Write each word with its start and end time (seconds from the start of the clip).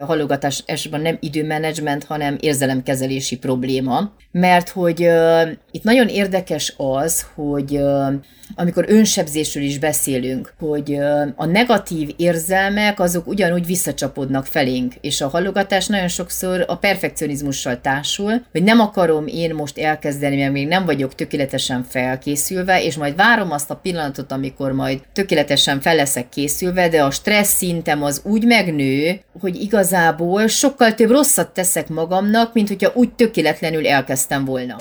A 0.00 0.06
halogatás 0.06 0.62
esetben 0.66 1.00
nem 1.00 1.16
időmenedzsment, 1.20 2.04
hanem 2.04 2.36
érzelemkezelési 2.40 3.38
probléma, 3.38 4.12
mert 4.30 4.68
hogy 4.68 5.02
uh, 5.02 5.50
itt 5.70 5.82
nagyon 5.82 6.08
érdekes 6.08 6.74
az, 6.76 7.26
hogy 7.34 7.76
uh, 7.76 8.12
amikor 8.54 8.84
önsebzésről 8.88 9.62
is 9.62 9.78
beszélünk, 9.78 10.52
hogy 10.58 10.90
uh, 10.90 11.28
a 11.36 11.46
negatív 11.46 12.10
érzelmek 12.16 13.00
azok 13.00 13.26
ugyanúgy 13.26 13.66
visszacsapodnak 13.66 14.46
felénk, 14.46 14.94
és 15.00 15.20
a 15.20 15.28
halogatás 15.28 15.86
nagyon 15.86 16.08
sokszor 16.08 16.64
a 16.66 16.76
perfekcionizmussal 16.76 17.80
társul, 17.80 18.42
hogy 18.52 18.62
nem 18.62 18.80
akarom 18.80 19.26
én 19.26 19.54
most 19.54 19.78
elkezdeni, 19.78 20.36
mert 20.36 20.52
még 20.52 20.66
nem 20.66 20.84
vagyok 20.84 21.14
tökéletesen 21.14 21.82
felkészülve, 21.88 22.82
és 22.82 22.96
majd 22.96 23.16
várom 23.16 23.50
azt 23.50 23.70
a 23.70 23.76
pillanatot, 23.76 24.32
amikor 24.32 24.72
majd 24.72 25.00
tökéletesen 25.12 25.80
fel 25.80 25.94
leszek 25.94 26.28
készülve, 26.28 26.88
de 26.88 27.02
a 27.02 27.10
stressz 27.10 27.56
szintem 27.56 28.02
az 28.02 28.22
úgy 28.24 28.44
megnő, 28.44 29.20
hogy 29.40 29.62
igazából 29.88 30.46
sokkal 30.46 30.94
több 30.94 31.10
rosszat 31.10 31.50
teszek 31.50 31.88
magamnak, 31.88 32.52
mint 32.52 32.68
hogyha 32.68 32.90
úgy 32.94 33.12
tökéletlenül 33.12 33.86
elkezdtem 33.86 34.44
volna. 34.44 34.76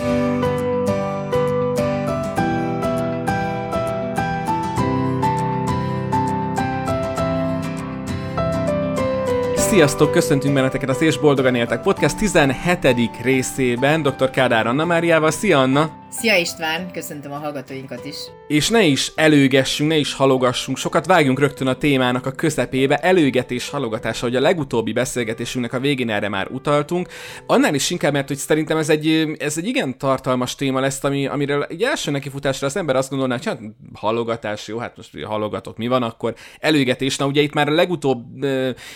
Sziasztok, 9.69 10.11
köszöntünk 10.11 10.53
benneteket 10.53 10.89
az 10.89 11.01
És 11.01 11.17
Boldogan 11.17 11.55
Éltek 11.55 11.81
Podcast 11.81 12.17
17. 12.17 13.09
részében 13.21 14.01
dr. 14.01 14.29
Kádár 14.29 14.67
Anna 14.67 14.85
Máriával. 14.85 15.31
Szia 15.31 15.59
Anna! 15.59 16.05
Szia 16.09 16.35
István, 16.35 16.91
köszöntöm 16.91 17.31
a 17.31 17.37
hallgatóinkat 17.37 18.05
is. 18.05 18.15
És 18.47 18.69
ne 18.69 18.83
is 18.83 19.11
előgessünk, 19.15 19.89
ne 19.89 19.95
is 19.95 20.13
halogassunk 20.13 20.77
sokat, 20.77 21.05
vágjunk 21.05 21.39
rögtön 21.39 21.67
a 21.67 21.77
témának 21.77 22.25
a 22.25 22.31
közepébe. 22.31 22.97
Előgetés, 22.97 23.69
halogatása, 23.69 24.25
hogy 24.25 24.35
a 24.35 24.39
legutóbbi 24.39 24.93
beszélgetésünknek 24.93 25.73
a 25.73 25.79
végén 25.79 26.09
erre 26.09 26.29
már 26.29 26.47
utaltunk. 26.51 27.07
Annál 27.47 27.73
is 27.73 27.89
inkább, 27.89 28.13
mert 28.13 28.27
hogy 28.27 28.37
szerintem 28.37 28.77
ez 28.77 28.89
egy, 28.89 29.35
ez 29.39 29.57
egy 29.57 29.67
igen 29.67 29.97
tartalmas 29.97 30.55
téma 30.55 30.79
lesz, 30.79 31.03
ami, 31.03 31.27
amiről 31.27 31.63
egy 31.63 31.81
első 31.81 32.11
nekifutásra 32.11 32.67
az 32.67 32.77
ember 32.77 32.95
azt 32.95 33.09
gondolná, 33.09 33.35
hogy 33.35 33.45
hát 33.45 33.59
halogatás, 33.93 34.67
jó, 34.67 34.77
hát 34.77 34.97
most 34.97 35.23
halogatok, 35.23 35.77
mi 35.77 35.87
van, 35.87 36.03
akkor 36.03 36.35
előgetés. 36.59 37.17
Na 37.17 37.25
ugye 37.25 37.41
itt 37.41 37.53
már 37.53 37.67
a 37.67 37.73
legutóbb 37.73 38.45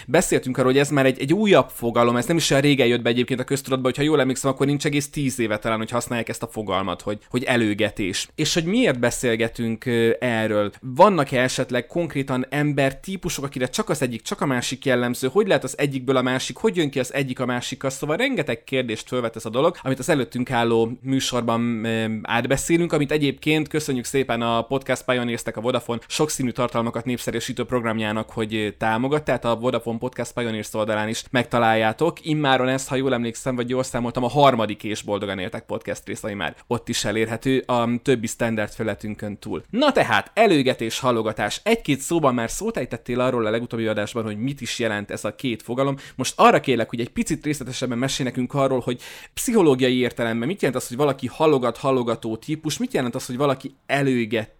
beszéltünk 0.07 0.57
arról, 0.61 0.73
hogy 0.73 0.81
ez 0.81 0.89
már 0.89 1.05
egy, 1.05 1.19
egy 1.19 1.33
újabb 1.33 1.69
fogalom, 1.69 2.15
ez 2.15 2.25
nem 2.25 2.37
is 2.37 2.49
olyan 2.49 2.63
régen 2.63 2.87
jött 2.87 3.01
be 3.01 3.09
egyébként 3.09 3.39
a 3.39 3.43
köztudatba, 3.43 3.85
hogyha 3.85 4.03
jól 4.03 4.19
emlékszem, 4.19 4.51
akkor 4.51 4.65
nincs 4.65 4.85
egész 4.85 5.09
tíz 5.09 5.39
éve 5.39 5.57
talán, 5.57 5.77
hogy 5.77 5.89
használják 5.89 6.29
ezt 6.29 6.43
a 6.43 6.47
fogalmat, 6.47 7.01
hogy, 7.01 7.17
hogy 7.29 7.43
előgetés. 7.43 8.27
És 8.35 8.53
hogy 8.53 8.63
miért 8.65 8.99
beszélgetünk 8.99 9.85
erről? 10.19 10.71
Vannak-e 10.81 11.41
esetleg 11.41 11.87
konkrétan 11.87 12.45
ember 12.49 12.99
típusok, 12.99 13.45
akire 13.45 13.67
csak 13.67 13.89
az 13.89 14.01
egyik, 14.01 14.21
csak 14.21 14.41
a 14.41 14.45
másik 14.45 14.85
jellemző? 14.85 15.29
Hogy 15.31 15.47
lehet 15.47 15.63
az 15.63 15.77
egyikből 15.77 16.15
a 16.15 16.21
másik? 16.21 16.57
Hogy 16.57 16.75
jön 16.75 16.89
ki 16.89 16.99
az 16.99 17.13
egyik 17.13 17.39
a 17.39 17.45
másikkal? 17.45 17.89
Szóval 17.89 18.17
rengeteg 18.17 18.63
kérdést 18.63 19.07
fölvet 19.07 19.35
ez 19.35 19.45
a 19.45 19.49
dolog, 19.49 19.77
amit 19.81 19.99
az 19.99 20.09
előttünk 20.09 20.51
álló 20.51 20.91
műsorban 21.01 21.87
átbeszélünk, 22.21 22.93
amit 22.93 23.11
egyébként 23.11 23.67
köszönjük 23.67 24.05
szépen 24.05 24.41
a 24.41 24.61
Podcast 24.61 25.05
pioneers 25.05 25.41
a 25.53 25.61
Vodafone 25.61 25.99
sokszínű 26.07 26.49
tartalmakat 26.49 27.05
népszerűsítő 27.05 27.63
programjának, 27.63 28.29
hogy 28.29 28.75
támogat, 28.77 29.23
tehát 29.23 29.45
a 29.45 29.55
Vodafone 29.55 29.97
Podcast 29.97 30.33
Pioneers 30.33 30.50
oldalán 30.71 31.07
is 31.07 31.23
megtaláljátok. 31.31 32.25
Immáron 32.25 32.67
ezt, 32.67 32.87
ha 32.87 32.95
jól 32.95 33.13
emlékszem, 33.13 33.55
vagy 33.55 33.69
jól 33.69 33.83
számoltam, 33.83 34.23
a 34.23 34.29
harmadik 34.29 34.83
és 34.83 35.01
boldogan 35.01 35.39
éltek 35.39 35.65
podcast 35.65 36.07
rész, 36.07 36.23
ami 36.23 36.33
már 36.33 36.55
ott 36.67 36.89
is 36.89 37.05
elérhető 37.05 37.63
a 37.65 37.89
többi 38.01 38.27
standard 38.27 38.71
felületünkön 38.71 39.37
túl. 39.37 39.63
Na 39.69 39.91
tehát, 39.91 40.31
előgetés, 40.33 40.99
halogatás. 40.99 41.61
Egy-két 41.63 41.99
szóban 41.99 42.33
már 42.33 42.49
szót 42.49 42.77
ejtettél 42.77 43.19
arról 43.19 43.45
a 43.45 43.49
legutóbbi 43.49 43.87
adásban, 43.87 44.23
hogy 44.23 44.37
mit 44.37 44.61
is 44.61 44.79
jelent 44.79 45.11
ez 45.11 45.25
a 45.25 45.35
két 45.35 45.61
fogalom. 45.61 45.95
Most 46.15 46.33
arra 46.37 46.59
kérlek, 46.59 46.89
hogy 46.89 46.99
egy 46.99 47.09
picit 47.09 47.45
részletesebben 47.45 47.97
mesél 47.97 48.25
nekünk 48.25 48.53
arról, 48.53 48.79
hogy 48.79 49.01
pszichológiai 49.33 49.97
értelemben 49.97 50.47
mit 50.47 50.61
jelent 50.61 50.81
az, 50.81 50.87
hogy 50.87 50.97
valaki 50.97 51.27
halogat, 51.27 51.77
halogató 51.77 52.37
típus, 52.37 52.77
mit 52.77 52.93
jelent 52.93 53.15
az, 53.15 53.25
hogy 53.25 53.37
valaki 53.37 53.75
előget 53.85 54.51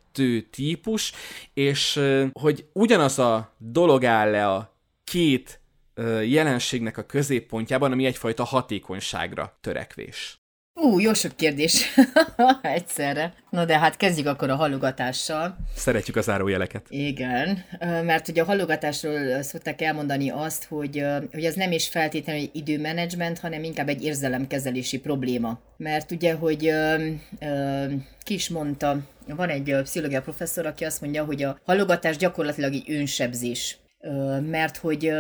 típus, 0.52 1.12
és 1.54 2.00
hogy 2.34 2.66
ugyanaz 2.74 3.20
a 3.20 3.54
dolog 3.58 4.06
áll 4.06 4.32
le 4.32 4.48
a 4.48 4.76
két 5.04 5.61
jelenségnek 6.24 6.98
a 6.98 7.06
középpontjában, 7.06 7.92
ami 7.92 8.06
egyfajta 8.06 8.44
hatékonyságra 8.44 9.58
törekvés. 9.62 10.42
Ú, 10.74 11.00
jó 11.00 11.14
sok 11.14 11.36
kérdés 11.36 11.86
egyszerre. 12.62 13.34
No 13.50 13.66
de 13.66 13.80
hát 13.80 13.98
kezdjük 13.98 14.28
akkor 14.28 14.50
a 14.50 14.56
halogatással. 14.56 15.58
Szeretjük 15.76 16.16
az 16.16 16.26
zárójeleket. 16.26 16.86
Igen, 16.90 17.64
mert 17.80 18.28
ugye 18.28 18.42
a 18.42 18.46
halogatásról 18.46 19.42
szokták 19.42 19.82
elmondani 19.82 20.30
azt, 20.30 20.64
hogy, 20.64 21.06
hogy 21.32 21.46
ez 21.46 21.56
nem 21.56 21.72
is 21.72 21.88
feltétlenül 21.88 22.42
egy 22.42 22.50
időmenedzsment, 22.54 23.40
hanem 23.40 23.64
inkább 23.64 23.90
egy 23.90 24.04
érzelemkezelési 24.04 25.00
probléma. 25.00 25.60
Mert 25.78 26.12
ugye, 26.12 26.34
hogy 26.34 26.74
ki 28.24 28.34
is 28.34 28.50
mondta, 28.50 29.00
van 29.28 29.50
egy 29.50 29.76
pszichológia 29.84 30.22
professzor, 30.22 30.66
aki 30.66 30.86
azt 30.86 31.02
mondja, 31.02 31.24
hogy 31.24 31.44
a 31.44 31.60
halogatás 31.66 32.18
gyakorlatilag 32.18 32.74
egy 32.74 32.92
önsebzés 32.92 33.78
mert 34.50 34.78
hogy 34.78 35.12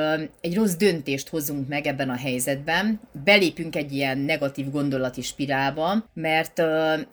egy 0.41 0.55
rossz 0.55 0.73
döntést 0.73 1.29
hozunk 1.29 1.67
meg 1.67 1.87
ebben 1.87 2.09
a 2.09 2.15
helyzetben, 2.15 2.99
belépünk 3.23 3.75
egy 3.75 3.91
ilyen 3.91 4.17
negatív 4.17 4.71
gondolati 4.71 5.21
spirálba, 5.21 6.05
mert, 6.13 6.61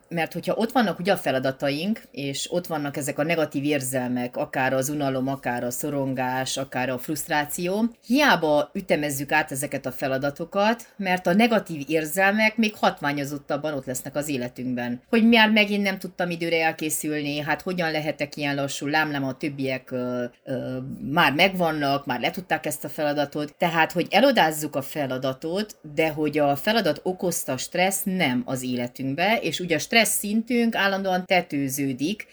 mert 0.08 0.32
hogyha 0.32 0.54
ott 0.54 0.72
vannak 0.72 0.98
ugye 0.98 1.12
a 1.12 1.16
feladataink, 1.16 2.02
és 2.10 2.52
ott 2.52 2.66
vannak 2.66 2.96
ezek 2.96 3.18
a 3.18 3.22
negatív 3.22 3.64
érzelmek, 3.64 4.36
akár 4.36 4.72
az 4.72 4.88
unalom, 4.88 5.28
akár 5.28 5.64
a 5.64 5.70
szorongás, 5.70 6.56
akár 6.56 6.88
a 6.88 6.98
frusztráció, 6.98 7.84
hiába 8.06 8.70
ütemezzük 8.74 9.32
át 9.32 9.52
ezeket 9.52 9.86
a 9.86 9.92
feladatokat, 9.92 10.86
mert 10.96 11.26
a 11.26 11.34
negatív 11.34 11.84
érzelmek 11.86 12.56
még 12.56 12.74
hatványozottabban 12.74 13.74
ott 13.74 13.86
lesznek 13.86 14.16
az 14.16 14.28
életünkben. 14.28 15.00
Hogy 15.08 15.28
már 15.28 15.50
megint 15.50 15.82
nem 15.82 15.98
tudtam 15.98 16.30
időre 16.30 16.64
elkészülni, 16.64 17.40
hát 17.40 17.62
hogyan 17.62 17.90
lehetek 17.90 18.36
ilyen 18.36 18.54
lassú, 18.54 18.86
lámlám 18.86 19.24
a 19.24 19.36
többiek 19.36 19.90
ö, 19.90 20.24
ö, 20.44 20.76
már 21.12 21.32
meg 21.32 21.56
megvannak, 21.58 22.06
már 22.06 22.20
letudták 22.20 22.66
ezt 22.66 22.84
a 22.84 22.88
feladatot, 22.88 23.54
tehát, 23.58 23.92
hogy 23.92 24.06
elodázzuk 24.10 24.76
a 24.76 24.82
feladatot, 24.82 25.76
de 25.94 26.08
hogy 26.08 26.38
a 26.38 26.56
feladat 26.56 27.00
okozta 27.02 27.56
stressz 27.56 28.02
nem 28.04 28.42
az 28.44 28.62
életünkbe, 28.62 29.38
és 29.42 29.60
ugye 29.60 29.74
a 29.74 29.78
stressz 29.78 30.18
szintünk 30.18 30.74
állandóan 30.74 31.24
tetőződik, 31.26 32.26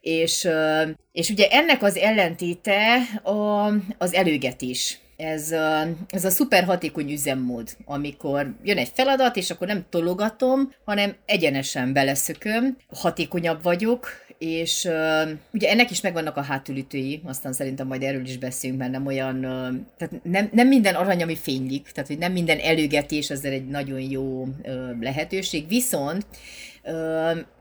és, 0.00 0.48
és 1.12 1.30
ugye 1.30 1.46
ennek 1.50 1.82
az 1.82 1.96
ellentéte 1.96 2.96
a, 3.22 3.66
az 3.98 4.14
előgetés. 4.14 5.00
Ez 5.16 5.50
a, 5.50 5.88
ez 6.08 6.24
a 6.24 6.30
szuper 6.30 6.64
hatékony 6.64 7.12
üzemmód, 7.12 7.76
amikor 7.84 8.54
jön 8.62 8.78
egy 8.78 8.90
feladat, 8.94 9.36
és 9.36 9.50
akkor 9.50 9.66
nem 9.66 9.84
tologatom, 9.90 10.72
hanem 10.84 11.14
egyenesen 11.26 11.92
beleszököm, 11.92 12.76
hatékonyabb 12.88 13.62
vagyok, 13.62 14.08
és 14.42 14.84
uh, 14.84 15.30
ugye 15.52 15.70
ennek 15.70 15.90
is 15.90 16.00
megvannak 16.00 16.36
a 16.36 16.42
hátulütői, 16.42 17.20
aztán 17.24 17.52
szerintem 17.52 17.86
majd 17.86 18.02
erről 18.02 18.24
is 18.24 18.38
beszélünk, 18.38 18.78
mert 18.78 18.90
nem 18.90 19.06
olyan, 19.06 19.36
uh, 19.36 19.74
tehát 19.96 20.24
nem, 20.24 20.50
nem 20.52 20.68
minden 20.68 20.94
arany, 20.94 21.22
ami 21.22 21.36
fénylik, 21.36 21.90
tehát 21.92 22.08
hogy 22.08 22.18
nem 22.18 22.32
minden 22.32 22.58
előgetés 22.58 23.30
ezzel 23.30 23.52
egy 23.52 23.66
nagyon 23.66 24.00
jó 24.00 24.42
uh, 24.42 25.00
lehetőség, 25.00 25.68
viszont 25.68 26.26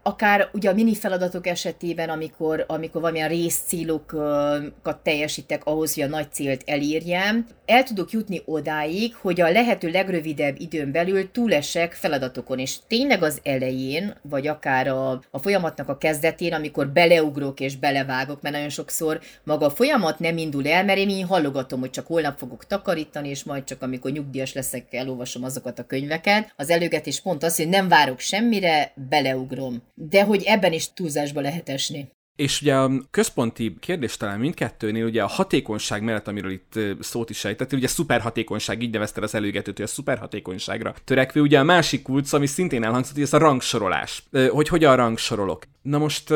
akár 0.03 0.49
ugye 0.53 0.69
a 0.69 0.73
mini 0.73 0.95
feladatok 0.95 1.47
esetében, 1.47 2.09
amikor, 2.09 2.65
amikor 2.67 3.01
valamilyen 3.01 3.29
részcélokat 3.29 4.97
teljesítek 5.03 5.65
ahhoz, 5.65 5.93
hogy 5.93 6.03
a 6.03 6.07
nagy 6.07 6.31
célt 6.31 6.61
elérjem, 6.65 7.47
el 7.65 7.83
tudok 7.83 8.11
jutni 8.11 8.41
odáig, 8.45 9.15
hogy 9.15 9.41
a 9.41 9.51
lehető 9.51 9.89
legrövidebb 9.89 10.55
időn 10.59 10.91
belül 10.91 11.31
túlesek 11.31 11.93
feladatokon, 11.93 12.59
és 12.59 12.77
tényleg 12.87 13.23
az 13.23 13.39
elején, 13.43 14.15
vagy 14.21 14.47
akár 14.47 14.87
a, 14.87 15.21
a 15.31 15.39
folyamatnak 15.39 15.89
a 15.89 15.97
kezdetén, 15.97 16.53
amikor 16.53 16.87
beleugrok 16.87 17.59
és 17.59 17.75
belevágok, 17.75 18.41
mert 18.41 18.55
nagyon 18.55 18.69
sokszor 18.69 19.19
maga 19.43 19.65
a 19.65 19.69
folyamat 19.69 20.19
nem 20.19 20.37
indul 20.37 20.67
el, 20.67 20.83
mert 20.83 20.99
én 20.99 21.25
hallogatom, 21.25 21.79
hogy 21.79 21.89
csak 21.89 22.07
holnap 22.07 22.37
fogok 22.37 22.65
takarítani, 22.65 23.29
és 23.29 23.43
majd 23.43 23.63
csak 23.63 23.81
amikor 23.81 24.11
nyugdíjas 24.11 24.53
leszek, 24.53 24.93
elolvasom 24.93 25.43
azokat 25.43 25.79
a 25.79 25.85
könyveket. 25.85 26.53
Az 26.55 26.69
előgetés 26.69 27.21
pont 27.21 27.43
az, 27.43 27.55
hogy 27.55 27.69
nem 27.69 27.87
várok 27.87 28.19
semmire, 28.19 28.93
beleugrom. 29.09 29.81
De 30.09 30.23
hogy 30.23 30.43
ebben 30.43 30.73
is 30.73 30.93
túlzásba 30.93 31.41
lehet 31.41 31.69
esni. 31.69 32.09
És 32.35 32.61
ugye 32.61 32.75
a 32.75 32.91
központi 33.11 33.75
kérdés 33.79 34.17
talán 34.17 34.39
mindkettőnél 34.39 35.05
ugye 35.05 35.23
a 35.23 35.27
hatékonyság 35.27 36.03
mellett, 36.03 36.27
amiről 36.27 36.51
itt 36.51 36.79
szót 36.99 37.29
is 37.29 37.37
sejtettél, 37.37 37.77
ugye 37.77 37.87
szuper 37.87 38.21
hatékonyság, 38.21 38.81
így 38.81 38.91
nevezte 38.91 39.21
az 39.21 39.35
előgetőt, 39.35 39.75
hogy 39.75 39.85
a 39.85 39.87
szuper 39.87 40.17
hatékonyságra 40.17 40.93
törekvő. 41.03 41.41
Ugye 41.41 41.59
a 41.59 41.63
másik 41.63 42.01
kulcs, 42.01 42.33
ami 42.33 42.45
szintén 42.45 42.83
elhangzott, 42.83 43.13
hogy 43.13 43.23
ez 43.23 43.33
a 43.33 43.37
rangsorolás. 43.37 44.23
Hogy 44.49 44.67
hogyan 44.67 44.95
rangsorolok. 44.95 45.63
Na 45.81 45.97
most 45.97 46.31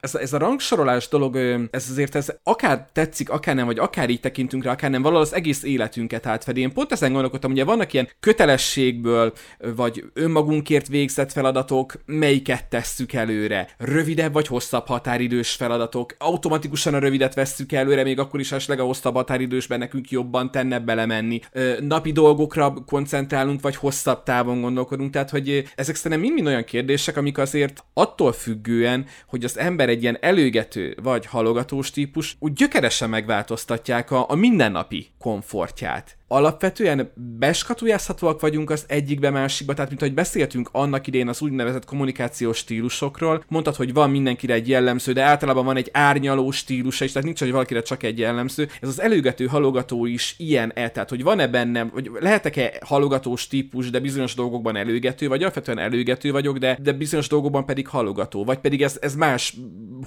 ez, 0.00 0.14
ez 0.14 0.32
a 0.32 0.38
rangsorolás 0.38 1.08
dolog, 1.08 1.36
ez 1.70 1.86
azért 1.90 2.14
ez 2.14 2.32
akár 2.42 2.88
tetszik, 2.92 3.30
akár 3.30 3.54
nem, 3.54 3.66
vagy 3.66 3.78
akár 3.78 4.10
így 4.10 4.20
tekintünk 4.20 4.64
rá, 4.64 4.72
akár 4.72 4.90
nem, 4.90 5.02
valahol 5.02 5.22
az 5.22 5.34
egész 5.34 5.62
életünket 5.62 6.26
átfedi. 6.26 6.60
Én 6.60 6.72
pont 6.72 6.92
ezen 6.92 7.12
gondolkodtam, 7.12 7.50
ugye 7.50 7.64
vannak 7.64 7.92
ilyen 7.92 8.08
kötelességből, 8.20 9.32
vagy 9.76 10.04
önmagunkért 10.14 10.88
végzett 10.88 11.32
feladatok, 11.32 11.94
melyiket 12.06 12.64
tesszük 12.64 13.12
előre. 13.12 13.68
Rövidebb 13.78 14.32
vagy 14.32 14.46
hosszabb 14.46 14.86
határidős 14.86 15.50
feladatok. 15.50 16.14
Automatikusan 16.18 16.94
a 16.94 16.98
rövidet 16.98 17.34
vesszük 17.34 17.72
előre, 17.72 18.02
még 18.02 18.18
akkor 18.18 18.40
is 18.40 18.52
esetleg 18.52 18.80
a 18.80 18.84
hosszabb 18.84 19.14
határidősben 19.14 19.78
nekünk 19.78 20.10
jobban 20.10 20.50
tenne 20.50 20.78
belemenni. 20.78 21.40
Napi 21.80 22.12
dolgokra 22.12 22.74
koncentrálunk, 22.86 23.60
vagy 23.60 23.76
hosszabb 23.76 24.22
távon 24.22 24.60
gondolkodunk. 24.60 25.12
Tehát, 25.12 25.30
hogy 25.30 25.64
ezek 25.74 25.94
szerintem 25.94 26.20
mind-mind 26.20 26.46
olyan 26.46 26.64
kérdések, 26.64 27.16
amik 27.16 27.38
azért 27.38 27.84
attól 27.94 28.32
függően, 28.72 29.06
hogy 29.26 29.44
az 29.44 29.58
ember 29.58 29.88
egy 29.88 30.02
ilyen 30.02 30.18
előgető 30.20 30.96
vagy 31.02 31.26
halogatós 31.26 31.90
típus, 31.90 32.36
úgy 32.38 32.52
gyökeresen 32.52 33.10
megváltoztatják 33.10 34.10
a, 34.10 34.24
a 34.28 34.34
mindennapi 34.34 35.06
komfortját 35.18 36.16
alapvetően 36.32 37.12
beskatujázhatóak 37.38 38.40
vagyunk 38.40 38.70
az 38.70 38.84
egyikbe 38.88 39.30
másikba, 39.30 39.74
tehát 39.74 39.88
mint 39.88 40.02
ahogy 40.02 40.14
beszéltünk 40.14 40.68
annak 40.72 41.06
idén 41.06 41.28
az 41.28 41.42
úgynevezett 41.42 41.84
kommunikációs 41.84 42.56
stílusokról, 42.56 43.44
mondtad, 43.48 43.74
hogy 43.74 43.92
van 43.92 44.10
mindenkire 44.10 44.54
egy 44.54 44.68
jellemző, 44.68 45.12
de 45.12 45.22
általában 45.22 45.64
van 45.64 45.76
egy 45.76 45.90
árnyaló 45.92 46.50
stílusa 46.50 47.04
is, 47.04 47.12
tehát 47.12 47.26
nincs, 47.26 47.40
hogy 47.40 47.50
valakire 47.50 47.82
csak 47.82 48.02
egy 48.02 48.18
jellemző. 48.18 48.68
Ez 48.80 48.88
az 48.88 49.00
előgető 49.00 49.46
halogató 49.46 50.06
is 50.06 50.34
ilyen-e, 50.38 50.88
tehát 50.88 51.08
hogy 51.08 51.22
van-e 51.22 51.48
bennem, 51.48 51.90
vagy 51.94 52.10
lehetek-e 52.20 52.72
halogatós 52.84 53.46
típus, 53.46 53.90
de 53.90 54.00
bizonyos 54.00 54.34
dolgokban 54.34 54.76
előgető, 54.76 55.28
vagy 55.28 55.42
alapvetően 55.42 55.78
előgető 55.78 56.32
vagyok, 56.32 56.58
de, 56.58 56.78
de 56.82 56.92
bizonyos 56.92 57.28
dolgokban 57.28 57.66
pedig 57.66 57.88
halogató, 57.88 58.44
vagy 58.44 58.58
pedig 58.58 58.82
ez, 58.82 58.98
ez 59.00 59.14
más 59.14 59.56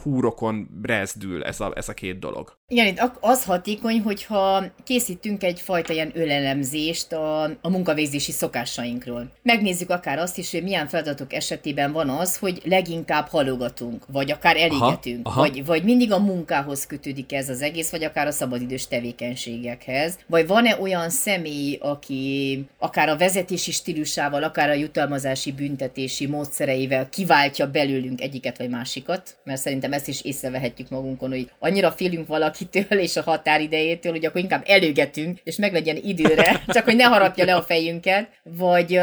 húrokon 0.04 0.70
brezdül 0.82 1.44
ez 1.44 1.60
a, 1.60 1.72
ez 1.76 1.90
a 1.90 1.94
két 1.94 2.20
dolog. 2.20 2.58
Igen, 2.68 2.88
itt 2.88 3.02
az 3.20 3.44
hatékony, 3.44 4.02
hogyha 4.02 4.64
készítünk 4.84 5.44
egyfajta 5.44 5.94
ilyen 5.94 6.12
ölelemzést 6.16 7.12
a, 7.12 7.44
a 7.44 7.70
munkavégzési 7.70 8.32
szokásainkról. 8.32 9.32
Megnézzük 9.42 9.90
akár 9.90 10.18
azt 10.20 10.38
is, 10.38 10.52
hogy 10.52 10.64
milyen 10.64 10.88
feladatok 10.88 11.34
esetében 11.34 11.92
van 11.92 12.10
az, 12.10 12.38
hogy 12.38 12.62
leginkább 12.64 13.28
halogatunk, 13.28 14.06
vagy 14.12 14.32
akár 14.32 14.58
elégetünk, 14.58 15.28
aha, 15.28 15.40
aha. 15.40 15.50
Vagy, 15.50 15.66
vagy 15.66 15.84
mindig 15.84 16.12
a 16.12 16.20
munkához 16.20 16.86
kötődik 16.86 17.34
ez 17.34 17.50
az 17.50 17.62
egész, 17.62 17.92
vagy 17.92 18.04
akár 18.04 18.28
a 18.28 18.32
szabadidős 18.32 18.88
tevékenységekhez. 18.88 20.18
Vagy 20.28 20.48
van-e 20.48 20.78
olyan 20.80 21.10
személy, 21.10 21.78
aki 21.82 22.66
akár 22.78 23.10
a 23.10 23.18
vezetési 23.18 23.72
stílusával, 23.72 24.44
akár 24.44 24.70
a 24.70 24.74
jutalmazási 24.74 25.52
büntetési 25.52 26.28
módszereivel 26.28 27.10
kiváltja 27.10 27.72
belőlünk 27.72 28.22
egyiket 28.22 28.58
vagy 28.58 28.70
másikat, 28.70 29.38
mert 29.44 29.62
szerintem 29.62 29.94
ezt 29.94 30.08
is 30.08 30.22
észrevehetjük 30.22 30.90
magunkon, 30.90 31.30
hogy 31.30 31.50
annyira 31.60 31.92
félünk 31.92 32.28
valakitől 32.28 33.00
és 33.00 33.16
a 33.16 33.22
határidejétől, 33.22 34.12
hogy 34.12 34.26
akkor 34.26 34.42
inkább 34.42 34.64
előgetünk, 34.68 35.40
és 35.44 35.56
meg 35.56 35.74
legyen 35.74 35.98
időre, 36.08 36.62
csak 36.74 36.84
hogy 36.84 36.96
ne 36.96 37.04
harapja 37.04 37.46
le 37.46 37.56
a 37.56 37.62
fejünket, 37.62 38.30
vagy, 38.44 39.00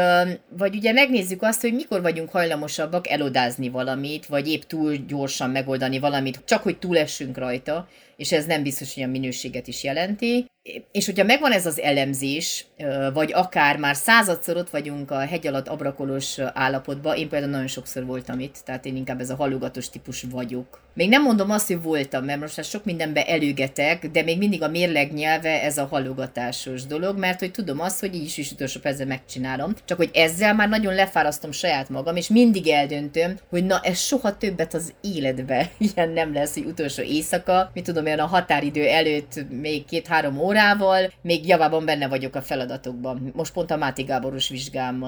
vagy 0.57 0.75
ugye 0.75 0.91
megnézzük 0.91 1.41
azt, 1.41 1.61
hogy 1.61 1.73
mikor 1.73 2.01
vagyunk 2.01 2.31
hajlamosabbak 2.31 3.09
elodázni 3.09 3.69
valamit, 3.69 4.25
vagy 4.25 4.47
épp 4.47 4.61
túl 4.61 4.95
gyorsan 5.07 5.49
megoldani 5.49 5.99
valamit, 5.99 6.41
csak 6.45 6.63
hogy 6.63 6.77
túlessünk 6.77 7.37
rajta, 7.37 7.87
és 8.17 8.31
ez 8.31 8.45
nem 8.45 8.63
biztos, 8.63 8.93
hogy 8.93 9.03
a 9.03 9.07
minőséget 9.07 9.67
is 9.67 9.83
jelenti. 9.83 10.45
És 10.91 11.05
hogyha 11.05 11.23
megvan 11.23 11.51
ez 11.51 11.65
az 11.65 11.79
elemzés, 11.79 12.65
vagy 13.13 13.33
akár 13.33 13.77
már 13.77 13.95
századszor 13.95 14.57
ott 14.57 14.69
vagyunk 14.69 15.11
a 15.11 15.19
hegy 15.19 15.47
alatt 15.47 15.67
abrakolós 15.67 16.39
állapotban, 16.39 17.17
én 17.17 17.29
például 17.29 17.51
nagyon 17.51 17.67
sokszor 17.67 18.05
voltam 18.05 18.39
itt, 18.39 18.61
tehát 18.65 18.85
én 18.85 18.95
inkább 18.95 19.19
ez 19.19 19.29
a 19.29 19.35
hallogatós 19.35 19.89
típus 19.89 20.25
vagyok. 20.31 20.81
Még 20.93 21.09
nem 21.09 21.21
mondom 21.21 21.49
azt, 21.49 21.67
hogy 21.67 21.81
voltam, 21.81 22.25
mert 22.25 22.39
most 22.39 22.57
már 22.57 22.65
sok 22.65 22.85
mindenbe 22.85 23.25
előgetek, 23.25 24.07
de 24.07 24.23
még 24.23 24.37
mindig 24.37 24.61
a 24.61 24.67
mérleg 24.67 25.13
nyelve 25.13 25.61
ez 25.61 25.77
a 25.77 25.85
hallogatásos 25.85 26.85
dolog, 26.85 27.17
mert 27.17 27.39
hogy 27.39 27.51
tudom 27.51 27.79
azt, 27.79 27.99
hogy 27.99 28.15
így 28.15 28.23
is, 28.23 28.37
is 28.37 28.51
utolsó 28.51 28.79
percben 28.79 29.07
megcsinálom. 29.07 29.73
Csak 29.85 29.97
hogy 29.97 30.09
ezzel 30.13 30.53
már 30.53 30.69
nagyon 30.69 30.93
lefárasztom 30.93 31.51
saját 31.51 31.89
magam, 31.89 32.15
és 32.15 32.27
mindig 32.27 32.67
eldöntöm, 32.67 33.37
hogy 33.49 33.65
na 33.65 33.79
ez 33.83 33.99
soha 33.99 34.37
többet 34.37 34.73
az 34.73 34.93
életbe 35.01 35.69
ilyen 35.95 36.09
nem 36.09 36.33
lesz, 36.33 36.53
hogy 36.53 36.65
utolsó 36.65 37.01
éjszaka, 37.01 37.71
mit 37.73 37.83
tudom 37.83 38.02
én 38.05 38.19
a 38.19 38.25
határidő 38.25 38.87
előtt 38.87 39.45
még 39.49 39.85
két-három 39.85 40.39
órával, 40.39 41.11
még 41.21 41.47
javában 41.47 41.85
benne 41.85 42.07
vagyok 42.07 42.35
a 42.35 42.41
feladatokban. 42.41 43.31
Most 43.35 43.53
pont 43.53 43.71
a 43.71 43.77
Máté 43.77 44.03
Gáboros 44.03 44.49
vizsgám 44.49 45.05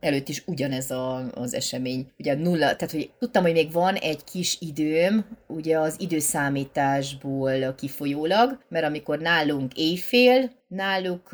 előtt 0.00 0.28
is 0.28 0.42
ugyanez 0.46 0.90
a, 0.90 1.30
az 1.34 1.54
esemény. 1.54 2.06
Ugye 2.18 2.34
nulla, 2.34 2.76
tehát 2.76 2.90
hogy 2.90 3.10
tudtam, 3.18 3.42
hogy 3.42 3.52
még 3.52 3.72
van 3.72 3.94
egy 3.94 4.24
kis 4.32 4.56
időm, 4.60 5.26
ugye 5.46 5.78
az 5.78 5.94
időszámításból 5.98 7.74
kifolyólag, 7.74 8.58
mert 8.68 8.86
amikor 8.86 9.18
nálunk 9.18 9.72
éjfél, 9.74 10.50
náluk, 10.68 11.28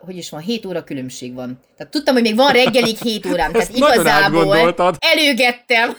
hogy 0.00 0.16
is 0.16 0.30
van, 0.30 0.40
7 0.40 0.66
óra 0.66 0.84
különbség 0.84 1.34
van. 1.34 1.60
Tehát 1.76 1.92
tudtam, 1.92 2.14
hogy 2.14 2.22
még 2.22 2.36
van 2.36 2.52
reggelig 2.52 2.96
7 2.96 3.26
órám, 3.26 3.52
tehát 3.52 3.76
igazából 3.76 4.74
előgettem. 4.98 5.96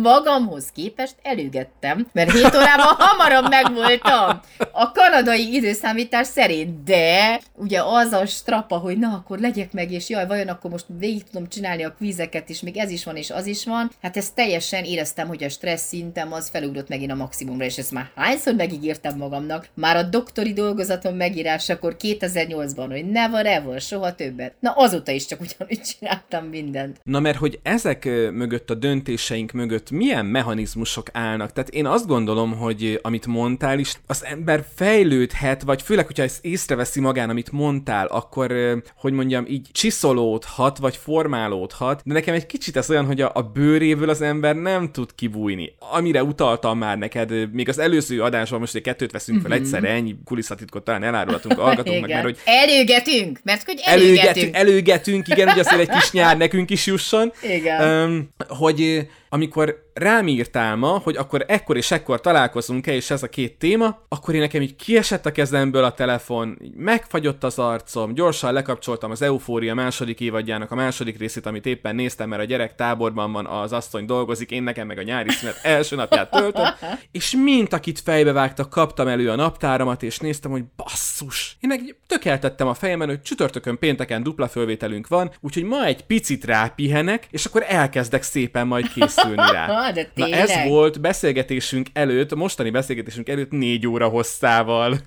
Magamhoz 0.00 0.70
képest 0.74 1.14
előgettem, 1.22 2.08
mert 2.12 2.32
7 2.32 2.44
órában 2.44 2.94
hamarabb 2.98 3.48
megvoltam 3.48 4.40
a 4.72 4.92
kanadai 4.92 5.54
időszámítás 5.54 6.26
szerint, 6.26 6.84
de 6.84 7.40
ugye 7.54 7.82
az 7.82 8.12
a 8.12 8.26
strapa, 8.26 8.76
hogy 8.76 8.98
na, 8.98 9.08
akkor 9.08 9.38
legyek 9.38 9.72
meg, 9.72 9.92
és 9.92 10.08
jaj, 10.08 10.26
vajon 10.26 10.48
akkor 10.48 10.70
most 10.70 10.84
végig 10.98 11.24
tudom 11.24 11.48
csinálni 11.48 11.84
a 11.84 11.92
kvízeket, 11.92 12.48
és 12.48 12.60
még 12.60 12.76
ez 12.76 12.90
is 12.90 13.04
van, 13.04 13.16
és 13.16 13.30
az 13.30 13.46
is 13.46 13.64
van. 13.64 13.90
Hát 14.02 14.16
ezt 14.16 14.34
teljesen 14.34 14.84
éreztem, 14.84 15.28
hogy 15.28 15.44
a 15.44 15.48
stressz 15.48 15.86
szintem 15.86 16.32
az 16.32 16.48
felugrott 16.48 16.88
megint 16.88 17.10
a 17.10 17.14
maximumra, 17.14 17.64
és 17.64 17.78
ezt 17.78 17.92
már 17.92 18.10
hányszor 18.14 18.54
megígértem 18.54 19.16
magamnak. 19.16 19.68
Már 19.74 19.96
a 19.96 20.02
doktori 20.02 20.52
dolgozatom 20.52 21.14
megírásakor 21.16 21.96
2008-ban, 22.00 22.86
hogy 22.90 23.10
never 23.10 23.46
ever, 23.46 23.80
soha 23.80 24.14
többet. 24.14 24.54
Na 24.60 24.70
azóta 24.70 25.12
is 25.12 25.26
csak 25.26 25.40
ugyanúgy 25.40 25.80
csináltam 25.80 26.44
mindent. 26.44 27.00
Na 27.02 27.20
mert 27.20 27.38
hogy 27.38 27.60
ezek 27.62 28.04
mögött 28.32 28.70
a 28.70 28.74
döntéseink 28.74 29.52
mögött 29.52 29.81
milyen 29.90 30.26
mechanizmusok 30.26 31.08
állnak? 31.12 31.52
Tehát 31.52 31.70
én 31.70 31.86
azt 31.86 32.06
gondolom, 32.06 32.56
hogy 32.56 32.98
amit 33.02 33.26
mondtál 33.26 33.78
is, 33.78 33.94
az 34.06 34.24
ember 34.24 34.64
fejlődhet, 34.74 35.62
vagy 35.62 35.82
főleg, 35.82 36.06
hogyha 36.06 36.22
ezt 36.22 36.44
észreveszi 36.44 37.00
magán, 37.00 37.30
amit 37.30 37.52
mondtál, 37.52 38.06
akkor, 38.06 38.54
hogy 38.96 39.12
mondjam, 39.12 39.44
így 39.48 39.68
csiszolódhat, 39.72 40.78
vagy 40.78 40.96
formálódhat, 40.96 42.02
de 42.04 42.12
nekem 42.12 42.34
egy 42.34 42.46
kicsit 42.46 42.76
ez 42.76 42.90
olyan, 42.90 43.06
hogy 43.06 43.20
a, 43.20 43.30
a 43.34 43.42
bőréből 43.42 44.08
az 44.08 44.20
ember 44.20 44.56
nem 44.56 44.92
tud 44.92 45.14
kibújni. 45.14 45.72
Amire 45.78 46.22
utaltam 46.22 46.78
már 46.78 46.98
neked, 46.98 47.52
még 47.52 47.68
az 47.68 47.78
előző 47.78 48.22
adásban 48.22 48.60
most 48.60 48.74
egy 48.74 48.82
kettőt 48.82 49.12
veszünk 49.12 49.40
fel 49.40 49.50
uh-huh. 49.50 49.66
egyszerre, 49.66 49.88
ennyi 49.88 50.16
kulisszatitkot 50.24 50.84
talán 50.84 51.02
elárulhatunk 51.02 51.60
hallgatóknak, 51.60 52.08
mert 52.08 52.22
hogy... 52.22 52.38
Előgetünk, 52.44 53.38
mert 53.42 53.64
hogy 53.64 53.80
előgetünk. 53.84 54.18
Előgetünk, 54.18 54.54
előgetünk 54.56 55.28
igen, 55.28 55.48
hogy 55.48 55.58
azért 55.58 55.80
egy 55.80 55.88
kis 55.88 56.10
nyár 56.10 56.36
nekünk 56.36 56.70
is 56.70 56.86
jusson. 56.86 57.32
Igen. 57.42 58.04
Um, 58.08 58.28
hogy 58.48 59.08
amikor 59.32 59.76
rám 59.94 60.28
írtál 60.28 60.76
ma, 60.76 61.00
hogy 61.04 61.16
akkor 61.16 61.44
ekkor 61.48 61.76
és 61.76 61.90
ekkor 61.90 62.20
találkozunk-e, 62.20 62.94
és 62.94 63.10
ez 63.10 63.22
a 63.22 63.28
két 63.28 63.58
téma, 63.58 63.98
akkor 64.08 64.34
én 64.34 64.40
nekem 64.40 64.62
így 64.62 64.76
kiesett 64.76 65.26
a 65.26 65.32
kezemből 65.32 65.84
a 65.84 65.92
telefon, 65.92 66.58
így 66.62 66.74
megfagyott 66.74 67.44
az 67.44 67.58
arcom, 67.58 68.14
gyorsan 68.14 68.52
lekapcsoltam 68.52 69.10
az 69.10 69.22
Eufória 69.22 69.74
második 69.74 70.20
évadjának 70.20 70.70
a 70.70 70.74
második 70.74 71.18
részét, 71.18 71.46
amit 71.46 71.66
éppen 71.66 71.94
néztem, 71.94 72.28
mert 72.28 72.42
a 72.42 72.44
gyerek 72.44 72.74
táborban 72.74 73.32
van, 73.32 73.46
az 73.46 73.72
asszony 73.72 74.06
dolgozik, 74.06 74.50
én 74.50 74.62
nekem 74.62 74.86
meg 74.86 74.98
a 74.98 75.02
nyári 75.02 75.30
szünet 75.30 75.60
első 75.62 75.96
napját 75.96 76.30
töltöm, 76.30 76.66
és 77.12 77.36
mint 77.44 77.72
akit 77.72 78.00
fejbe 78.00 78.32
vágtak, 78.32 78.70
kaptam 78.70 79.08
elő 79.08 79.30
a 79.30 79.36
naptáramat, 79.36 80.02
és 80.02 80.18
néztem, 80.18 80.50
hogy 80.50 80.64
basszus. 80.76 81.56
Én 81.60 81.68
meg 81.68 81.96
tökeltettem 82.06 82.66
a 82.66 82.74
fejemben, 82.74 83.08
hogy 83.08 83.22
csütörtökön, 83.22 83.78
pénteken 83.78 84.22
dupla 84.22 84.48
fölvételünk 84.48 85.08
van, 85.08 85.30
úgyhogy 85.40 85.64
ma 85.64 85.84
egy 85.84 86.04
picit 86.04 86.44
rápihenek, 86.44 87.26
és 87.30 87.44
akkor 87.44 87.64
elkezdek 87.68 88.22
szépen 88.22 88.66
majd 88.66 88.92
készülni 88.92 89.50
rá. 89.52 89.81
De 89.90 90.08
Na 90.14 90.26
ez 90.28 90.68
volt 90.68 91.00
beszélgetésünk 91.00 91.86
előtt, 91.92 92.34
mostani 92.34 92.70
beszélgetésünk 92.70 93.28
előtt 93.28 93.50
négy 93.50 93.86
óra 93.86 94.08
hosszával. 94.08 94.98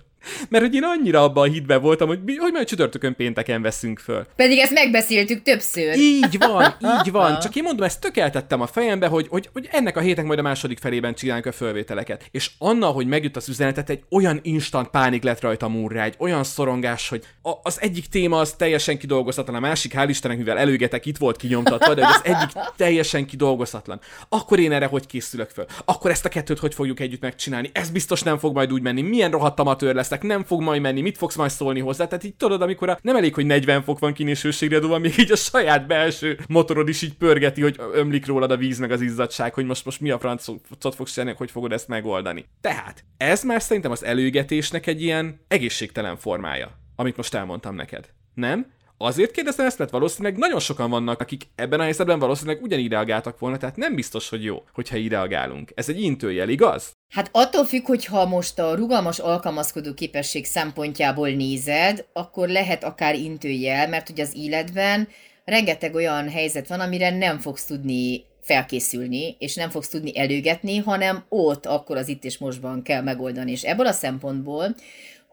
Mert 0.49 0.63
hogy 0.63 0.75
én 0.75 0.83
annyira 0.83 1.23
abban 1.23 1.49
a 1.49 1.51
hitben 1.51 1.81
voltam, 1.81 2.07
hogy, 2.07 2.19
hogy 2.37 2.51
majd 2.51 2.67
csütörtökön 2.67 3.15
pénteken 3.15 3.61
veszünk 3.61 3.99
föl. 3.99 4.25
Pedig 4.35 4.57
ezt 4.57 4.73
megbeszéltük 4.73 5.41
többször. 5.41 5.97
Így 5.97 6.37
van, 6.37 6.75
így 6.81 7.11
van. 7.11 7.39
Csak 7.43 7.55
én 7.55 7.63
mondom, 7.63 7.85
ezt 7.85 8.01
tökeltettem 8.01 8.61
a 8.61 8.67
fejembe, 8.67 9.07
hogy, 9.07 9.27
hogy, 9.27 9.49
hogy 9.53 9.67
ennek 9.71 9.97
a 9.97 9.99
héten 9.99 10.25
majd 10.25 10.39
a 10.39 10.41
második 10.41 10.79
felében 10.79 11.13
csinálunk 11.13 11.45
a 11.45 11.51
fölvételeket. 11.51 12.27
És 12.31 12.51
annal, 12.57 12.93
hogy 12.93 13.07
megjött 13.07 13.35
az 13.35 13.49
üzenetet, 13.49 13.89
egy 13.89 14.03
olyan 14.09 14.39
instant 14.43 14.87
pánik 14.87 15.23
lett 15.23 15.41
rajta 15.41 15.67
múrra, 15.67 16.01
egy 16.01 16.15
olyan 16.17 16.43
szorongás, 16.43 17.09
hogy 17.09 17.23
a, 17.41 17.51
az 17.63 17.81
egyik 17.81 18.05
téma 18.05 18.39
az 18.39 18.53
teljesen 18.53 18.97
kidolgozatlan, 18.97 19.55
a 19.55 19.59
másik, 19.59 19.93
hál' 19.95 20.05
Istennek, 20.09 20.37
mivel 20.37 20.57
előgetek, 20.57 21.05
itt 21.05 21.17
volt 21.17 21.37
kinyomtatva, 21.37 21.93
de 21.93 22.05
az 22.05 22.21
egyik 22.23 22.49
teljesen 22.77 23.25
kidolgozatlan. 23.25 23.99
Akkor 24.29 24.59
én 24.59 24.71
erre 24.71 24.85
hogy 24.85 25.05
készülök 25.05 25.49
föl? 25.49 25.65
Akkor 25.85 26.11
ezt 26.11 26.25
a 26.25 26.29
kettőt 26.29 26.59
hogy 26.59 26.73
fogjuk 26.73 26.99
együtt 26.99 27.21
megcsinálni? 27.21 27.69
Ez 27.73 27.89
biztos 27.89 28.23
nem 28.23 28.37
fog 28.37 28.53
majd 28.53 28.73
úgy 28.73 28.81
menni. 28.81 29.01
Milyen 29.01 29.31
rohadt 29.31 29.59
amatőr 29.59 29.95
lesz 29.95 30.11
leszek, 30.15 30.37
nem 30.37 30.43
fog 30.43 30.61
majd 30.61 30.81
menni, 30.81 31.01
mit 31.01 31.17
fogsz 31.17 31.35
majd 31.35 31.51
szólni 31.51 31.79
hozzá. 31.79 32.07
Tehát 32.07 32.23
így 32.23 32.35
tudod, 32.35 32.61
amikor 32.61 32.89
a, 32.89 32.99
nem 33.01 33.15
elég, 33.15 33.33
hogy 33.33 33.45
40 33.45 33.83
fok 33.83 33.99
van 33.99 34.13
kín 34.13 34.27
és 34.27 34.65
még 34.99 35.19
így 35.19 35.31
a 35.31 35.35
saját 35.35 35.87
belső 35.87 36.39
motorod 36.47 36.87
is 36.87 37.01
így 37.01 37.13
pörgeti, 37.13 37.61
hogy 37.61 37.75
ömlik 37.93 38.25
rólad 38.25 38.51
a 38.51 38.57
víz 38.57 38.79
meg 38.79 38.91
az 38.91 39.01
izzadság, 39.01 39.53
hogy 39.53 39.65
most, 39.65 39.85
most 39.85 39.99
mi 39.99 40.09
a 40.09 40.19
francot 40.19 40.95
fogsz 40.95 41.13
csinálni, 41.13 41.37
hogy 41.37 41.51
fogod 41.51 41.71
ezt 41.71 41.87
megoldani. 41.87 42.45
Tehát 42.61 43.03
ez 43.17 43.43
már 43.43 43.61
szerintem 43.61 43.91
az 43.91 44.03
előgetésnek 44.03 44.87
egy 44.87 45.01
ilyen 45.01 45.39
egészségtelen 45.47 46.17
formája, 46.17 46.71
amit 46.95 47.17
most 47.17 47.33
elmondtam 47.33 47.75
neked. 47.75 48.09
Nem? 48.33 48.73
Azért 48.97 49.31
kérdeztem 49.31 49.65
ezt, 49.65 49.77
mert 49.77 49.91
valószínűleg 49.91 50.37
nagyon 50.37 50.59
sokan 50.59 50.89
vannak, 50.89 51.21
akik 51.21 51.47
ebben 51.55 51.79
a 51.79 51.83
helyzetben 51.83 52.19
valószínűleg 52.19 52.63
ugyanígy 52.63 52.91
reagáltak 52.91 53.39
volna, 53.39 53.57
tehát 53.57 53.75
nem 53.75 53.95
biztos, 53.95 54.29
hogy 54.29 54.43
jó, 54.43 54.63
hogyha 54.73 54.97
így 54.97 55.07
reagálunk. 55.07 55.71
Ez 55.75 55.89
egy 55.89 56.01
intőjel, 56.01 56.49
igaz? 56.49 56.91
Hát 57.13 57.29
attól 57.31 57.65
függ, 57.65 57.85
hogy 57.85 58.05
ha 58.05 58.25
most 58.25 58.59
a 58.59 58.75
rugalmas 58.75 59.19
alkalmazkodó 59.19 59.93
képesség 59.93 60.45
szempontjából 60.45 61.29
nézed, 61.29 62.05
akkor 62.13 62.47
lehet 62.47 62.83
akár 62.83 63.15
intőjel, 63.15 63.87
mert 63.87 64.09
ugye 64.09 64.23
az 64.23 64.35
életben 64.35 65.07
rengeteg 65.45 65.95
olyan 65.95 66.29
helyzet 66.29 66.67
van, 66.67 66.79
amire 66.79 67.09
nem 67.09 67.39
fogsz 67.39 67.65
tudni 67.65 68.25
felkészülni, 68.41 69.35
és 69.39 69.55
nem 69.55 69.69
fogsz 69.69 69.87
tudni 69.87 70.19
előgetni, 70.19 70.77
hanem 70.77 71.25
ott, 71.29 71.65
akkor 71.65 71.97
az 71.97 72.07
itt 72.07 72.23
és 72.23 72.37
mostban 72.37 72.81
kell 72.81 73.01
megoldani. 73.01 73.51
És 73.51 73.61
ebből 73.61 73.87
a 73.87 73.91
szempontból 73.91 74.75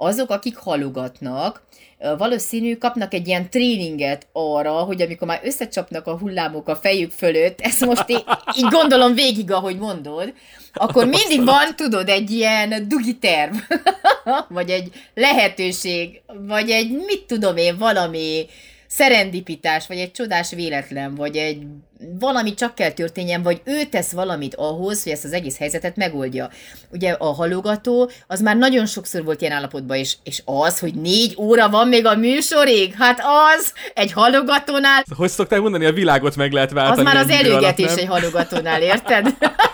azok, 0.03 0.31
akik 0.31 0.57
halogatnak, 0.57 1.63
valószínű 2.19 2.77
kapnak 2.77 3.15
egy 3.15 3.27
ilyen 3.27 3.51
tréninget 3.51 4.27
arra, 4.33 4.73
hogy 4.73 5.03
amikor 5.03 5.27
már 5.27 5.41
összecsapnak 5.45 6.07
a 6.07 6.19
hullámok 6.19 6.69
a 6.69 6.77
fejük 6.77 7.11
fölött, 7.11 7.61
ezt 7.61 7.85
most 7.85 8.05
így, 8.11 8.25
így 8.57 8.69
gondolom 8.71 9.15
végig, 9.15 9.51
ahogy 9.51 9.79
mondod, 9.79 10.33
akkor 10.73 11.07
mindig 11.07 11.45
van, 11.45 11.77
tudod, 11.77 12.09
egy 12.09 12.31
ilyen 12.31 12.89
dugi 12.89 13.19
terv, 13.19 13.55
vagy 14.49 14.71
egy 14.71 14.91
lehetőség, 15.15 16.23
vagy 16.47 16.71
egy 16.71 16.91
mit 16.91 17.25
tudom 17.27 17.57
én, 17.57 17.79
valami 17.79 18.47
szerendipitás, 18.95 19.87
vagy 19.87 19.99
egy 19.99 20.13
csodás 20.13 20.51
véletlen, 20.51 21.15
vagy 21.15 21.37
egy 21.37 21.63
valami 22.19 22.55
csak 22.55 22.75
kell 22.75 22.91
történjen, 22.91 23.43
vagy 23.43 23.61
ő 23.65 23.85
tesz 23.85 24.13
valamit 24.13 24.55
ahhoz, 24.55 25.03
hogy 25.03 25.13
ezt 25.13 25.25
az 25.25 25.33
egész 25.33 25.59
helyzetet 25.59 25.97
megoldja. 25.97 26.51
Ugye 26.91 27.13
a 27.13 27.33
halogató, 27.33 28.11
az 28.27 28.41
már 28.41 28.57
nagyon 28.57 28.87
sokszor 28.87 29.25
volt 29.25 29.41
ilyen 29.41 29.53
állapotban, 29.53 29.97
és, 29.97 30.17
és 30.25 30.43
az, 30.45 30.79
hogy 30.79 30.95
négy 30.95 31.35
óra 31.39 31.69
van 31.69 31.89
még 31.89 32.07
a 32.07 32.17
műsorig, 32.17 32.95
hát 32.99 33.21
az 33.57 33.73
egy 33.95 34.13
halogatónál... 34.13 35.05
Hogy 35.17 35.31
szokták 35.31 35.61
mondani, 35.61 35.85
a 35.85 35.93
világot 35.93 36.37
meg 36.37 36.53
lehet 36.53 36.71
váltani. 36.71 37.09
Az 37.09 37.15
már 37.15 37.25
az 37.25 37.31
előgetés 37.31 37.95
egy 37.95 38.07
halogatónál, 38.07 38.83
érted? 38.83 39.27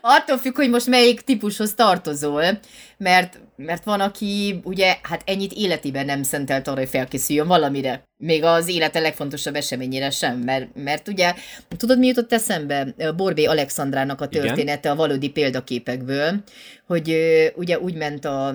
Attól 0.00 0.38
függ, 0.38 0.56
hogy 0.56 0.70
most 0.70 0.86
melyik 0.86 1.20
típushoz 1.20 1.74
tartozol, 1.74 2.58
mert, 2.96 3.40
mert 3.56 3.84
van, 3.84 4.00
aki 4.00 4.60
ugye 4.64 4.96
hát 5.02 5.22
ennyit 5.24 5.52
életében 5.52 6.04
nem 6.04 6.22
szentelt 6.22 6.68
arra, 6.68 6.78
hogy 6.78 6.88
felkészüljön 6.88 7.46
valamire. 7.46 8.02
Még 8.16 8.44
az 8.44 8.68
élete 8.68 9.00
legfontosabb 9.00 9.54
eseményére 9.54 10.10
sem, 10.10 10.38
mert, 10.38 10.66
mert 10.74 11.08
ugye, 11.08 11.34
tudod 11.76 11.98
mi 11.98 12.06
jutott 12.06 12.32
eszembe? 12.32 12.94
Borbé 13.16 13.44
Alexandrának 13.44 14.20
a 14.20 14.28
története 14.28 14.78
Igen? 14.78 14.92
a 14.92 14.96
valódi 14.96 15.30
példaképekből, 15.30 16.42
hogy 16.86 17.16
ugye 17.56 17.78
úgy 17.78 17.94
ment 17.94 18.24
a 18.24 18.54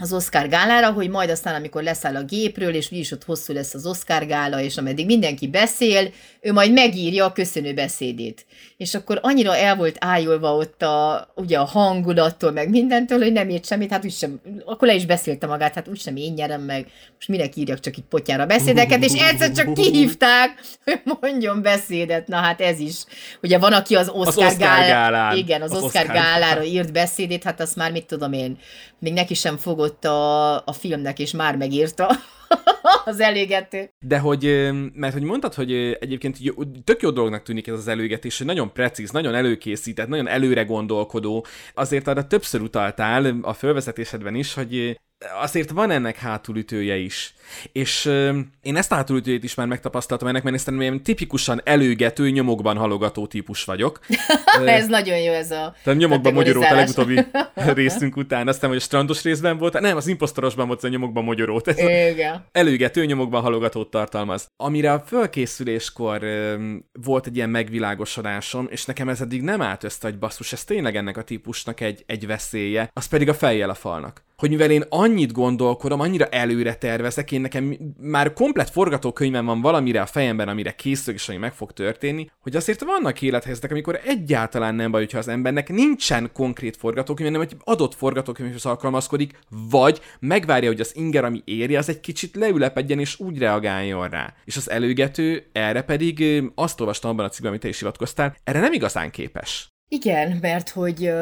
az 0.00 0.12
Oscar 0.12 0.48
gálára, 0.48 0.90
hogy 0.90 1.08
majd 1.08 1.30
aztán, 1.30 1.54
amikor 1.54 1.82
leszáll 1.82 2.16
a 2.16 2.24
gépről, 2.24 2.74
és 2.74 2.92
úgyis 2.92 3.12
ott 3.12 3.24
hosszú 3.24 3.52
lesz 3.52 3.74
az 3.74 3.86
Oscar 3.86 4.26
gála, 4.26 4.60
és 4.60 4.76
ameddig 4.76 5.06
mindenki 5.06 5.48
beszél, 5.48 6.10
ő 6.40 6.52
majd 6.52 6.72
megírja 6.72 7.24
a 7.24 7.32
köszönő 7.32 7.74
beszédét. 7.74 8.46
És 8.76 8.94
akkor 8.94 9.18
annyira 9.22 9.56
el 9.56 9.76
volt 9.76 9.96
ájulva 9.98 10.54
ott 10.56 10.82
a, 10.82 11.28
ugye 11.34 11.58
a 11.58 11.64
hangulattól, 11.64 12.50
meg 12.50 12.68
mindentől, 12.68 13.18
hogy 13.18 13.32
nem 13.32 13.48
ért 13.48 13.66
semmit, 13.66 13.90
hát 13.90 14.04
úgysem, 14.04 14.40
akkor 14.64 14.88
le 14.88 14.94
is 14.94 15.06
beszélte 15.06 15.46
magát, 15.46 15.74
hát 15.74 15.88
úgysem 15.88 16.16
én 16.16 16.32
nyerem 16.32 16.62
meg, 16.62 16.86
most 17.14 17.28
minek 17.28 17.56
írjak 17.56 17.80
csak 17.80 17.96
itt 17.96 18.06
potyára 18.08 18.46
beszédeket, 18.46 19.04
és 19.04 19.12
egyszer 19.12 19.52
csak 19.52 19.74
kihívták, 19.74 20.60
hogy 20.84 21.00
mondjon 21.20 21.62
beszédet, 21.62 22.26
na 22.26 22.36
hát 22.36 22.60
ez 22.60 22.78
is. 22.78 23.04
Ugye 23.42 23.58
van, 23.58 23.72
aki 23.72 23.94
az 23.94 24.08
Oscar, 24.08 24.26
az 24.26 24.36
Oscar 24.36 24.56
gál... 24.56 24.86
gálán. 24.86 25.36
Igen, 25.36 25.62
az, 25.62 25.70
az 25.70 25.82
Oscar, 25.82 26.00
Oscar 26.00 26.16
gálára 26.16 26.62
írt 26.62 26.92
beszédét, 26.92 27.44
hát 27.44 27.60
azt 27.60 27.76
már 27.76 27.92
mit 27.92 28.06
tudom 28.06 28.32
én, 28.32 28.58
még 28.98 29.12
neki 29.12 29.34
sem 29.34 29.56
fogott 29.56 29.89
a, 30.04 30.54
a 30.56 30.72
filmnek, 30.72 31.18
és 31.18 31.30
már 31.30 31.56
megírta 31.56 32.10
az 33.04 33.20
elégető. 33.20 33.90
De 34.06 34.18
hogy, 34.18 34.70
mert 34.94 35.12
hogy 35.12 35.22
mondtad, 35.22 35.54
hogy 35.54 35.72
egyébként 36.00 36.38
tök 36.84 37.02
jó 37.02 37.10
dolognak 37.10 37.42
tűnik 37.42 37.66
ez 37.66 37.74
az 37.74 37.88
előgetés, 37.88 38.38
hogy 38.38 38.46
nagyon 38.46 38.72
precíz, 38.72 39.10
nagyon 39.10 39.34
előkészített, 39.34 40.08
nagyon 40.08 40.28
előre 40.28 40.64
gondolkodó. 40.64 41.46
Azért 41.74 42.06
arra 42.06 42.26
többször 42.26 42.60
utaltál 42.60 43.38
a 43.42 43.52
fölvezetésedben 43.52 44.34
is, 44.34 44.54
hogy 44.54 44.98
azért 45.40 45.70
van 45.70 45.90
ennek 45.90 46.16
hátulütője 46.16 46.96
is. 46.96 47.34
És 47.72 48.06
euh, 48.06 48.38
én 48.62 48.76
ezt 48.76 48.92
a 48.92 48.94
hátulütőjét 48.94 49.44
is 49.44 49.54
már 49.54 49.66
megtapasztaltam 49.66 50.28
ennek, 50.28 50.42
mert 50.42 50.68
én 50.68 50.80
ilyen 50.80 51.02
tipikusan 51.02 51.60
előgető, 51.64 52.30
nyomokban 52.30 52.76
halogató 52.76 53.26
típus 53.26 53.64
vagyok. 53.64 54.00
ez 54.64 54.86
nagyon 54.86 55.18
jó 55.18 55.32
ez 55.32 55.50
a 55.50 55.74
Tehát 55.84 55.98
nyomokban 55.98 56.32
magyarót 56.32 56.64
a 56.64 56.74
legutóbbi 56.74 57.20
részünk 57.74 58.16
után. 58.16 58.48
Aztán, 58.48 58.70
hogy 58.70 58.78
a 58.78 58.82
strandos 58.82 59.22
részben 59.22 59.58
volt, 59.58 59.80
nem, 59.80 59.96
az 59.96 60.06
impostorosban 60.06 60.66
volt 60.66 60.84
a 60.84 60.88
nyomokban 60.88 61.24
magyarót. 61.24 61.68
Ez 61.68 61.78
Igen. 62.12 62.44
Előgető, 62.52 63.04
nyomokban 63.04 63.42
halogatót 63.42 63.90
tartalmaz. 63.90 64.48
Amire 64.56 64.92
a 64.92 65.04
fölkészüléskor 65.06 66.22
um, 66.22 66.84
volt 67.04 67.26
egy 67.26 67.36
ilyen 67.36 67.50
megvilágosodásom, 67.50 68.68
és 68.70 68.84
nekem 68.84 69.08
ez 69.08 69.20
eddig 69.20 69.42
nem 69.42 69.62
állt 69.62 69.84
össze, 69.84 69.98
hogy 70.00 70.18
basszus, 70.18 70.52
ez 70.52 70.64
tényleg 70.64 70.96
ennek 70.96 71.16
a 71.16 71.22
típusnak 71.22 71.80
egy, 71.80 72.04
egy 72.06 72.26
veszélye, 72.26 72.90
az 72.92 73.06
pedig 73.06 73.28
a 73.28 73.34
fejjel 73.34 73.70
a 73.70 73.74
falnak 73.74 74.22
hogy 74.40 74.50
mivel 74.50 74.70
én 74.70 74.84
annyit 74.88 75.32
gondolkodom, 75.32 76.00
annyira 76.00 76.26
előre 76.26 76.74
tervezek, 76.74 77.32
én 77.32 77.40
nekem 77.40 77.76
már 78.00 78.32
komplet 78.32 78.70
forgatókönyvem 78.70 79.44
van 79.44 79.60
valamire 79.60 80.00
a 80.00 80.06
fejemben, 80.06 80.48
amire 80.48 80.72
készülök, 80.72 81.20
és 81.20 81.28
ami 81.28 81.38
meg 81.38 81.52
fog 81.52 81.72
történni, 81.72 82.30
hogy 82.40 82.56
azért 82.56 82.84
vannak 82.84 83.22
élethelyzetek, 83.22 83.70
amikor 83.70 84.00
egyáltalán 84.04 84.74
nem 84.74 84.90
baj, 84.90 85.00
hogyha 85.00 85.18
az 85.18 85.28
embernek 85.28 85.68
nincsen 85.68 86.30
konkrét 86.32 86.76
forgatókönyv, 86.76 87.32
hanem 87.32 87.46
egy 87.46 87.56
adott 87.64 87.94
forgatókönyvhez 87.94 88.64
alkalmazkodik, 88.64 89.38
vagy 89.70 90.00
megvárja, 90.20 90.68
hogy 90.68 90.80
az 90.80 90.96
inger, 90.96 91.24
ami 91.24 91.42
éri, 91.44 91.76
az 91.76 91.88
egy 91.88 92.00
kicsit 92.00 92.36
leülepedjen 92.36 92.98
és 92.98 93.20
úgy 93.20 93.38
reagáljon 93.38 94.08
rá. 94.08 94.34
És 94.44 94.56
az 94.56 94.70
előgető 94.70 95.46
erre 95.52 95.82
pedig 95.82 96.42
azt 96.54 96.80
olvastam 96.80 97.10
abban 97.10 97.24
a 97.24 97.28
cikkben, 97.28 97.50
amit 97.50 97.62
te 97.62 97.68
is 97.68 97.78
hivatkoztál, 97.78 98.36
erre 98.44 98.60
nem 98.60 98.72
igazán 98.72 99.10
képes. 99.10 99.70
Igen, 99.92 100.38
mert 100.40 100.68
hogy 100.68 101.12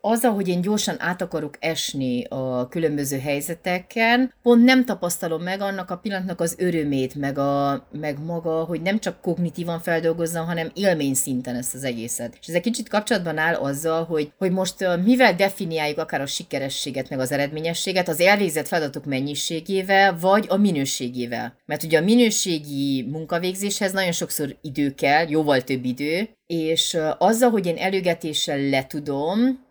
az, 0.00 0.24
ahogy 0.24 0.48
én 0.48 0.60
gyorsan 0.60 0.96
át 0.98 1.22
akarok 1.22 1.56
esni 1.60 2.24
a 2.24 2.68
különböző 2.68 3.18
helyzeteken, 3.18 4.32
pont 4.42 4.64
nem 4.64 4.84
tapasztalom 4.84 5.42
meg 5.42 5.60
annak 5.60 5.90
a 5.90 5.96
pillanatnak 5.96 6.40
az 6.40 6.54
örömét, 6.58 7.14
meg, 7.14 7.38
a, 7.38 7.86
meg 7.92 8.24
maga, 8.24 8.64
hogy 8.64 8.82
nem 8.82 8.98
csak 8.98 9.20
kognitívan 9.20 9.80
feldolgozzam, 9.80 10.46
hanem 10.46 10.70
élmény 10.74 11.14
szinten 11.14 11.54
ezt 11.54 11.74
az 11.74 11.84
egészet. 11.84 12.36
És 12.40 12.46
ez 12.46 12.54
egy 12.54 12.62
kicsit 12.62 12.88
kapcsolatban 12.88 13.38
áll 13.38 13.54
azzal, 13.54 14.04
hogy, 14.04 14.32
hogy 14.38 14.50
most 14.52 14.74
mivel 15.04 15.34
definiáljuk 15.34 15.98
akár 15.98 16.20
a 16.20 16.26
sikerességet, 16.26 17.08
meg 17.10 17.18
az 17.18 17.32
eredményességet, 17.32 18.08
az 18.08 18.20
elvégzett 18.20 18.66
feladatok 18.66 19.04
mennyiségével, 19.04 20.18
vagy 20.20 20.46
a 20.48 20.56
minőségével. 20.56 21.54
Mert 21.66 21.82
ugye 21.82 21.98
a 21.98 22.04
minőségi 22.04 23.06
munkavégzéshez 23.10 23.92
nagyon 23.92 24.12
sokszor 24.12 24.56
idő 24.62 24.94
kell, 24.94 25.28
jóval 25.28 25.62
több 25.62 25.84
idő, 25.84 26.28
és 26.46 26.98
azzal, 27.18 27.50
hogy 27.50 27.66
én 27.66 27.76
előgetéssel 27.76 28.58
letudom, 28.58 29.64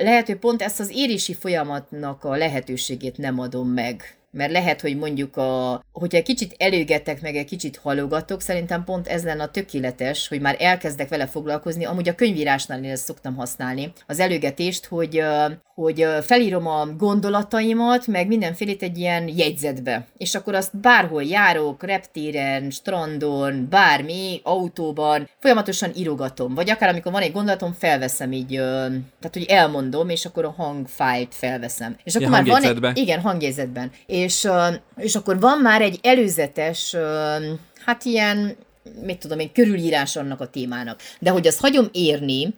lehet, 0.00 0.26
hogy 0.26 0.36
pont 0.36 0.62
ezt 0.62 0.80
az 0.80 0.90
érési 0.94 1.34
folyamatnak 1.34 2.24
a 2.24 2.36
lehetőségét 2.36 3.18
nem 3.18 3.38
adom 3.38 3.68
meg 3.68 4.18
mert 4.34 4.52
lehet, 4.52 4.80
hogy 4.80 4.96
mondjuk, 4.96 5.36
a, 5.36 5.82
hogyha 5.92 6.18
egy 6.18 6.24
kicsit 6.24 6.54
előgetek, 6.58 7.20
meg 7.20 7.36
egy 7.36 7.44
kicsit 7.44 7.76
halogatok, 7.76 8.40
szerintem 8.40 8.84
pont 8.84 9.08
ez 9.08 9.24
lenne 9.24 9.42
a 9.42 9.50
tökéletes, 9.50 10.28
hogy 10.28 10.40
már 10.40 10.56
elkezdek 10.58 11.08
vele 11.08 11.26
foglalkozni. 11.26 11.84
Amúgy 11.84 12.08
a 12.08 12.14
könyvírásnál 12.14 12.84
én 12.84 12.90
ezt 12.90 13.04
szoktam 13.04 13.34
használni, 13.34 13.92
az 14.06 14.20
előgetést, 14.20 14.86
hogy, 14.86 15.22
hogy 15.74 16.06
felírom 16.22 16.66
a 16.66 16.86
gondolataimat, 16.98 18.06
meg 18.06 18.26
mindenfélét 18.26 18.82
egy 18.82 18.98
ilyen 18.98 19.28
jegyzetbe. 19.36 20.06
És 20.16 20.34
akkor 20.34 20.54
azt 20.54 20.76
bárhol 20.76 21.22
járok, 21.22 21.82
reptéren, 21.82 22.70
strandon, 22.70 23.66
bármi, 23.70 24.40
autóban, 24.42 25.28
folyamatosan 25.38 25.90
írogatom. 25.96 26.54
Vagy 26.54 26.70
akár 26.70 26.88
amikor 26.88 27.12
van 27.12 27.22
egy 27.22 27.32
gondolatom, 27.32 27.74
felveszem 27.78 28.32
így, 28.32 28.48
tehát 28.54 29.32
hogy 29.32 29.46
elmondom, 29.48 30.08
és 30.08 30.24
akkor 30.24 30.44
a 30.44 30.54
hangfájlt 30.56 31.34
felveszem. 31.34 31.96
És 32.04 32.14
akkor 32.14 32.26
ja, 32.26 32.32
már 32.32 32.44
van 32.44 32.62
egy, 32.62 32.98
igen, 32.98 33.20
hangjegyzetben. 33.20 33.90
És 34.06 34.34
és, 34.34 34.50
és 34.96 35.14
akkor 35.14 35.40
van 35.40 35.58
már 35.58 35.82
egy 35.82 35.98
előzetes, 36.02 36.96
hát 37.84 38.04
ilyen, 38.04 38.56
mit 39.02 39.18
tudom 39.18 39.38
én, 39.38 39.52
körülírás 39.52 40.16
annak 40.16 40.40
a 40.40 40.50
témának. 40.50 41.00
De 41.18 41.30
hogy 41.30 41.46
azt 41.46 41.60
hagyom 41.60 41.88
érni, 41.92 42.54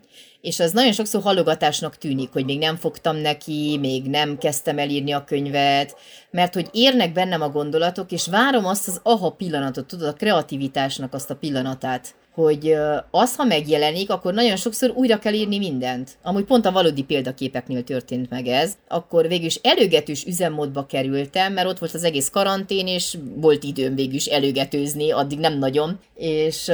és 0.46 0.60
az 0.60 0.72
nagyon 0.72 0.92
sokszor 0.92 1.22
halogatásnak 1.22 1.96
tűnik, 1.96 2.32
hogy 2.32 2.44
még 2.44 2.58
nem 2.58 2.76
fogtam 2.76 3.16
neki, 3.16 3.78
még 3.80 4.04
nem 4.04 4.38
kezdtem 4.38 4.78
elírni 4.78 5.12
a 5.12 5.24
könyvet, 5.24 5.96
mert 6.30 6.54
hogy 6.54 6.68
érnek 6.72 7.12
bennem 7.12 7.42
a 7.42 7.48
gondolatok, 7.48 8.12
és 8.12 8.26
várom 8.26 8.66
azt 8.66 8.88
az 8.88 9.00
aha 9.02 9.30
pillanatot, 9.30 9.86
tudod, 9.86 10.08
a 10.08 10.12
kreativitásnak 10.12 11.14
azt 11.14 11.30
a 11.30 11.36
pillanatát, 11.36 12.14
hogy 12.34 12.76
az, 13.10 13.36
ha 13.36 13.44
megjelenik, 13.44 14.10
akkor 14.10 14.34
nagyon 14.34 14.56
sokszor 14.56 14.90
újra 14.94 15.18
kell 15.18 15.32
írni 15.32 15.58
mindent. 15.58 16.10
Amúgy 16.22 16.44
pont 16.44 16.66
a 16.66 16.72
valódi 16.72 17.02
példaképeknél 17.02 17.84
történt 17.84 18.30
meg 18.30 18.46
ez. 18.46 18.72
Akkor 18.88 19.28
végül 19.28 19.46
is 19.46 19.58
előgetős 19.62 20.24
üzemmódba 20.24 20.86
kerültem, 20.86 21.52
mert 21.52 21.68
ott 21.68 21.78
volt 21.78 21.94
az 21.94 22.04
egész 22.04 22.28
karantén, 22.28 22.86
és 22.86 23.16
volt 23.34 23.64
időm 23.64 23.94
végül 23.94 24.14
is 24.14 24.26
előgetőzni, 24.26 25.10
addig 25.10 25.38
nem 25.38 25.58
nagyon. 25.58 25.98
És, 26.14 26.70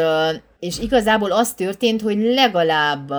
és 0.62 0.78
igazából 0.78 1.33
az 1.33 1.54
történt, 1.54 2.02
hogy 2.02 2.19
legalább 2.19 3.12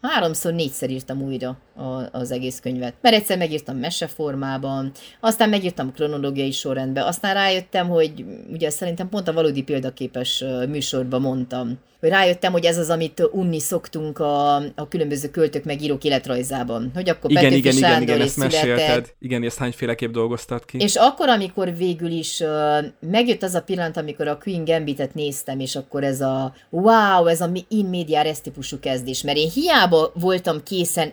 háromszor, 0.00 0.52
négyszer 0.52 0.90
írtam 0.90 1.22
újra 1.22 1.56
a, 1.74 2.18
az 2.18 2.30
egész 2.30 2.60
könyvet. 2.60 2.94
Mert 3.00 3.14
egyszer 3.14 3.38
megírtam 3.38 3.76
meseformában, 3.76 4.92
aztán 5.20 5.48
megírtam 5.48 5.92
kronológiai 5.92 6.50
sorrendben, 6.50 7.04
aztán 7.04 7.34
rájöttem, 7.34 7.88
hogy 7.88 8.24
ugye 8.52 8.70
szerintem 8.70 9.08
pont 9.08 9.28
a 9.28 9.32
valódi 9.32 9.62
példaképes 9.62 10.44
műsorban 10.68 11.20
mondtam, 11.20 11.78
hogy 12.02 12.10
rájöttem, 12.10 12.52
hogy 12.52 12.64
ez 12.64 12.78
az, 12.78 12.90
amit 12.90 13.28
unni 13.32 13.58
szoktunk 13.58 14.18
a, 14.18 14.56
a 14.56 14.88
különböző 14.88 15.28
költők 15.28 15.64
meg 15.64 15.82
írók 15.82 16.04
életrajzában. 16.04 16.90
Hogy 16.94 17.08
akkor 17.08 17.30
igen, 17.30 17.42
Petőfi 17.42 17.58
igen, 17.58 17.72
Sándor 17.72 18.02
igen, 18.02 18.14
igen, 18.14 18.26
ezt 18.26 18.36
mesélted. 18.36 19.12
Igen, 19.18 19.42
ezt 19.44 19.58
hányféleképp 19.58 20.12
dolgoztad 20.12 20.64
ki? 20.64 20.78
És 20.78 20.94
akkor, 20.96 21.28
amikor 21.28 21.76
végül 21.76 22.10
is 22.10 22.40
uh, 22.40 22.84
megjött 23.10 23.42
az 23.42 23.54
a 23.54 23.62
pillanat, 23.62 23.96
amikor 23.96 24.28
a 24.28 24.38
Queen 24.38 24.64
Gambitet 24.64 25.14
néztem, 25.14 25.60
és 25.60 25.76
akkor 25.76 26.04
ez 26.04 26.20
a 26.20 26.54
wow, 26.70 27.26
ez 27.26 27.40
a 27.40 27.50
in 27.68 27.86
media 27.86 28.22
res 28.22 28.40
típusú 28.40 28.78
kezdés, 28.78 29.22
mert 29.22 29.38
én 29.38 29.50
hiába 29.50 30.12
voltam 30.14 30.62
készen 30.62 31.12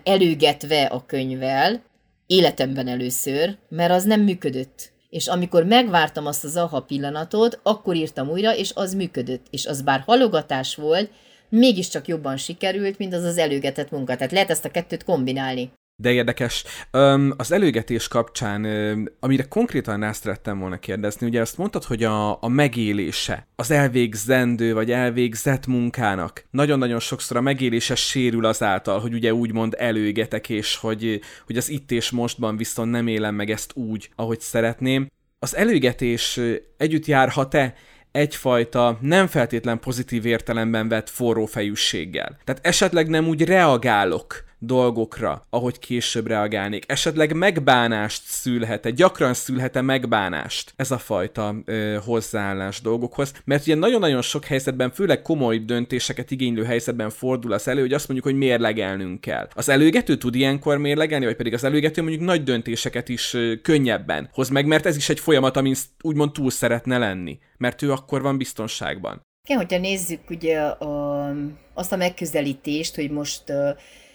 előgetve 0.50 0.84
a 0.84 1.06
könyvvel, 1.06 1.82
életemben 2.26 2.88
először, 2.88 3.56
mert 3.68 3.92
az 3.92 4.04
nem 4.04 4.20
működött 4.20 4.92
és 5.10 5.26
amikor 5.26 5.64
megvártam 5.64 6.26
azt 6.26 6.44
az 6.44 6.56
aha 6.56 6.80
pillanatot, 6.80 7.60
akkor 7.62 7.94
írtam 7.94 8.28
újra, 8.28 8.56
és 8.56 8.72
az 8.74 8.94
működött. 8.94 9.46
És 9.50 9.66
az 9.66 9.82
bár 9.82 10.00
halogatás 10.00 10.74
volt, 10.74 11.10
mégiscsak 11.48 12.08
jobban 12.08 12.36
sikerült, 12.36 12.98
mint 12.98 13.14
az 13.14 13.24
az 13.24 13.38
előgetett 13.38 13.90
munka. 13.90 14.16
Tehát 14.16 14.32
lehet 14.32 14.50
ezt 14.50 14.64
a 14.64 14.70
kettőt 14.70 15.04
kombinálni. 15.04 15.72
De 16.00 16.12
érdekes. 16.12 16.64
Um, 16.92 17.32
az 17.36 17.52
előgetés 17.52 18.08
kapcsán, 18.08 18.64
um, 18.64 19.04
amire 19.20 19.42
konkrétan 19.42 20.00
rá 20.00 20.12
szerettem 20.12 20.58
volna 20.58 20.78
kérdezni, 20.78 21.26
ugye 21.26 21.40
azt 21.40 21.58
mondtad, 21.58 21.84
hogy 21.84 22.04
a, 22.04 22.42
a 22.42 22.48
megélése, 22.48 23.46
az 23.56 23.70
elvégzendő 23.70 24.74
vagy 24.74 24.90
elvégzett 24.90 25.66
munkának 25.66 26.44
nagyon-nagyon 26.50 26.98
sokszor 26.98 27.36
a 27.36 27.40
megélése 27.40 27.94
sérül 27.94 28.44
azáltal, 28.44 29.00
hogy 29.00 29.14
ugye 29.14 29.34
úgymond 29.34 29.74
előgetek, 29.78 30.48
és 30.48 30.76
hogy, 30.76 31.20
hogy 31.46 31.56
az 31.56 31.68
itt 31.68 31.90
és 31.90 32.10
mostban 32.10 32.56
viszont 32.56 32.90
nem 32.90 33.06
élem 33.06 33.34
meg 33.34 33.50
ezt 33.50 33.72
úgy, 33.74 34.10
ahogy 34.16 34.40
szeretném. 34.40 35.06
Az 35.38 35.56
előgetés 35.56 36.40
együtt 36.76 37.06
járhat-e 37.06 37.74
egyfajta 38.12 38.98
nem 39.00 39.26
feltétlen 39.26 39.80
pozitív 39.80 40.26
értelemben 40.26 40.88
vett 40.88 41.08
forró 41.10 41.46
fejűséggel. 41.46 42.38
Tehát 42.44 42.66
esetleg 42.66 43.08
nem 43.08 43.28
úgy 43.28 43.44
reagálok 43.44 44.48
dolgokra, 44.60 45.46
ahogy 45.50 45.78
később 45.78 46.26
reagálnék. 46.26 46.84
Esetleg 46.86 47.32
megbánást 47.32 48.22
szülhet-e, 48.24 48.90
gyakran 48.90 49.34
szülhet-e 49.34 49.80
megbánást 49.80 50.72
ez 50.76 50.90
a 50.90 50.98
fajta 50.98 51.54
ö, 51.64 51.98
hozzáállás 52.04 52.80
dolgokhoz, 52.80 53.32
mert 53.44 53.62
ugye 53.62 53.74
nagyon-nagyon 53.74 54.22
sok 54.22 54.44
helyzetben, 54.44 54.90
főleg 54.90 55.22
komoly 55.22 55.58
döntéseket 55.58 56.30
igénylő 56.30 56.64
helyzetben 56.64 57.10
fordul 57.10 57.52
az 57.52 57.68
elő, 57.68 57.80
hogy 57.80 57.92
azt 57.92 58.08
mondjuk, 58.08 58.28
hogy 58.32 58.38
mérlegelnünk 58.38 59.20
kell. 59.20 59.48
Az 59.54 59.68
előgető 59.68 60.16
tud 60.16 60.34
ilyenkor 60.34 60.78
mérlegelni, 60.78 61.24
vagy 61.24 61.36
pedig 61.36 61.54
az 61.54 61.64
előgető 61.64 62.02
mondjuk 62.02 62.22
nagy 62.22 62.42
döntéseket 62.42 63.08
is 63.08 63.34
ö, 63.34 63.52
könnyebben 63.62 64.28
hoz 64.32 64.48
meg, 64.48 64.66
mert 64.66 64.86
ez 64.86 64.96
is 64.96 65.08
egy 65.08 65.20
folyamat, 65.20 65.56
amin 65.56 65.74
úgymond 66.02 66.32
túl 66.32 66.50
szeretne 66.50 66.98
lenni, 66.98 67.38
mert 67.56 67.82
ő 67.82 67.92
akkor 67.92 68.22
van 68.22 68.38
biztonságban. 68.38 69.22
Igen, 69.44 69.58
hogyha 69.58 69.78
nézzük 69.78 70.30
ugye 70.30 70.60
a, 70.60 71.26
azt 71.74 71.92
a 71.92 71.96
megközelítést, 71.96 72.94
hogy 72.94 73.10
most 73.10 73.42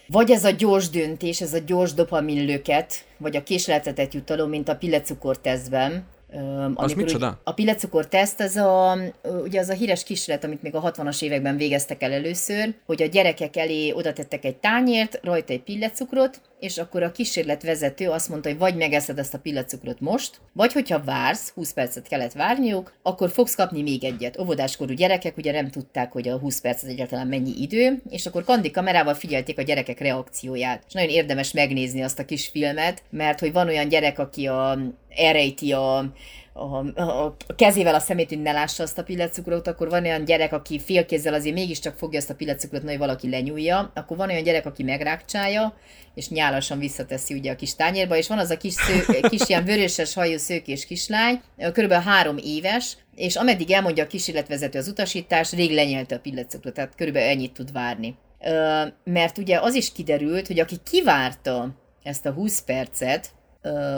vagy 0.06 0.30
ez 0.30 0.44
a 0.44 0.50
gyors 0.50 0.88
döntés, 0.88 1.40
ez 1.40 1.54
a 1.54 1.58
gyors 1.66 1.94
dopaminlöket, 1.94 3.04
vagy 3.18 3.36
a 3.36 3.42
késleltetett 3.42 4.14
jutalom, 4.14 4.48
mint 4.48 4.68
a 4.68 4.76
pillecukor 4.76 5.38
tesztben, 5.38 6.04
az 6.74 6.92
micsoda? 6.92 7.40
A 7.44 7.52
pillecukor 7.52 8.08
teszt, 8.08 8.40
az 8.40 8.56
a, 8.56 8.98
ugye 9.42 9.60
az 9.60 9.68
a 9.68 9.72
híres 9.72 10.04
kísérlet, 10.04 10.44
amit 10.44 10.62
még 10.62 10.74
a 10.74 10.92
60-as 10.92 11.22
években 11.22 11.56
végeztek 11.56 12.02
el 12.02 12.12
először, 12.12 12.74
hogy 12.86 13.02
a 13.02 13.06
gyerekek 13.06 13.56
elé 13.56 13.92
oda 13.92 14.12
tettek 14.12 14.44
egy 14.44 14.56
tányért, 14.56 15.20
rajta 15.22 15.52
egy 15.52 15.62
pillecukrot, 15.62 16.40
és 16.60 16.78
akkor 16.78 17.02
a 17.02 17.12
kísérletvezető 17.12 18.08
azt 18.10 18.28
mondta, 18.28 18.48
hogy 18.48 18.58
vagy 18.58 18.76
megeszed 18.76 19.18
ezt 19.18 19.34
a 19.34 19.38
pillecukrot 19.38 20.00
most, 20.00 20.40
vagy 20.52 20.72
hogyha 20.72 21.04
vársz, 21.04 21.50
20 21.50 21.72
percet 21.72 22.08
kellett 22.08 22.32
várniuk, 22.32 22.92
akkor 23.02 23.30
fogsz 23.30 23.54
kapni 23.54 23.82
még 23.82 24.04
egyet. 24.04 24.38
Óvodáskorú 24.38 24.94
gyerekek 24.94 25.36
ugye 25.36 25.52
nem 25.52 25.70
tudták, 25.70 26.12
hogy 26.12 26.28
a 26.28 26.38
20 26.38 26.60
perc 26.60 26.82
az 26.82 26.88
egyáltalán 26.88 27.26
mennyi 27.26 27.52
idő, 27.62 28.02
és 28.08 28.26
akkor 28.26 28.44
kandi 28.44 28.70
kamerával 28.70 29.14
figyelték 29.14 29.58
a 29.58 29.62
gyerekek 29.62 29.98
reakcióját. 29.98 30.84
És 30.86 30.92
nagyon 30.92 31.10
érdemes 31.10 31.52
megnézni 31.52 32.02
azt 32.02 32.18
a 32.18 32.24
kis 32.24 32.48
filmet, 32.48 33.02
mert 33.10 33.40
hogy 33.40 33.52
van 33.52 33.66
olyan 33.66 33.88
gyerek, 33.88 34.18
aki 34.18 34.46
a, 34.46 34.78
elrejti 35.08 35.72
a, 35.72 36.12
a, 36.56 37.02
a 37.02 37.36
kezével 37.56 37.94
a 37.94 37.98
szemét, 37.98 38.28
hogy 38.28 38.42
ne 38.42 38.52
lássa 38.52 38.82
azt 38.82 38.98
a 38.98 39.02
pillecukrot, 39.02 39.66
akkor 39.66 39.88
van 39.88 40.04
olyan 40.04 40.24
gyerek, 40.24 40.52
aki 40.52 40.78
félkézzel 40.78 41.34
azért 41.34 41.54
mégiscsak 41.54 41.96
fogja 41.96 42.18
azt 42.18 42.30
a 42.30 42.34
pillecukrot, 42.34 42.82
hogy 42.82 42.98
valaki 42.98 43.30
lenyúlja, 43.30 43.92
akkor 43.94 44.16
van 44.16 44.28
olyan 44.28 44.42
gyerek, 44.42 44.66
aki 44.66 44.82
megrákcsálja, 44.82 45.74
és 46.14 46.28
nyálasan 46.28 46.78
visszateszi 46.78 47.34
ugye 47.34 47.52
a 47.52 47.56
kis 47.56 47.74
tányérba, 47.74 48.16
és 48.16 48.28
van 48.28 48.38
az 48.38 48.50
a 48.50 48.56
kis, 48.56 48.72
sző, 48.72 49.20
kis 49.20 49.48
ilyen 49.48 49.64
vöröses 49.64 50.14
hajú 50.14 50.38
szőkés 50.38 50.86
kislány, 50.86 51.40
körülbelül 51.72 52.04
három 52.04 52.36
éves, 52.44 52.96
és 53.14 53.36
ameddig 53.36 53.70
elmondja 53.70 54.04
a 54.04 54.06
kísérletvezető 54.06 54.78
az 54.78 54.88
utasítás, 54.88 55.52
rég 55.52 55.72
lenyelte 55.72 56.14
a 56.14 56.20
pillecukrot, 56.20 56.74
tehát 56.74 56.94
körülbelül 56.94 57.28
ennyit 57.28 57.52
tud 57.52 57.72
várni. 57.72 58.16
Mert 59.04 59.38
ugye 59.38 59.60
az 59.60 59.74
is 59.74 59.92
kiderült, 59.92 60.46
hogy 60.46 60.60
aki 60.60 60.76
kivárta 60.90 61.68
ezt 62.02 62.26
a 62.26 62.32
20 62.32 62.62
percet, 62.62 63.30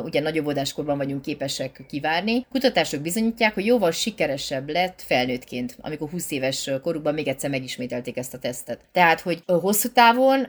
ugye 0.05 0.21
nagyobb 0.21 0.45
óvodáskorban 0.45 0.97
vagyunk 0.97 1.23
képesek 1.23 1.85
kivárni. 1.89 2.47
Kutatások 2.51 3.01
bizonyítják, 3.01 3.55
hogy 3.55 3.67
jóval 3.67 3.91
sikeresebb 3.91 4.69
lett 4.69 5.03
felnőttként, 5.03 5.77
amikor 5.81 6.09
20 6.09 6.31
éves 6.31 6.71
korukban 6.83 7.15
még 7.15 7.29
egyszer 7.29 7.51
megismételték 7.51 8.17
ezt 8.17 8.35
a 8.35 8.39
tesztet. 8.39 8.81
Tehát, 8.93 9.21
hogy 9.21 9.43
hosszú 9.47 9.89
távon 9.93 10.49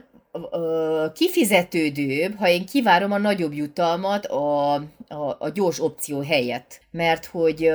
kifizetődőbb, 1.14 2.36
ha 2.36 2.48
én 2.48 2.66
kivárom 2.66 3.12
a 3.12 3.18
nagyobb 3.18 3.52
jutalmat 3.52 4.26
a, 4.26 4.74
a, 5.08 5.36
a 5.38 5.50
gyors 5.54 5.80
opció 5.80 6.20
helyett. 6.20 6.80
Mert 6.90 7.24
hogy 7.24 7.70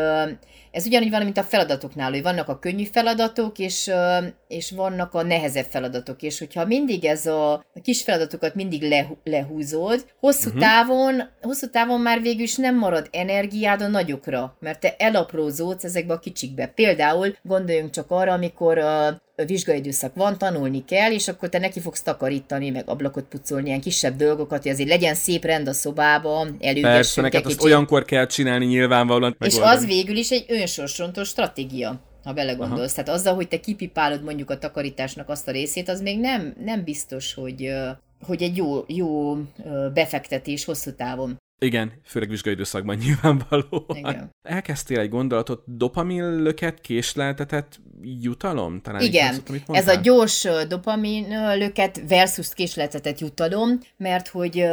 ez 0.76 0.86
ugyanúgy 0.86 1.10
van, 1.10 1.24
mint 1.24 1.38
a 1.38 1.44
feladatoknál, 1.44 2.12
hogy 2.12 2.22
vannak 2.22 2.48
a 2.48 2.60
könnyű 2.60 2.84
feladatok, 2.84 3.60
és, 3.60 3.92
és 4.48 4.72
vannak 4.72 5.14
a 5.14 5.24
nehezebb 5.24 5.66
feladatok, 5.66 6.22
és 6.22 6.40
hogyha 6.40 6.66
mindig 6.66 7.06
ez 7.06 7.26
a, 7.26 7.54
a 7.54 7.82
kis 7.82 8.04
feladatokat 8.04 8.56
mindig 8.56 8.82
le, 8.82 9.08
lehúzod, 9.24 10.06
hosszú, 10.20 10.48
uh-huh. 10.48 10.62
távon, 10.62 11.24
hosszú 11.42 11.70
távon 11.70 12.02
már 12.02 12.22
végül 12.22 12.44
is 12.44 12.56
nem 12.56 12.78
marad 12.78 13.10
energiád 13.12 13.82
a 13.82 13.88
nagyokra, 13.88 14.58
mert 14.60 14.80
te 14.80 14.96
elaprózódsz 14.98 15.84
ezekbe 15.84 16.14
a 16.14 16.20
kicsikbe. 16.20 16.68
Például 16.68 17.36
gondoljunk 17.42 17.90
csak 17.90 18.12
arra, 18.12 18.32
amikor 18.34 18.78
vizsgaidőszak 19.46 20.16
van, 20.16 20.38
tanulni 20.38 20.86
kell, 20.86 21.12
és 21.12 21.28
akkor 21.28 21.50
te 21.50 21.60
neki 21.60 21.80
fogsz 21.80 22.02
takarítani, 22.02 22.70
meg 22.70 22.90
ablakot 22.90 23.26
pucolni, 23.26 23.68
ilyen 23.68 23.82
kisebb 23.82 24.16
dolgokat, 24.16 24.62
hogy 24.62 24.72
azért 24.72 24.90
legyen 24.90 25.16
szép 25.16 25.44
rend 25.44 25.68
a 25.68 25.74
szobában, 25.74 26.58
Persze, 26.82 27.22
neked 27.22 27.46
azt 27.46 27.64
olyankor 27.64 28.06
kell 28.06 28.26
csinálni 28.26 28.66
nyilvánvalóan. 28.66 29.36
És 29.46 29.58
az 29.60 29.86
végül 29.86 30.16
is 30.16 30.30
egy 30.30 30.46
önsorsontós 30.48 31.28
stratégia 31.28 32.02
ha 32.26 32.34
belegondolsz. 32.34 32.94
Aha. 32.94 33.04
Tehát 33.04 33.20
azzal, 33.20 33.36
hogy 33.36 33.48
te 33.48 33.60
kipipálod 33.60 34.24
mondjuk 34.24 34.50
a 34.50 34.58
takarításnak 34.58 35.30
azt 35.30 35.48
a 35.48 35.52
részét, 35.52 35.90
az 35.90 36.02
még 36.02 36.20
nem, 36.20 36.54
nem 36.64 36.84
biztos, 36.84 37.34
hogy, 37.34 37.72
hogy 38.22 38.44
egy 38.44 38.58
jó, 38.58 38.84
jó 38.88 39.36
befektetés 39.94 40.66
hosszú 40.66 40.96
távon. 40.96 41.38
Igen, 41.62 41.92
főleg 42.04 42.30
vizsgai 42.30 42.54
időszakban 42.54 42.96
nyilvánvalóan. 43.06 43.96
Igen. 43.96 44.30
Elkezdtél 44.48 45.00
egy 45.00 45.10
gondolatot, 45.10 45.64
dopaminlöket 45.66 46.82
késleltetett 46.82 47.80
jutalom? 48.02 48.82
Talán 48.82 49.02
Igen, 49.02 49.36
amit 49.48 49.64
ez 49.68 49.88
a 49.88 49.96
gyors 49.96 50.48
dopaminlöket 50.68 52.02
versus 52.08 52.54
késleltetett 52.54 53.20
jutalom, 53.20 53.80
mert 53.98 54.28
hogy, 54.28 54.66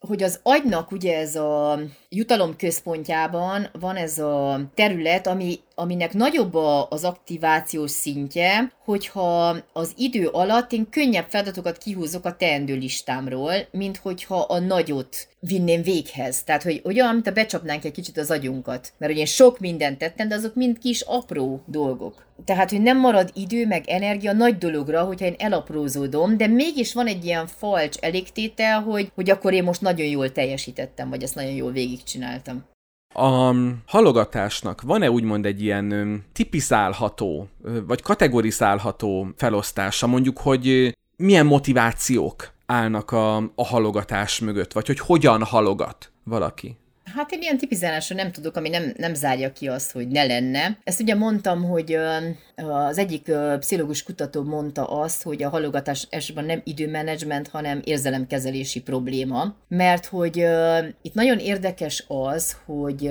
hogy 0.00 0.22
az 0.22 0.40
agynak 0.42 0.92
ugye 0.92 1.18
ez 1.18 1.36
a 1.36 1.80
jutalom 2.08 2.56
központjában 2.56 3.68
van 3.80 3.96
ez 3.96 4.18
a 4.18 4.60
terület, 4.74 5.26
ami, 5.26 5.58
aminek 5.74 6.12
nagyobb 6.12 6.54
az 6.88 7.04
aktivációs 7.04 7.90
szintje, 7.90 8.72
hogyha 8.84 9.56
az 9.72 9.92
idő 9.96 10.26
alatt 10.26 10.72
én 10.72 10.88
könnyebb 10.90 11.26
feladatokat 11.28 11.78
kihúzok 11.78 12.24
a 12.24 12.36
teendő 12.36 12.74
listámról, 12.74 13.52
mint 13.70 13.96
hogyha 13.96 14.40
a 14.40 14.58
nagyot 14.58 15.28
vinném 15.40 15.82
véghez. 15.82 16.44
Tehát, 16.44 16.62
hogy 16.62 16.82
olyan, 16.84 17.14
mint 17.14 17.26
a 17.26 17.32
becsapnánk 17.32 17.84
egy 17.84 17.92
kicsit 17.92 18.18
az 18.18 18.30
agyunkat. 18.30 18.92
Mert 18.98 19.12
ugye 19.12 19.20
én 19.20 19.26
sok 19.26 19.58
mindent 19.58 19.98
tettem, 19.98 20.28
de 20.28 20.34
azok 20.34 20.54
mind 20.54 20.78
kis 20.78 21.00
apró 21.00 21.62
dolgok. 21.66 22.26
Tehát, 22.44 22.70
hogy 22.70 22.80
nem 22.80 22.98
marad 22.98 23.30
idő 23.34 23.66
meg 23.66 23.84
energia 23.86 24.32
nagy 24.32 24.58
dologra, 24.58 25.02
hogyha 25.02 25.26
én 25.26 25.34
elaprózódom, 25.38 26.36
de 26.36 26.46
mégis 26.46 26.94
van 26.94 27.06
egy 27.06 27.24
ilyen 27.24 27.46
falcs 27.46 27.96
elégtétel, 27.96 28.80
hogy, 28.80 29.10
hogy 29.14 29.30
akkor 29.30 29.52
én 29.52 29.64
most 29.64 29.80
nagyon 29.80 30.06
jól 30.06 30.32
teljesítettem, 30.32 31.08
vagy 31.08 31.22
ezt 31.22 31.34
nagyon 31.34 31.52
jól 31.52 31.72
végigcsináltam. 31.72 32.64
A 33.14 33.54
halogatásnak 33.86 34.80
van-e 34.82 35.10
úgymond 35.10 35.46
egy 35.46 35.62
ilyen 35.62 36.24
tipizálható, 36.32 37.48
vagy 37.86 38.02
kategorizálható 38.02 39.28
felosztása, 39.36 40.06
mondjuk, 40.06 40.38
hogy 40.38 40.96
milyen 41.16 41.46
motivációk 41.46 42.52
állnak 42.66 43.10
a, 43.10 43.36
a 43.36 43.66
halogatás 43.66 44.38
mögött, 44.38 44.72
vagy 44.72 44.86
hogy 44.86 44.98
hogyan 44.98 45.42
halogat 45.42 46.12
valaki? 46.24 46.76
Hát 47.14 47.32
egy 47.32 47.42
ilyen 47.42 47.58
tipizálásra 47.58 48.16
nem 48.16 48.32
tudok, 48.32 48.56
ami 48.56 48.68
nem, 48.68 48.92
nem 48.96 49.14
zárja 49.14 49.52
ki 49.52 49.68
azt, 49.68 49.92
hogy 49.92 50.08
ne 50.08 50.24
lenne. 50.24 50.78
Ezt 50.84 51.00
ugye 51.00 51.14
mondtam, 51.14 51.64
hogy 51.64 51.98
az 52.56 52.98
egyik 52.98 53.32
pszichológus 53.58 54.02
kutató 54.02 54.42
mondta 54.42 54.84
azt, 54.84 55.22
hogy 55.22 55.42
a 55.42 55.48
halogatás 55.48 56.06
esetben 56.10 56.44
nem 56.44 56.60
időmenedzsment, 56.64 57.48
hanem 57.48 57.80
érzelemkezelési 57.84 58.80
probléma. 58.80 59.54
Mert 59.68 60.06
hogy 60.06 60.36
itt 61.02 61.14
nagyon 61.14 61.38
érdekes 61.38 62.04
az, 62.08 62.56
hogy 62.64 63.10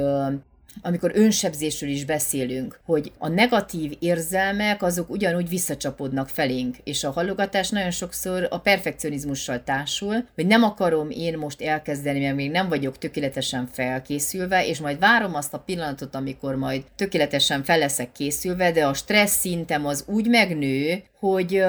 amikor 0.82 1.12
önsebzésről 1.14 1.90
is 1.90 2.06
beszélünk, 2.06 2.80
hogy 2.86 3.12
a 3.18 3.28
negatív 3.28 3.94
érzelmek 4.00 4.84
azok 4.84 5.10
ugyanúgy 5.10 5.50
visszacsapódnak 5.50 6.30
felénk, 6.30 6.76
és 6.84 7.04
a 7.04 7.12
halogatás 7.12 7.70
nagyon 7.70 7.92
sokszor 7.92 8.48
a 8.50 8.60
perfekcionizmussal 8.60 9.64
társul, 9.64 10.26
hogy 10.36 10.48
nem 10.48 10.64
akarom 10.64 11.10
én 11.10 11.38
most 11.38 11.62
elkezdeni, 11.62 12.20
mert 12.20 12.36
még 12.36 12.52
nem 12.52 12.70
vagyok 12.70 12.98
tökéletesen 12.98 13.68
felkészülve, 13.72 14.68
és 14.68 14.80
majd 14.80 15.00
várom 15.00 15.36
azt 15.36 15.54
a 15.54 15.60
pillanatot, 15.60 16.16
amikor 16.16 16.56
majd 16.56 16.84
tökéletesen 16.96 17.64
fel 17.64 17.78
leszek 17.78 18.12
készülve, 18.12 18.72
de 18.72 18.86
a 18.86 18.94
stressz 18.94 19.40
szintem 19.40 19.86
az 19.86 20.04
úgy 20.08 20.28
megnő, 20.28 21.04
hogy 21.20 21.64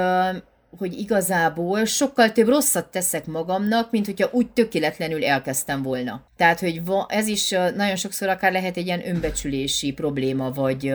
hogy 0.78 0.98
igazából 0.98 1.84
sokkal 1.84 2.32
több 2.32 2.48
rosszat 2.48 2.90
teszek 2.90 3.26
magamnak, 3.26 3.90
mint 3.90 4.06
hogyha 4.06 4.28
úgy 4.32 4.50
tökéletlenül 4.50 5.24
elkezdtem 5.24 5.82
volna. 5.82 6.27
Tehát, 6.38 6.60
hogy 6.60 6.82
ez 7.08 7.26
is 7.26 7.48
nagyon 7.50 7.96
sokszor 7.96 8.28
akár 8.28 8.52
lehet 8.52 8.76
egy 8.76 8.86
ilyen 8.86 9.08
önbecsülési 9.08 9.92
probléma, 9.92 10.50
vagy, 10.50 10.92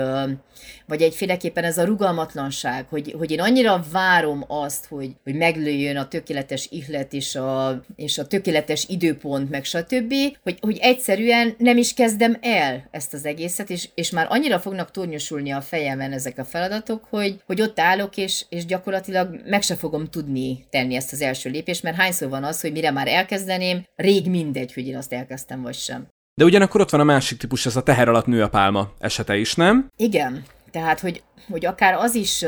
vagy 0.85 1.01
egyféleképpen 1.01 1.63
ez 1.63 1.77
a 1.77 1.83
rugalmatlanság, 1.83 2.85
hogy, 2.89 3.15
hogy 3.17 3.31
én 3.31 3.41
annyira 3.41 3.85
várom 3.91 4.45
azt, 4.47 4.85
hogy, 4.85 5.11
hogy 5.23 5.35
meglőjön 5.35 5.97
a 5.97 6.07
tökéletes 6.07 6.67
ihlet 6.71 7.13
és 7.13 7.35
a, 7.35 7.83
és 7.95 8.17
a 8.17 8.27
tökéletes 8.27 8.85
időpont, 8.89 9.49
meg 9.49 9.63
stb., 9.63 10.13
hogy, 10.43 10.57
hogy 10.61 10.77
egyszerűen 10.81 11.55
nem 11.57 11.77
is 11.77 11.93
kezdem 11.93 12.37
el 12.41 12.87
ezt 12.91 13.13
az 13.13 13.25
egészet, 13.25 13.69
és, 13.69 13.89
és 13.95 14.09
már 14.09 14.27
annyira 14.29 14.59
fognak 14.59 14.91
tornyosulni 14.91 15.51
a 15.51 15.61
fejemben 15.61 16.11
ezek 16.11 16.37
a 16.37 16.45
feladatok, 16.45 17.07
hogy, 17.09 17.41
hogy 17.45 17.61
ott 17.61 17.79
állok, 17.79 18.17
és, 18.17 18.45
és 18.49 18.65
gyakorlatilag 18.65 19.41
meg 19.45 19.61
se 19.61 19.75
fogom 19.75 20.09
tudni 20.09 20.65
tenni 20.69 20.95
ezt 20.95 21.13
az 21.13 21.21
első 21.21 21.49
lépést, 21.49 21.83
mert 21.83 21.97
hányszor 21.97 22.29
van 22.29 22.43
az, 22.43 22.61
hogy 22.61 22.71
mire 22.71 22.91
már 22.91 23.07
elkezdeném, 23.07 23.85
rég 23.95 24.29
mindegy, 24.29 24.73
hogy 24.73 24.87
én 24.87 24.97
azt 24.97 25.13
elkezdtem 25.33 25.61
vagy 25.61 25.75
sem. 25.75 26.07
De 26.35 26.45
ugyanakkor 26.45 26.81
ott 26.81 26.89
van 26.89 26.99
a 26.99 27.03
másik 27.03 27.37
típus, 27.37 27.65
ez 27.65 27.75
a 27.75 27.83
teher 27.83 28.09
alatt 28.09 28.25
nő 28.25 28.43
a 28.43 28.49
pálma 28.49 28.91
esete 28.99 29.35
is, 29.37 29.55
nem? 29.55 29.87
Igen. 29.95 30.43
Tehát, 30.71 30.99
hogy 30.99 31.23
hogy 31.51 31.65
akár 31.65 31.93
az 31.93 32.15
is, 32.15 32.45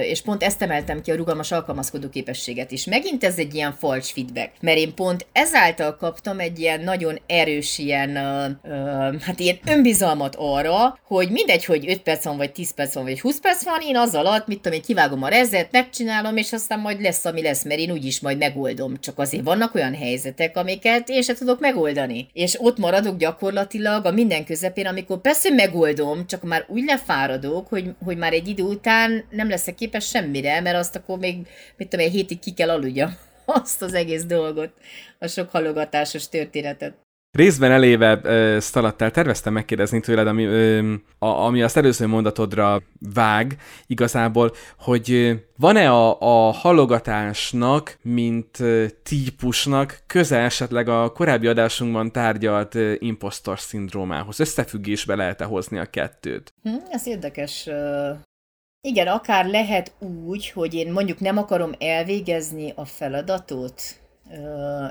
és 0.00 0.22
pont 0.22 0.42
ezt 0.42 0.62
emeltem 0.62 1.02
ki 1.02 1.10
a 1.10 1.16
rugalmas 1.16 1.52
alkalmazkodó 1.52 2.08
képességet 2.08 2.70
is. 2.70 2.84
Megint 2.84 3.24
ez 3.24 3.38
egy 3.38 3.54
ilyen 3.54 3.72
false 3.72 4.12
feedback, 4.14 4.50
mert 4.60 4.78
én 4.78 4.94
pont 4.94 5.26
ezáltal 5.32 5.96
kaptam 5.96 6.38
egy 6.40 6.58
ilyen 6.58 6.80
nagyon 6.80 7.20
erős 7.26 7.78
ilyen, 7.78 8.14
hát 9.20 9.40
ilyen 9.40 9.58
önbizalmat 9.66 10.34
arra, 10.38 10.98
hogy 11.06 11.30
mindegy, 11.30 11.64
hogy 11.64 11.88
5 11.88 12.02
perc 12.02 12.24
van, 12.24 12.36
vagy 12.36 12.52
10 12.52 12.74
perc 12.74 12.94
van, 12.94 13.04
vagy 13.04 13.20
20 13.20 13.40
perc 13.40 13.64
van, 13.64 13.80
én 13.80 13.96
az 13.96 14.14
alatt, 14.14 14.46
mit 14.46 14.60
tudom 14.60 14.78
én, 14.78 14.84
kivágom 14.84 15.22
a 15.22 15.28
rezet, 15.28 15.72
megcsinálom, 15.72 16.36
és 16.36 16.52
aztán 16.52 16.78
majd 16.78 17.00
lesz, 17.00 17.24
ami 17.24 17.42
lesz, 17.42 17.64
mert 17.64 17.80
én 17.80 17.90
úgyis 17.90 18.20
majd 18.20 18.38
megoldom. 18.38 19.00
Csak 19.00 19.18
azért 19.18 19.44
vannak 19.44 19.74
olyan 19.74 19.94
helyzetek, 19.94 20.56
amiket 20.56 21.08
én 21.08 21.22
se 21.22 21.34
tudok 21.34 21.60
megoldani. 21.60 22.28
És 22.32 22.60
ott 22.60 22.78
maradok 22.78 23.16
gyakorlatilag 23.16 24.06
a 24.06 24.10
minden 24.10 24.44
közepén, 24.44 24.86
amikor 24.86 25.20
persze 25.20 25.50
megoldom, 25.50 26.26
csak 26.26 26.42
már 26.42 26.64
úgy 26.68 26.84
lefáradok, 26.84 27.68
hogy 27.68 27.91
hogy 28.04 28.16
már 28.16 28.32
egy 28.32 28.48
idő 28.48 28.62
után 28.62 29.24
nem 29.30 29.48
leszek 29.48 29.74
képes 29.74 30.08
semmire, 30.08 30.60
mert 30.60 30.76
azt 30.76 30.96
akkor 30.96 31.18
még, 31.18 31.46
mit 31.76 31.88
tudom, 31.88 32.06
egy 32.06 32.12
hétig 32.12 32.38
ki 32.38 32.52
kell 32.52 32.70
aludjam 32.70 33.16
azt 33.44 33.82
az 33.82 33.94
egész 33.94 34.24
dolgot, 34.24 34.72
a 35.18 35.26
sok 35.26 35.50
halogatásos 35.50 36.28
történetet. 36.28 36.94
Részben 37.38 37.70
eléve 37.70 38.14
uh, 38.14 38.58
Szalattál 38.58 39.10
terveztem 39.10 39.52
megkérdezni 39.52 40.00
tőled, 40.00 40.26
ami, 40.26 40.46
uh, 40.46 40.92
a, 41.18 41.26
ami 41.26 41.62
az 41.62 41.76
előző 41.76 42.06
mondatodra 42.06 42.82
vág 43.14 43.56
igazából, 43.86 44.52
hogy 44.78 45.32
van-e 45.56 45.90
a, 45.90 46.20
a 46.20 46.50
halogatásnak, 46.50 47.98
mint 48.02 48.58
uh, 48.58 48.86
típusnak 49.02 50.02
köze 50.06 50.38
esetleg 50.38 50.88
a 50.88 51.12
korábbi 51.12 51.46
adásunkban 51.46 52.12
tárgyalt 52.12 52.74
impostor 52.98 53.60
szindrómához? 53.60 54.40
Összefüggésbe 54.40 55.14
lehet-e 55.14 55.44
hozni 55.44 55.78
a 55.78 55.86
kettőt? 55.86 56.52
Hm, 56.62 56.76
ez 56.90 57.06
érdekes 57.06 57.68
igen, 58.88 59.06
akár 59.06 59.46
lehet 59.46 59.92
úgy, 60.26 60.50
hogy 60.50 60.74
én 60.74 60.92
mondjuk 60.92 61.20
nem 61.20 61.36
akarom 61.36 61.72
elvégezni 61.78 62.72
a 62.76 62.84
feladatot, 62.84 63.82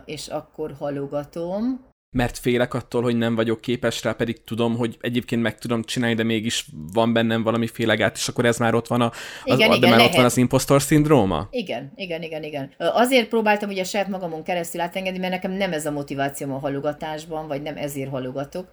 és 0.05 0.27
akkor 0.27 0.75
halogatom, 0.79 1.90
mert 2.13 2.37
félek 2.37 2.73
attól, 2.73 3.01
hogy 3.01 3.17
nem 3.17 3.35
vagyok 3.35 3.61
képes 3.61 4.03
rá, 4.03 4.11
pedig 4.11 4.43
tudom, 4.43 4.77
hogy 4.77 4.97
egyébként 5.01 5.41
meg 5.41 5.57
tudom 5.57 5.83
csinálni, 5.83 6.15
de 6.15 6.23
mégis 6.23 6.65
van 6.93 7.13
bennem 7.13 7.43
valami 7.43 7.67
félegát, 7.67 8.15
és 8.15 8.27
akkor 8.27 8.45
ez 8.45 8.57
már 8.57 8.73
ott 8.73 8.87
van, 8.87 9.01
a, 9.01 9.05
az, 9.43 9.55
igen, 9.57 9.69
de 9.69 9.75
igen, 9.75 9.89
már 9.89 9.97
lehet. 9.97 10.11
ott 10.11 10.17
van 10.17 10.25
az 10.25 10.37
impostor 10.37 10.81
szindróma? 10.81 11.47
Igen, 11.51 11.91
igen, 11.95 12.21
igen, 12.21 12.43
igen. 12.43 12.71
Azért 12.77 13.27
próbáltam 13.27 13.69
ugye 13.69 13.83
saját 13.83 14.07
magamon 14.07 14.43
keresztül 14.43 14.81
átengedni, 14.81 15.19
mert 15.19 15.31
nekem 15.31 15.51
nem 15.51 15.73
ez 15.73 15.85
a 15.85 15.91
motivációm 15.91 16.53
a 16.53 16.59
halogatásban, 16.59 17.47
vagy 17.47 17.61
nem 17.61 17.77
ezért 17.77 18.09
halogatok. 18.09 18.67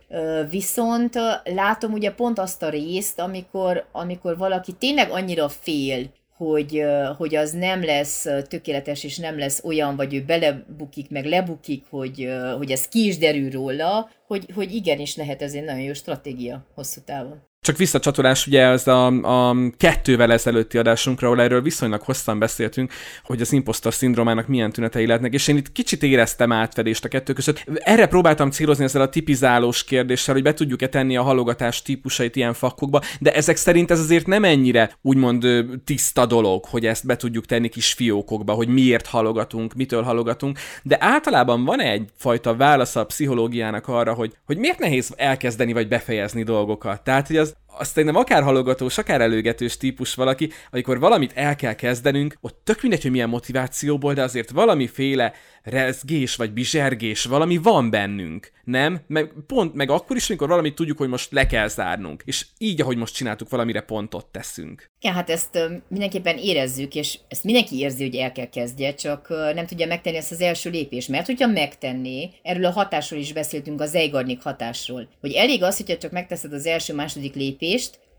Viszont 0.50 1.14
látom 1.44 1.92
ugye 1.92 2.12
pont 2.12 2.38
azt 2.38 2.62
a 2.62 2.68
részt, 2.68 3.20
amikor, 3.20 3.84
amikor 3.92 4.36
valaki 4.36 4.72
tényleg 4.72 5.10
annyira 5.10 5.48
fél, 5.48 6.10
hogy, 6.38 6.84
hogy 7.16 7.34
az 7.34 7.52
nem 7.52 7.84
lesz 7.84 8.26
tökéletes, 8.48 9.04
és 9.04 9.18
nem 9.18 9.38
lesz 9.38 9.64
olyan, 9.64 9.96
vagy 9.96 10.14
ő 10.14 10.24
belebukik, 10.24 11.10
meg 11.10 11.24
lebukik, 11.24 11.84
hogy, 11.90 12.28
hogy 12.56 12.70
ez 12.70 12.88
ki 12.88 13.06
is 13.06 13.18
derül 13.18 13.50
róla, 13.50 14.10
hogy, 14.26 14.46
hogy 14.54 14.74
igenis 14.74 15.16
lehet 15.16 15.42
ez 15.42 15.54
egy 15.54 15.64
nagyon 15.64 15.82
jó 15.82 15.92
stratégia 15.92 16.66
hosszú 16.74 17.00
távon. 17.04 17.47
Csak 17.60 17.76
visszacsatolás 17.76 18.46
ugye 18.46 18.66
az 18.66 18.88
a, 18.88 19.06
a 19.06 19.56
kettővel 19.76 20.32
ezelőtti 20.32 20.78
adásunkra, 20.78 21.26
ahol 21.26 21.40
erről 21.40 21.62
viszonylag 21.62 22.00
hosszan 22.00 22.38
beszéltünk, 22.38 22.92
hogy 23.22 23.40
az 23.40 23.52
impostor 23.52 23.94
szindrómának 23.94 24.46
milyen 24.46 24.72
tünetei 24.72 25.06
lehetnek, 25.06 25.32
és 25.32 25.48
én 25.48 25.56
itt 25.56 25.72
kicsit 25.72 26.02
éreztem 26.02 26.52
átfedést 26.52 27.04
a 27.04 27.08
kettő 27.08 27.32
között. 27.32 27.64
Erre 27.74 28.06
próbáltam 28.06 28.50
célozni 28.50 28.84
ezzel 28.84 29.02
a 29.02 29.08
tipizálós 29.08 29.84
kérdéssel, 29.84 30.34
hogy 30.34 30.42
be 30.42 30.54
tudjuk-e 30.54 30.88
tenni 30.88 31.16
a 31.16 31.22
halogatás 31.22 31.82
típusait 31.82 32.36
ilyen 32.36 32.54
fakokba, 32.54 33.00
de 33.20 33.34
ezek 33.34 33.56
szerint 33.56 33.90
ez 33.90 34.00
azért 34.00 34.26
nem 34.26 34.44
ennyire 34.44 34.90
úgymond 35.02 35.46
tiszta 35.84 36.26
dolog, 36.26 36.64
hogy 36.64 36.86
ezt 36.86 37.06
be 37.06 37.16
tudjuk 37.16 37.46
tenni 37.46 37.68
kis 37.68 37.92
fiókokba, 37.92 38.52
hogy 38.52 38.68
miért 38.68 39.06
halogatunk, 39.06 39.74
mitől 39.74 40.02
halogatunk, 40.02 40.58
de 40.82 40.96
általában 41.00 41.64
van 41.64 41.80
egyfajta 41.80 42.56
válasz 42.56 42.96
a 42.96 43.06
pszichológiának 43.06 43.88
arra, 43.88 44.14
hogy, 44.14 44.32
hogy 44.46 44.58
miért 44.58 44.78
nehéz 44.78 45.12
elkezdeni 45.16 45.72
vagy 45.72 45.88
befejezni 45.88 46.42
dolgokat. 46.42 47.00
Tehát, 47.00 47.26
hogy 47.26 47.36
az 47.36 47.47
podcast 47.48 47.67
azt 47.78 48.04
nem 48.04 48.16
akár 48.16 48.42
halogatós, 48.42 48.98
akár 48.98 49.20
előgetős 49.20 49.76
típus 49.76 50.14
valaki, 50.14 50.50
amikor 50.70 50.98
valamit 50.98 51.32
el 51.34 51.56
kell 51.56 51.74
kezdenünk, 51.74 52.36
ott 52.40 52.60
tök 52.64 52.82
mindegy, 52.82 53.02
hogy 53.02 53.10
milyen 53.10 53.28
motivációból, 53.28 54.14
de 54.14 54.22
azért 54.22 54.50
valamiféle 54.50 55.32
rezgés 55.62 56.36
vagy 56.36 56.52
bizsergés, 56.52 57.24
valami 57.24 57.56
van 57.56 57.90
bennünk, 57.90 58.52
nem? 58.64 59.00
Meg 59.06 59.32
pont, 59.46 59.74
meg 59.74 59.90
akkor 59.90 60.16
is, 60.16 60.28
amikor 60.28 60.48
valamit 60.48 60.74
tudjuk, 60.74 60.98
hogy 60.98 61.08
most 61.08 61.32
le 61.32 61.46
kell 61.46 61.68
zárnunk. 61.68 62.22
És 62.24 62.46
így, 62.58 62.80
ahogy 62.80 62.96
most 62.96 63.14
csináltuk, 63.14 63.48
valamire 63.48 63.80
pontot 63.80 64.26
teszünk. 64.26 64.90
Ja, 65.00 65.12
hát 65.12 65.30
ezt 65.30 65.58
mindenképpen 65.88 66.36
érezzük, 66.38 66.94
és 66.94 67.18
ezt 67.28 67.44
mindenki 67.44 67.78
érzi, 67.78 68.04
hogy 68.04 68.14
el 68.14 68.32
kell 68.32 68.48
kezdje, 68.48 68.94
csak 68.94 69.28
nem 69.28 69.66
tudja 69.66 69.86
megtenni 69.86 70.16
ezt 70.16 70.32
az 70.32 70.40
első 70.40 70.70
lépést. 70.70 71.08
Mert 71.08 71.26
hogyha 71.26 71.46
megtenné, 71.46 72.30
erről 72.42 72.64
a 72.64 72.70
hatásról 72.70 73.20
is 73.20 73.32
beszéltünk, 73.32 73.80
a 73.80 73.86
Zeigarnik 73.86 74.42
hatásról, 74.42 75.08
hogy 75.20 75.32
elég 75.32 75.62
az, 75.62 75.76
hogyha 75.76 75.98
csak 75.98 76.10
megteszed 76.10 76.52
az 76.52 76.66
első-második 76.66 77.34
lépést, 77.34 77.66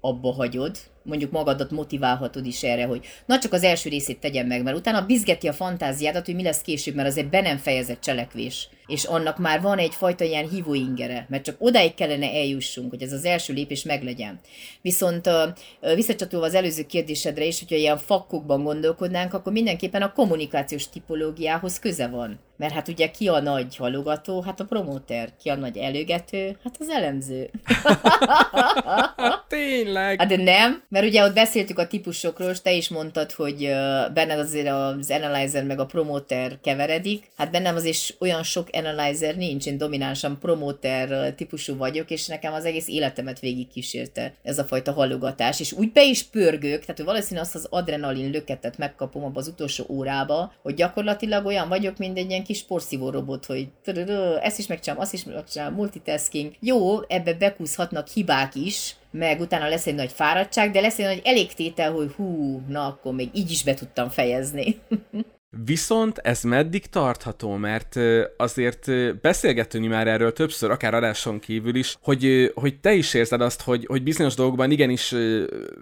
abba 0.04 0.32
hagyod, 0.38 0.76
mondjuk 1.04 1.32
magadat 1.32 1.72
motiválhatod 1.72 2.46
is 2.46 2.64
erre, 2.64 2.86
hogy 2.86 3.06
na 3.26 3.40
csak 3.40 3.54
az 3.54 3.64
első 3.64 3.90
részét 3.90 4.20
tegyem 4.20 4.48
meg, 4.48 4.64
mert 4.64 4.78
utána 4.78 5.06
bizgeti 5.06 5.48
a 5.48 5.54
fantáziádat, 5.54 6.26
hogy 6.26 6.36
mi 6.36 6.44
lesz 6.44 6.62
később, 6.62 6.96
mert 6.96 7.08
az 7.08 7.18
egy 7.18 7.30
be 7.30 7.42
nem 7.42 7.58
fejezett 7.58 8.02
cselekvés. 8.02 8.70
És 8.88 9.04
annak 9.04 9.38
már 9.38 9.62
van 9.62 9.78
egyfajta 9.78 10.24
ilyen 10.24 10.50
hívóingere, 10.50 11.26
mert 11.30 11.44
csak 11.44 11.56
odáig 11.60 11.94
kellene 11.94 12.32
eljussunk, 12.32 12.90
hogy 12.90 13.02
ez 13.02 13.12
az 13.12 13.26
első 13.26 13.54
lépés 13.54 13.84
meglegyen. 13.84 14.40
Viszont 14.82 15.30
visszacsatolva 15.96 16.46
az 16.46 16.54
előző 16.54 16.84
kérdésedre 16.84 17.46
is, 17.46 17.60
hogyha 17.60 17.76
ilyen 17.76 17.98
fakkokban 17.98 18.64
gondolkodnánk, 18.64 19.34
akkor 19.34 19.52
mindenképpen 19.52 20.02
a 20.02 20.14
kommunikációs 20.14 20.90
tipológiához 20.90 21.80
köze 21.80 22.08
van. 22.08 22.40
Mert 22.60 22.74
hát 22.74 22.88
ugye 22.88 23.12
ki 23.12 23.28
a 23.28 23.40
nagy 23.40 23.76
halogató? 23.76 24.42
Hát 24.42 24.60
a 24.60 24.66
promóter. 24.66 25.30
Ki 25.42 25.50
a 25.50 25.56
nagy 25.56 25.78
előgető? 25.78 26.58
Hát 26.64 26.76
az 26.80 26.90
elemző. 26.90 27.50
Tényleg? 29.48 30.20
Hát 30.20 30.30
de 30.30 30.44
nem, 30.44 30.84
mert 30.90 31.06
ugye 31.06 31.24
ott 31.24 31.34
beszéltük 31.34 31.80
a 31.80 31.88
típusokról, 31.88 32.50
és 32.50 32.62
te 32.62 32.74
is 32.74 32.90
mondtad, 32.90 33.32
hogy 33.32 33.58
benned 34.14 34.40
azért 34.40 34.68
az 34.68 35.12
analyzer 35.12 35.64
meg 35.64 35.80
a 35.80 35.86
promoter 35.86 36.60
keveredik. 36.62 37.24
Hát 37.38 37.52
bennem 37.52 37.76
azért 37.76 38.16
olyan 38.20 38.44
sok 38.44 38.68
analyzer 38.72 39.36
nincs, 39.36 39.66
én 39.66 39.78
dominánsan 39.78 40.40
promoter 40.40 41.34
típusú 41.34 41.78
vagyok, 41.78 42.10
és 42.10 42.28
nekem 42.28 42.54
az 42.54 42.66
egész 42.66 42.88
életemet 42.88 43.40
végig 43.40 43.68
kísérte 43.68 44.34
ez 44.44 44.60
a 44.60 44.64
fajta 44.64 44.92
hallogatás. 44.92 45.60
És 45.60 45.72
úgy 45.72 45.92
be 45.92 46.04
is 46.04 46.24
pörgök, 46.24 46.80
tehát 46.80 46.98
hogy 46.98 47.06
valószínűleg 47.06 47.44
azt 47.44 47.56
az 47.56 47.68
adrenalin 47.70 48.32
löketet 48.32 48.78
megkapom 48.78 49.24
abban 49.24 49.38
az 49.38 49.48
utolsó 49.48 49.86
órába, 49.88 50.54
hogy 50.62 50.74
gyakorlatilag 50.74 51.46
olyan 51.46 51.68
vagyok, 51.68 51.98
mint 51.98 52.18
egy 52.18 52.30
ilyen 52.30 52.44
kis 52.44 52.64
porszívó 52.64 53.10
robot, 53.10 53.46
hogy 53.46 53.68
ezt 54.42 54.60
is 54.60 54.68
megcsinálom, 54.68 55.04
azt 55.04 55.14
is 55.14 55.24
megcsinálom, 55.24 55.76
multitasking. 55.76 56.52
Jó, 56.60 57.02
ebbe 57.08 57.34
bekúszhatnak 57.34 58.08
hibák 58.08 58.56
is, 58.56 58.96
meg 59.12 59.40
utána 59.40 59.68
lesz 59.68 59.88
egy 59.88 59.96
nagy 59.96 60.12
fáradtság, 60.12 60.72
de 60.72 60.82
lesz 60.82 61.00
egy 61.00 61.06
nagy 61.06 61.22
elégtétel, 61.24 61.92
hogy 61.92 62.12
hú, 62.12 62.62
na 62.68 62.86
akkor 62.86 63.14
még 63.14 63.30
így 63.34 63.52
is 63.52 63.64
be 63.64 63.74
tudtam 63.74 64.10
fejezni. 64.10 64.76
Viszont 65.66 66.18
ez 66.18 66.44
meddig 66.44 66.86
tartható, 66.86 67.56
mert 67.56 68.00
azért 68.38 68.92
beszélgettünk 69.22 69.90
már 69.90 70.08
erről 70.08 70.34
többször, 70.34 70.72
akár 70.72 70.94
adáson 70.94 71.40
kívül 71.40 71.76
is, 71.76 71.98
hogy, 72.02 72.52
hogy 72.56 72.80
te 72.80 72.94
is 72.94 73.14
érzed 73.14 73.42
azt, 73.42 73.62
hogy, 73.62 73.86
hogy 73.86 74.04
bizonyos 74.04 74.34
dolgokban 74.34 74.72
igenis 74.72 75.16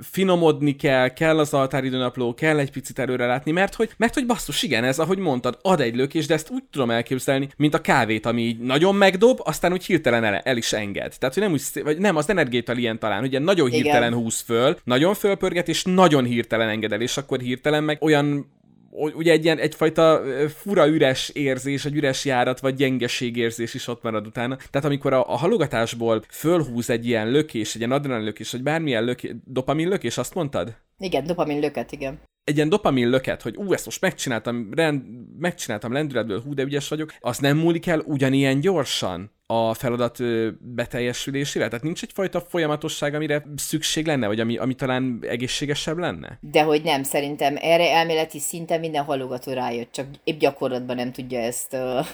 finomodni 0.02 0.76
kell, 0.76 1.14
kell 1.14 1.40
az 1.40 1.54
altáridőnapló, 1.54 2.34
kell 2.34 2.60
egy 2.60 2.72
picit 2.72 3.00
előre 3.00 3.26
látni, 3.26 3.52
mert 3.52 3.76
hogy, 3.76 3.90
mert 3.98 4.14
hogy 4.14 4.26
basszus, 4.26 4.64
igen, 4.64 4.84
ez 4.84 5.00
ahogy 5.00 5.18
mondtad, 5.18 5.58
ad 5.62 5.82
egy 5.82 5.96
lökés, 5.96 6.26
de 6.26 6.34
ezt 6.34 6.50
úgy 6.50 6.64
tudom 6.72 6.90
elképzelni, 6.90 7.50
mint 7.58 7.74
a 7.74 7.82
kávét, 7.82 8.26
ami 8.26 8.42
így 8.42 8.60
nagyon 8.60 8.96
megdob, 8.96 9.40
aztán 9.44 9.72
úgy 9.72 9.86
hirtelen 9.86 10.24
el, 10.24 10.36
el 10.36 10.58
is 10.58 10.74
enged. 10.74 11.18
Tehát, 11.18 11.34
hogy 11.36 11.44
nem 11.44 11.52
úgy, 11.52 11.84
vagy 11.84 11.98
nem, 11.98 12.16
az 12.16 12.30
energétal 12.30 12.78
ilyen 12.78 13.00
talán, 13.00 13.24
ugye 13.24 13.40
nagyon 13.40 13.70
hirtelen 13.70 14.12
igen. 14.12 14.22
húz 14.22 14.40
föl, 14.40 14.78
nagyon 14.84 15.14
fölpörget, 15.14 15.68
és 15.68 15.84
nagyon 15.84 16.24
hirtelen 16.24 16.70
enged 16.70 16.92
el, 16.92 17.02
és 17.02 17.18
akkor 17.18 17.40
hirtelen 17.40 17.84
meg 17.84 17.98
olyan 18.02 18.56
ugye 18.98 19.32
egy 19.32 19.44
ilyen 19.44 19.60
egyfajta 19.60 20.22
fura 20.48 20.88
üres 20.88 21.30
érzés, 21.30 21.86
egy 21.86 21.96
üres 21.96 22.26
járat, 22.26 22.60
vagy 22.60 22.76
gyengeségérzés 22.76 23.74
is 23.74 23.88
ott 23.88 24.04
marad 24.04 24.28
utána. 24.28 24.56
Tehát 24.56 24.86
amikor 24.88 25.14
a, 25.14 25.34
a 25.34 25.38
halogatásból 25.38 26.22
fölhúz 26.30 26.90
egy 26.90 27.08
ilyen 27.08 27.32
lökés, 27.32 27.74
egy 27.74 27.80
ilyen 27.80 27.92
adrenalin 27.92 28.26
lökés, 28.26 28.52
vagy 28.52 28.64
bármilyen 28.64 29.04
lökés, 29.04 29.32
dopamin 29.46 29.88
lökés, 29.88 30.18
azt 30.18 30.34
mondtad? 30.34 30.76
Igen, 30.98 31.26
dopamin 31.26 31.60
löket, 31.60 31.92
igen 31.92 32.20
egy 32.48 32.56
ilyen 32.56 32.70
dopamin 32.70 33.10
löket, 33.10 33.42
hogy 33.42 33.56
ú, 33.56 33.74
ezt 33.74 33.86
most 33.86 34.02
megcsináltam, 34.02 34.70
rend, 34.74 35.04
megcsináltam 35.40 35.92
lendületből, 35.92 36.42
hú, 36.42 36.54
de 36.54 36.64
ügyes 36.64 36.88
vagyok, 36.88 37.14
az 37.20 37.38
nem 37.38 37.58
múlik 37.58 37.88
el 37.88 38.00
ugyanilyen 38.00 38.60
gyorsan 38.60 39.32
a 39.48 39.74
feladat 39.74 40.18
beteljesülésére? 40.60 41.68
Tehát 41.68 41.84
nincs 41.84 42.04
egyfajta 42.04 42.42
folyamatosság, 42.42 43.14
amire 43.14 43.44
szükség 43.56 44.06
lenne, 44.06 44.28
vagy 44.28 44.40
ami, 44.40 44.58
ami 44.58 44.74
talán 44.74 45.20
egészségesebb 45.22 45.98
lenne? 45.98 46.38
De 46.42 46.64
hogy 46.64 46.84
nem, 46.84 47.04
szerintem 47.04 47.56
erre 47.62 47.92
elméleti 47.92 48.40
szinten 48.40 48.80
minden 48.80 49.04
hallgató 49.04 49.54
rájött, 49.54 49.92
csak 49.92 50.06
épp 50.24 50.40
gyakorlatban 50.40 50.96
nem 50.96 51.12
tudja 51.12 51.40
ezt 51.40 51.74
uh, 51.74 52.08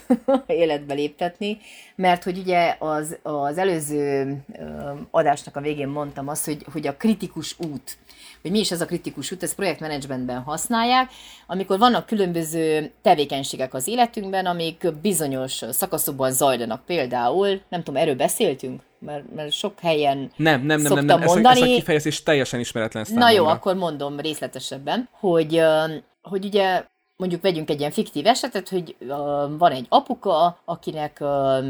életbe 0.47 0.93
léptetni, 0.93 1.57
mert 1.95 2.23
hogy 2.23 2.37
ugye 2.37 2.75
az, 2.79 3.17
az 3.21 3.57
előző 3.57 4.37
adásnak 5.11 5.55
a 5.55 5.61
végén 5.61 5.87
mondtam 5.87 6.27
azt, 6.27 6.45
hogy, 6.45 6.65
hogy 6.71 6.87
a 6.87 6.97
kritikus 6.97 7.55
út, 7.59 7.97
hogy 8.41 8.51
mi 8.51 8.59
is 8.59 8.71
ez 8.71 8.81
a 8.81 8.85
kritikus 8.85 9.31
út, 9.31 9.43
ezt 9.43 9.55
projektmenedzsmentben 9.55 10.41
használják, 10.41 11.11
amikor 11.47 11.79
vannak 11.79 12.05
különböző 12.05 12.91
tevékenységek 13.01 13.73
az 13.73 13.87
életünkben, 13.87 14.45
amik 14.45 14.87
bizonyos 15.01 15.61
szakaszokban 15.71 16.31
zajlanak. 16.31 16.85
Például, 16.85 17.22
nem 17.69 17.83
tudom, 17.83 18.01
erről 18.01 18.15
beszéltünk? 18.15 18.81
Mert, 18.99 19.23
mert 19.35 19.51
sok 19.51 19.79
helyen 19.79 20.31
nem, 20.35 20.65
nem, 20.65 20.81
nem, 20.81 20.93
nem, 20.93 21.05
nem. 21.05 21.21
Mondani. 21.21 21.59
Ez, 21.59 21.61
ez 21.61 21.71
a 21.71 21.75
kifejezés 21.75 22.23
teljesen 22.23 22.59
ismeretlen 22.59 23.03
számomra. 23.03 23.27
Na 23.27 23.33
jó, 23.33 23.45
akkor 23.45 23.75
mondom 23.75 24.19
részletesebben, 24.19 25.09
hogy, 25.19 25.61
hogy 26.21 26.45
ugye 26.45 26.83
mondjuk 27.15 27.41
vegyünk 27.41 27.69
egy 27.69 27.79
ilyen 27.79 27.91
fiktív 27.91 28.27
esetet, 28.27 28.69
hogy 28.69 28.95
uh, 28.99 29.07
van 29.57 29.71
egy 29.71 29.85
apuka, 29.89 30.61
akinek 30.65 31.17
uh, 31.19 31.65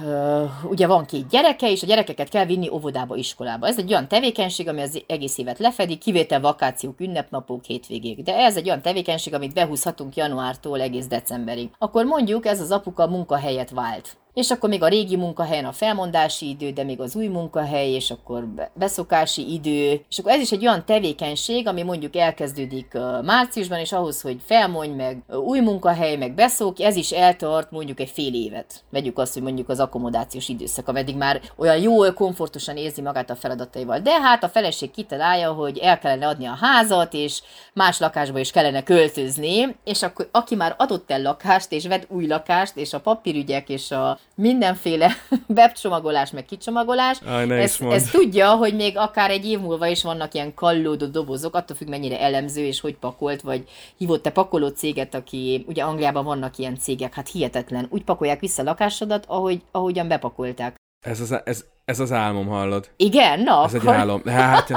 Uh, 0.00 0.70
ugye 0.70 0.86
van 0.86 1.04
két 1.04 1.28
gyereke, 1.28 1.70
és 1.70 1.82
a 1.82 1.86
gyerekeket 1.86 2.28
kell 2.28 2.44
vinni 2.44 2.68
óvodába, 2.68 3.16
iskolába. 3.16 3.66
Ez 3.66 3.78
egy 3.78 3.90
olyan 3.90 4.08
tevékenység, 4.08 4.68
ami 4.68 4.80
az 4.80 5.02
egész 5.06 5.38
évet 5.38 5.58
lefedi, 5.58 5.98
kivétel 5.98 6.40
vakációk, 6.40 7.00
ünnepnapok, 7.00 7.64
hétvégék. 7.64 8.22
De 8.22 8.36
ez 8.36 8.56
egy 8.56 8.66
olyan 8.66 8.82
tevékenység, 8.82 9.34
amit 9.34 9.54
behúzhatunk 9.54 10.16
januártól 10.16 10.80
egész 10.80 11.06
decemberig. 11.06 11.70
Akkor 11.78 12.04
mondjuk 12.04 12.46
ez 12.46 12.60
az 12.60 12.70
apuka 12.70 13.06
munkahelyet 13.06 13.70
vált 13.70 14.16
és 14.34 14.50
akkor 14.50 14.68
még 14.68 14.82
a 14.82 14.88
régi 14.88 15.16
munkahelyen 15.16 15.64
a 15.64 15.72
felmondási 15.72 16.48
idő, 16.48 16.70
de 16.70 16.84
még 16.84 17.00
az 17.00 17.16
új 17.16 17.26
munkahely, 17.26 17.90
és 17.90 18.10
akkor 18.10 18.44
beszokási 18.74 19.52
idő, 19.52 20.04
és 20.10 20.18
akkor 20.18 20.32
ez 20.32 20.40
is 20.40 20.52
egy 20.52 20.66
olyan 20.66 20.84
tevékenység, 20.84 21.66
ami 21.68 21.82
mondjuk 21.82 22.16
elkezdődik 22.16 22.98
márciusban, 23.22 23.78
és 23.78 23.92
ahhoz, 23.92 24.20
hogy 24.20 24.40
felmondj 24.44 24.92
meg 24.92 25.22
új 25.28 25.60
munkahely, 25.60 26.16
meg 26.16 26.34
beszok, 26.34 26.80
ez 26.80 26.96
is 26.96 27.10
eltart 27.10 27.70
mondjuk 27.70 28.00
egy 28.00 28.10
fél 28.10 28.34
évet. 28.34 28.82
Vegyük 28.90 29.18
azt, 29.18 29.32
hogy 29.32 29.42
mondjuk 29.42 29.68
az 29.68 29.80
akkomodációs 29.80 30.48
időszak, 30.48 30.88
ameddig 30.88 31.16
már 31.16 31.40
olyan 31.56 31.78
jól, 31.78 32.12
komfortosan 32.12 32.76
érzi 32.76 33.00
magát 33.00 33.30
a 33.30 33.36
feladataival. 33.36 33.98
De 33.98 34.20
hát 34.20 34.44
a 34.44 34.48
feleség 34.48 34.90
kitalálja, 34.90 35.52
hogy 35.52 35.78
el 35.78 35.98
kellene 35.98 36.26
adni 36.26 36.46
a 36.46 36.58
házat, 36.60 37.14
és 37.14 37.42
más 37.74 37.98
lakásba 37.98 38.38
is 38.38 38.50
kellene 38.50 38.82
költözni, 38.82 39.76
és 39.84 40.02
akkor 40.02 40.28
aki 40.32 40.54
már 40.54 40.74
adott 40.78 41.10
el 41.10 41.22
lakást, 41.22 41.72
és 41.72 41.86
vett 41.86 42.06
új 42.10 42.26
lakást, 42.26 42.76
és 42.76 42.92
a 42.92 43.00
papírügyek, 43.00 43.68
és 43.68 43.90
a 43.90 44.18
mindenféle 44.34 45.12
webcsomagolás, 45.56 46.30
meg 46.30 46.44
kicsomagolás. 46.44 47.18
Aj, 47.26 47.50
ezt, 47.50 47.82
ezt 47.82 48.12
tudja, 48.12 48.54
hogy 48.54 48.74
még 48.74 48.96
akár 48.96 49.30
egy 49.30 49.46
év 49.46 49.58
múlva 49.58 49.86
is 49.86 50.02
vannak 50.02 50.34
ilyen 50.34 50.54
kallódó 50.54 51.06
dobozok, 51.06 51.54
attól 51.54 51.76
függ 51.76 51.88
mennyire 51.88 52.20
elemző, 52.20 52.64
és 52.64 52.80
hogy 52.80 52.96
pakolt, 52.96 53.40
vagy 53.40 53.68
hívott 53.96 54.22
te 54.22 54.30
pakoló 54.30 54.68
céget, 54.68 55.14
aki, 55.14 55.64
ugye 55.68 55.82
Angliában 55.82 56.24
vannak 56.24 56.58
ilyen 56.58 56.78
cégek, 56.78 57.14
hát 57.14 57.28
hihetetlen, 57.28 57.86
úgy 57.90 58.04
pakolják 58.04 58.40
vissza 58.40 58.62
a 58.62 58.64
lakásodat, 58.64 59.24
ahogy, 59.28 59.62
ahogyan 59.70 60.08
bepakolták. 60.08 60.81
Ez 61.02 61.20
az, 61.20 61.34
ez, 61.44 61.64
ez 61.84 62.00
az 62.00 62.12
álmom, 62.12 62.46
hallod? 62.46 62.90
Igen? 62.96 63.40
Na, 63.40 63.64
Ez 63.64 63.74
akkor... 63.74 63.88
egy 63.88 64.00
álom. 64.00 64.22
Hát, 64.24 64.70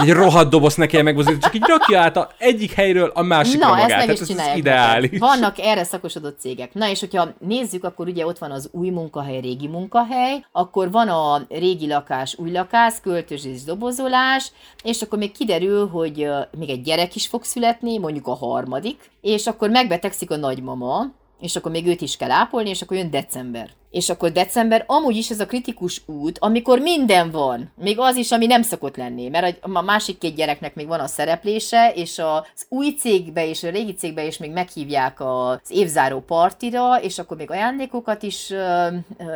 egy 0.00 0.10
rohadt 0.12 0.50
doboz 0.50 0.74
ne 0.74 0.86
kell 0.86 1.02
megmozdítani, 1.02 1.42
csak 1.42 1.54
így 1.54 1.64
rakja 1.66 2.00
át 2.00 2.16
a 2.16 2.30
egyik 2.38 2.72
helyről 2.72 3.10
a 3.14 3.22
másikra 3.22 3.66
Na, 3.66 3.72
magát. 3.74 3.90
ezt 3.90 3.98
meg 3.98 4.08
hát 4.08 4.20
is 4.20 4.26
csinálják. 4.26 4.52
Ez 4.52 4.58
ideális. 4.58 5.18
Vannak 5.18 5.58
erre 5.58 5.84
szakosodott 5.84 6.38
cégek. 6.40 6.74
Na, 6.74 6.88
és 6.88 7.00
hogyha 7.00 7.28
nézzük, 7.38 7.84
akkor 7.84 8.08
ugye 8.08 8.26
ott 8.26 8.38
van 8.38 8.50
az 8.50 8.68
új 8.72 8.88
munkahely, 8.90 9.40
régi 9.40 9.66
munkahely, 9.66 10.44
akkor 10.52 10.90
van 10.90 11.08
a 11.08 11.46
régi 11.48 11.86
lakás, 11.86 12.34
új 12.38 12.50
lakás, 12.50 12.94
költözés, 13.02 13.62
dobozolás, 13.62 14.52
és 14.82 15.02
akkor 15.02 15.18
még 15.18 15.32
kiderül, 15.32 15.88
hogy 15.88 16.28
még 16.58 16.70
egy 16.70 16.82
gyerek 16.82 17.14
is 17.14 17.26
fog 17.26 17.44
születni, 17.44 17.98
mondjuk 17.98 18.26
a 18.26 18.34
harmadik, 18.34 19.10
és 19.20 19.46
akkor 19.46 19.70
megbetegszik 19.70 20.30
a 20.30 20.36
nagymama, 20.36 21.06
és 21.40 21.56
akkor 21.56 21.70
még 21.70 21.86
őt 21.86 22.00
is 22.00 22.16
kell 22.16 22.30
ápolni, 22.30 22.68
és 22.68 22.82
akkor 22.82 22.96
jön 22.96 23.10
december 23.10 23.70
és 23.90 24.08
akkor 24.08 24.32
december 24.32 24.84
amúgy 24.86 25.16
is 25.16 25.30
ez 25.30 25.40
a 25.40 25.46
kritikus 25.46 26.02
út, 26.06 26.38
amikor 26.38 26.78
minden 26.78 27.30
van, 27.30 27.72
még 27.76 27.98
az 27.98 28.16
is, 28.16 28.30
ami 28.30 28.46
nem 28.46 28.62
szokott 28.62 28.96
lenni, 28.96 29.28
mert 29.28 29.58
a 29.60 29.82
másik 29.82 30.18
két 30.18 30.34
gyereknek 30.34 30.74
még 30.74 30.86
van 30.86 31.00
a 31.00 31.06
szereplése, 31.06 31.92
és 31.94 32.18
az 32.18 32.66
új 32.68 32.94
cégbe 32.98 33.46
és 33.48 33.62
a 33.62 33.70
régi 33.70 33.94
cégbe 33.94 34.24
is 34.24 34.38
még 34.38 34.50
meghívják 34.50 35.20
az 35.20 35.58
évzáró 35.68 36.20
partira, 36.20 37.02
és 37.02 37.18
akkor 37.18 37.36
még 37.36 37.50
ajándékokat 37.50 38.22
is 38.22 38.50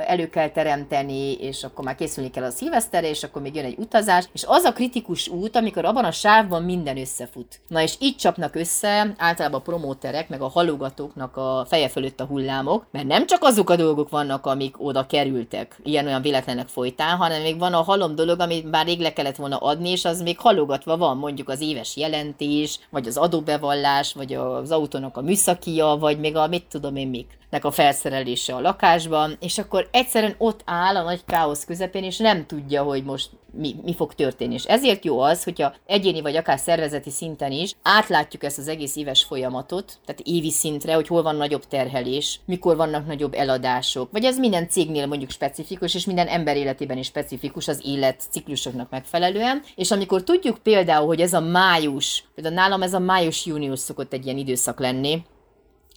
elő 0.06 0.28
kell 0.30 0.48
teremteni, 0.48 1.32
és 1.32 1.64
akkor 1.64 1.84
már 1.84 1.94
készülni 1.94 2.30
kell 2.30 2.44
a 2.44 2.50
szilveszterre, 2.50 3.08
és 3.08 3.22
akkor 3.22 3.42
még 3.42 3.54
jön 3.54 3.64
egy 3.64 3.78
utazás, 3.78 4.24
és 4.32 4.44
az 4.46 4.64
a 4.64 4.72
kritikus 4.72 5.28
út, 5.28 5.56
amikor 5.56 5.84
abban 5.84 6.04
a 6.04 6.10
sávban 6.10 6.62
minden 6.62 6.98
összefut. 6.98 7.60
Na 7.68 7.82
és 7.82 7.94
így 7.98 8.16
csapnak 8.16 8.54
össze 8.54 9.14
általában 9.18 9.60
a 9.60 9.62
promóterek, 9.62 10.28
meg 10.28 10.42
a 10.42 10.48
halogatóknak 10.48 11.36
a 11.36 11.66
feje 11.68 11.88
fölött 11.88 12.20
a 12.20 12.24
hullámok, 12.24 12.86
mert 12.90 13.06
nem 13.06 13.26
csak 13.26 13.42
azok 13.42 13.70
a 13.70 13.76
dolgok 13.76 14.08
vannak, 14.08 14.43
vannak, 14.44 14.46
amik 14.46 14.74
oda 14.78 15.06
kerültek, 15.06 15.76
ilyen-olyan 15.84 16.22
véletlenek 16.22 16.68
folytán, 16.68 17.16
hanem 17.16 17.42
még 17.42 17.58
van 17.58 17.74
a 17.74 17.82
halom 17.82 18.14
dolog, 18.14 18.40
amit 18.40 18.70
már 18.70 18.86
rég 18.86 19.00
le 19.00 19.12
kellett 19.12 19.36
volna 19.36 19.56
adni, 19.56 19.90
és 19.90 20.04
az 20.04 20.22
még 20.22 20.38
halogatva 20.38 20.96
van, 20.96 21.16
mondjuk 21.16 21.48
az 21.48 21.60
éves 21.60 21.96
jelentés, 21.96 22.78
vagy 22.90 23.06
az 23.06 23.16
adóbevallás, 23.16 24.12
vagy 24.12 24.34
az 24.34 24.70
autónak 24.70 25.16
a 25.16 25.22
műszakia, 25.22 25.96
vagy 26.00 26.18
még 26.18 26.36
a 26.36 26.46
mit 26.46 26.66
tudom 26.68 26.96
én 26.96 27.08
mik 27.08 27.38
nek 27.54 27.64
a 27.64 27.70
felszerelése 27.70 28.54
a 28.54 28.60
lakásban, 28.60 29.36
és 29.40 29.58
akkor 29.58 29.88
egyszerűen 29.90 30.34
ott 30.38 30.60
áll 30.64 30.96
a 30.96 31.02
nagy 31.02 31.24
káosz 31.26 31.64
közepén, 31.64 32.04
és 32.04 32.16
nem 32.16 32.46
tudja, 32.46 32.82
hogy 32.82 33.04
most 33.04 33.30
mi, 33.56 33.74
mi 33.84 33.94
fog 33.94 34.14
történni. 34.14 34.54
És 34.54 34.64
ezért 34.64 35.04
jó 35.04 35.20
az, 35.20 35.44
hogyha 35.44 35.74
egyéni 35.86 36.20
vagy 36.20 36.36
akár 36.36 36.58
szervezeti 36.58 37.10
szinten 37.10 37.52
is 37.52 37.74
átlátjuk 37.82 38.44
ezt 38.44 38.58
az 38.58 38.68
egész 38.68 38.96
éves 38.96 39.24
folyamatot, 39.24 39.98
tehát 40.04 40.22
évi 40.24 40.50
szintre, 40.50 40.94
hogy 40.94 41.06
hol 41.06 41.22
van 41.22 41.36
nagyobb 41.36 41.66
terhelés, 41.66 42.40
mikor 42.44 42.76
vannak 42.76 43.06
nagyobb 43.06 43.34
eladások, 43.34 44.10
vagy 44.12 44.24
ez 44.24 44.33
minden 44.38 44.68
cégnél 44.68 45.06
mondjuk 45.06 45.30
specifikus, 45.30 45.94
és 45.94 46.06
minden 46.06 46.26
ember 46.26 46.56
életében 46.56 46.98
is 46.98 47.06
specifikus 47.06 47.68
az 47.68 47.80
életciklusoknak 47.84 48.90
megfelelően, 48.90 49.62
és 49.74 49.90
amikor 49.90 50.22
tudjuk 50.22 50.58
például, 50.58 51.06
hogy 51.06 51.20
ez 51.20 51.32
a 51.32 51.40
május, 51.40 52.24
például 52.34 52.54
nálam 52.54 52.82
ez 52.82 52.94
a 52.94 52.98
május-június 52.98 53.78
szokott 53.78 54.12
egy 54.12 54.24
ilyen 54.24 54.38
időszak 54.38 54.80
lenni, 54.80 55.22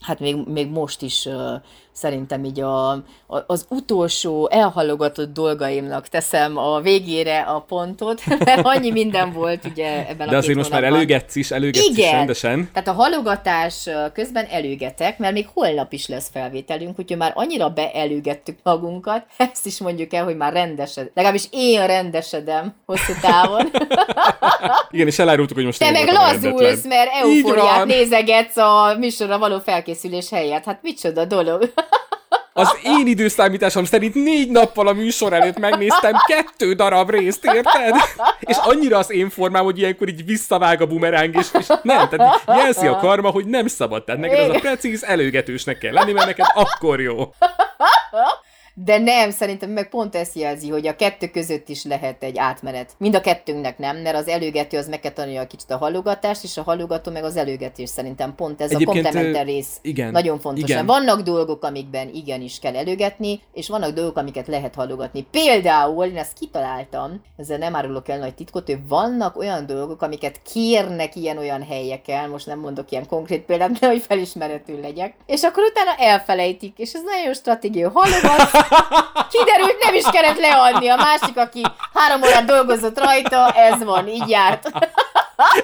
hát 0.00 0.20
még, 0.20 0.36
még 0.46 0.68
most 0.70 1.02
is 1.02 1.26
uh, 1.26 1.52
szerintem 1.98 2.44
így 2.44 2.60
a, 2.60 2.90
a, 2.90 3.02
az 3.46 3.66
utolsó 3.68 4.48
elhalogatott 4.50 5.32
dolgaimnak 5.32 6.08
teszem 6.08 6.56
a 6.56 6.80
végére 6.80 7.40
a 7.40 7.60
pontot, 7.60 8.22
mert 8.44 8.60
annyi 8.62 8.90
minden 8.90 9.32
volt 9.32 9.64
ugye 9.64 10.08
ebben 10.08 10.28
De 10.28 10.34
a 10.34 10.38
azért 10.38 10.56
most 10.56 10.70
már 10.70 10.84
előgetsz 10.84 11.36
is, 11.36 11.50
előgetsz 11.50 11.88
Igen. 11.88 12.06
is 12.06 12.10
rendesen. 12.10 12.70
Tehát 12.72 12.88
a 12.88 12.92
halogatás 12.92 13.88
közben 14.12 14.46
előgetek, 14.50 15.18
mert 15.18 15.32
még 15.32 15.46
holnap 15.54 15.92
is 15.92 16.08
lesz 16.08 16.30
felvételünk, 16.32 16.98
úgyhogy 16.98 17.16
már 17.16 17.32
annyira 17.34 17.68
beelőgettük 17.68 18.58
magunkat, 18.62 19.24
ezt 19.52 19.66
is 19.66 19.78
mondjuk 19.78 20.12
el, 20.12 20.24
hogy 20.24 20.36
már 20.36 20.52
rendesed. 20.52 21.10
Legalábbis 21.14 21.46
én 21.50 21.86
rendesedem 21.86 22.74
hosszú 22.86 23.12
távon. 23.20 23.70
Igen, 24.90 25.06
és 25.06 25.18
elárultuk, 25.18 25.56
hogy 25.56 25.64
most 25.64 25.78
Te 25.78 25.90
meg 25.90 26.08
lazulsz, 26.12 26.84
mert 26.84 27.10
eufóriát 27.22 27.84
nézegetsz 27.84 28.56
a 28.56 28.96
műsorra 28.98 29.38
való 29.38 29.58
felkészülés 29.58 30.30
helyett. 30.30 30.64
Hát 30.64 30.78
micsoda 30.82 31.24
dolog. 31.24 31.72
Az 32.58 32.78
én 32.82 33.06
időszámításom 33.06 33.84
szerint 33.84 34.14
négy 34.14 34.50
nappal 34.50 34.86
a 34.86 34.92
műsor 34.92 35.32
előtt 35.32 35.58
megnéztem 35.58 36.12
kettő 36.26 36.72
darab 36.72 37.10
részt, 37.10 37.44
érted? 37.44 37.94
És 38.40 38.56
annyira 38.56 38.98
az 38.98 39.10
én 39.10 39.30
formám, 39.30 39.64
hogy 39.64 39.78
ilyenkor 39.78 40.08
így 40.08 40.24
visszavág 40.24 40.80
a 40.80 40.86
bumeráng, 40.86 41.36
és, 41.36 41.46
és 41.58 41.66
nem, 41.82 42.08
tehát 42.08 42.42
jelzi 42.46 42.86
a 42.86 42.96
karma, 42.96 43.30
hogy 43.30 43.46
nem 43.46 43.66
szabad. 43.66 44.04
Tehát 44.04 44.20
neked 44.20 44.50
az 44.50 44.56
a 44.56 44.58
precíz 44.58 45.04
előgetősnek 45.04 45.78
kell 45.78 45.92
lenni, 45.92 46.12
mert 46.12 46.26
neked 46.26 46.46
akkor 46.54 47.00
jó. 47.00 47.32
De 48.84 48.98
nem, 48.98 49.30
szerintem 49.30 49.70
meg 49.70 49.88
pont 49.88 50.14
ezt 50.14 50.34
jelzi, 50.34 50.68
hogy 50.68 50.86
a 50.86 50.96
kettő 50.96 51.28
között 51.28 51.68
is 51.68 51.84
lehet 51.84 52.22
egy 52.22 52.38
átmenet. 52.38 52.94
Mind 52.98 53.14
a 53.14 53.20
kettőnknek 53.20 53.78
nem, 53.78 53.96
mert 53.96 54.16
az 54.16 54.28
előgető 54.28 54.78
az 54.78 54.88
meg 54.88 55.00
kell 55.00 55.12
tanulja 55.12 55.46
kicsit 55.46 55.70
a 55.70 55.76
halogatást, 55.76 56.44
és 56.44 56.56
a 56.56 56.62
halogató 56.62 57.10
meg 57.10 57.24
az 57.24 57.36
előgetés 57.36 57.88
szerintem 57.88 58.34
pont 58.34 58.60
ez 58.60 58.70
Egyébként, 58.70 59.06
a 59.06 59.10
komplementer 59.10 59.46
rész 59.46 59.78
igen, 59.82 60.10
nagyon 60.10 60.38
fontos. 60.38 60.70
Igen. 60.70 60.86
Vannak 60.86 61.20
dolgok, 61.20 61.64
amikben 61.64 62.10
igenis 62.12 62.58
kell 62.58 62.76
előgetni, 62.76 63.40
és 63.52 63.68
vannak 63.68 63.90
dolgok, 63.90 64.16
amiket 64.16 64.46
lehet 64.46 64.74
halogatni. 64.74 65.26
Például, 65.30 66.04
én 66.04 66.16
ezt 66.16 66.38
kitaláltam, 66.38 67.22
ezzel 67.36 67.58
nem 67.58 67.76
árulok 67.76 68.08
el 68.08 68.18
nagy 68.18 68.34
titkot, 68.34 68.66
hogy 68.66 68.78
vannak 68.88 69.36
olyan 69.36 69.66
dolgok, 69.66 70.02
amiket 70.02 70.40
kérnek 70.52 71.16
ilyen-olyan 71.16 71.62
helyeken, 71.62 72.28
most 72.28 72.46
nem 72.46 72.58
mondok 72.58 72.90
ilyen 72.90 73.06
konkrét 73.06 73.42
példát, 73.42 73.70
de 73.70 73.86
hogy 73.86 74.02
felismeretű 74.02 74.80
legyek, 74.80 75.14
és 75.26 75.42
akkor 75.42 75.62
utána 75.62 75.94
elfelejtik, 75.98 76.78
és 76.78 76.92
ez 76.92 77.02
nagyon 77.04 77.34
stratégia. 77.34 77.90
Halogat, 77.94 78.66
Kiderült, 79.30 79.84
nem 79.84 79.94
is 79.94 80.04
kellett 80.10 80.38
leadni. 80.38 80.88
A 80.88 80.96
másik, 80.96 81.36
aki 81.36 81.62
három 81.94 82.22
órát 82.22 82.44
dolgozott 82.44 82.98
rajta, 82.98 83.50
ez 83.50 83.84
van, 83.84 84.08
így 84.08 84.28
járt. 84.28 84.70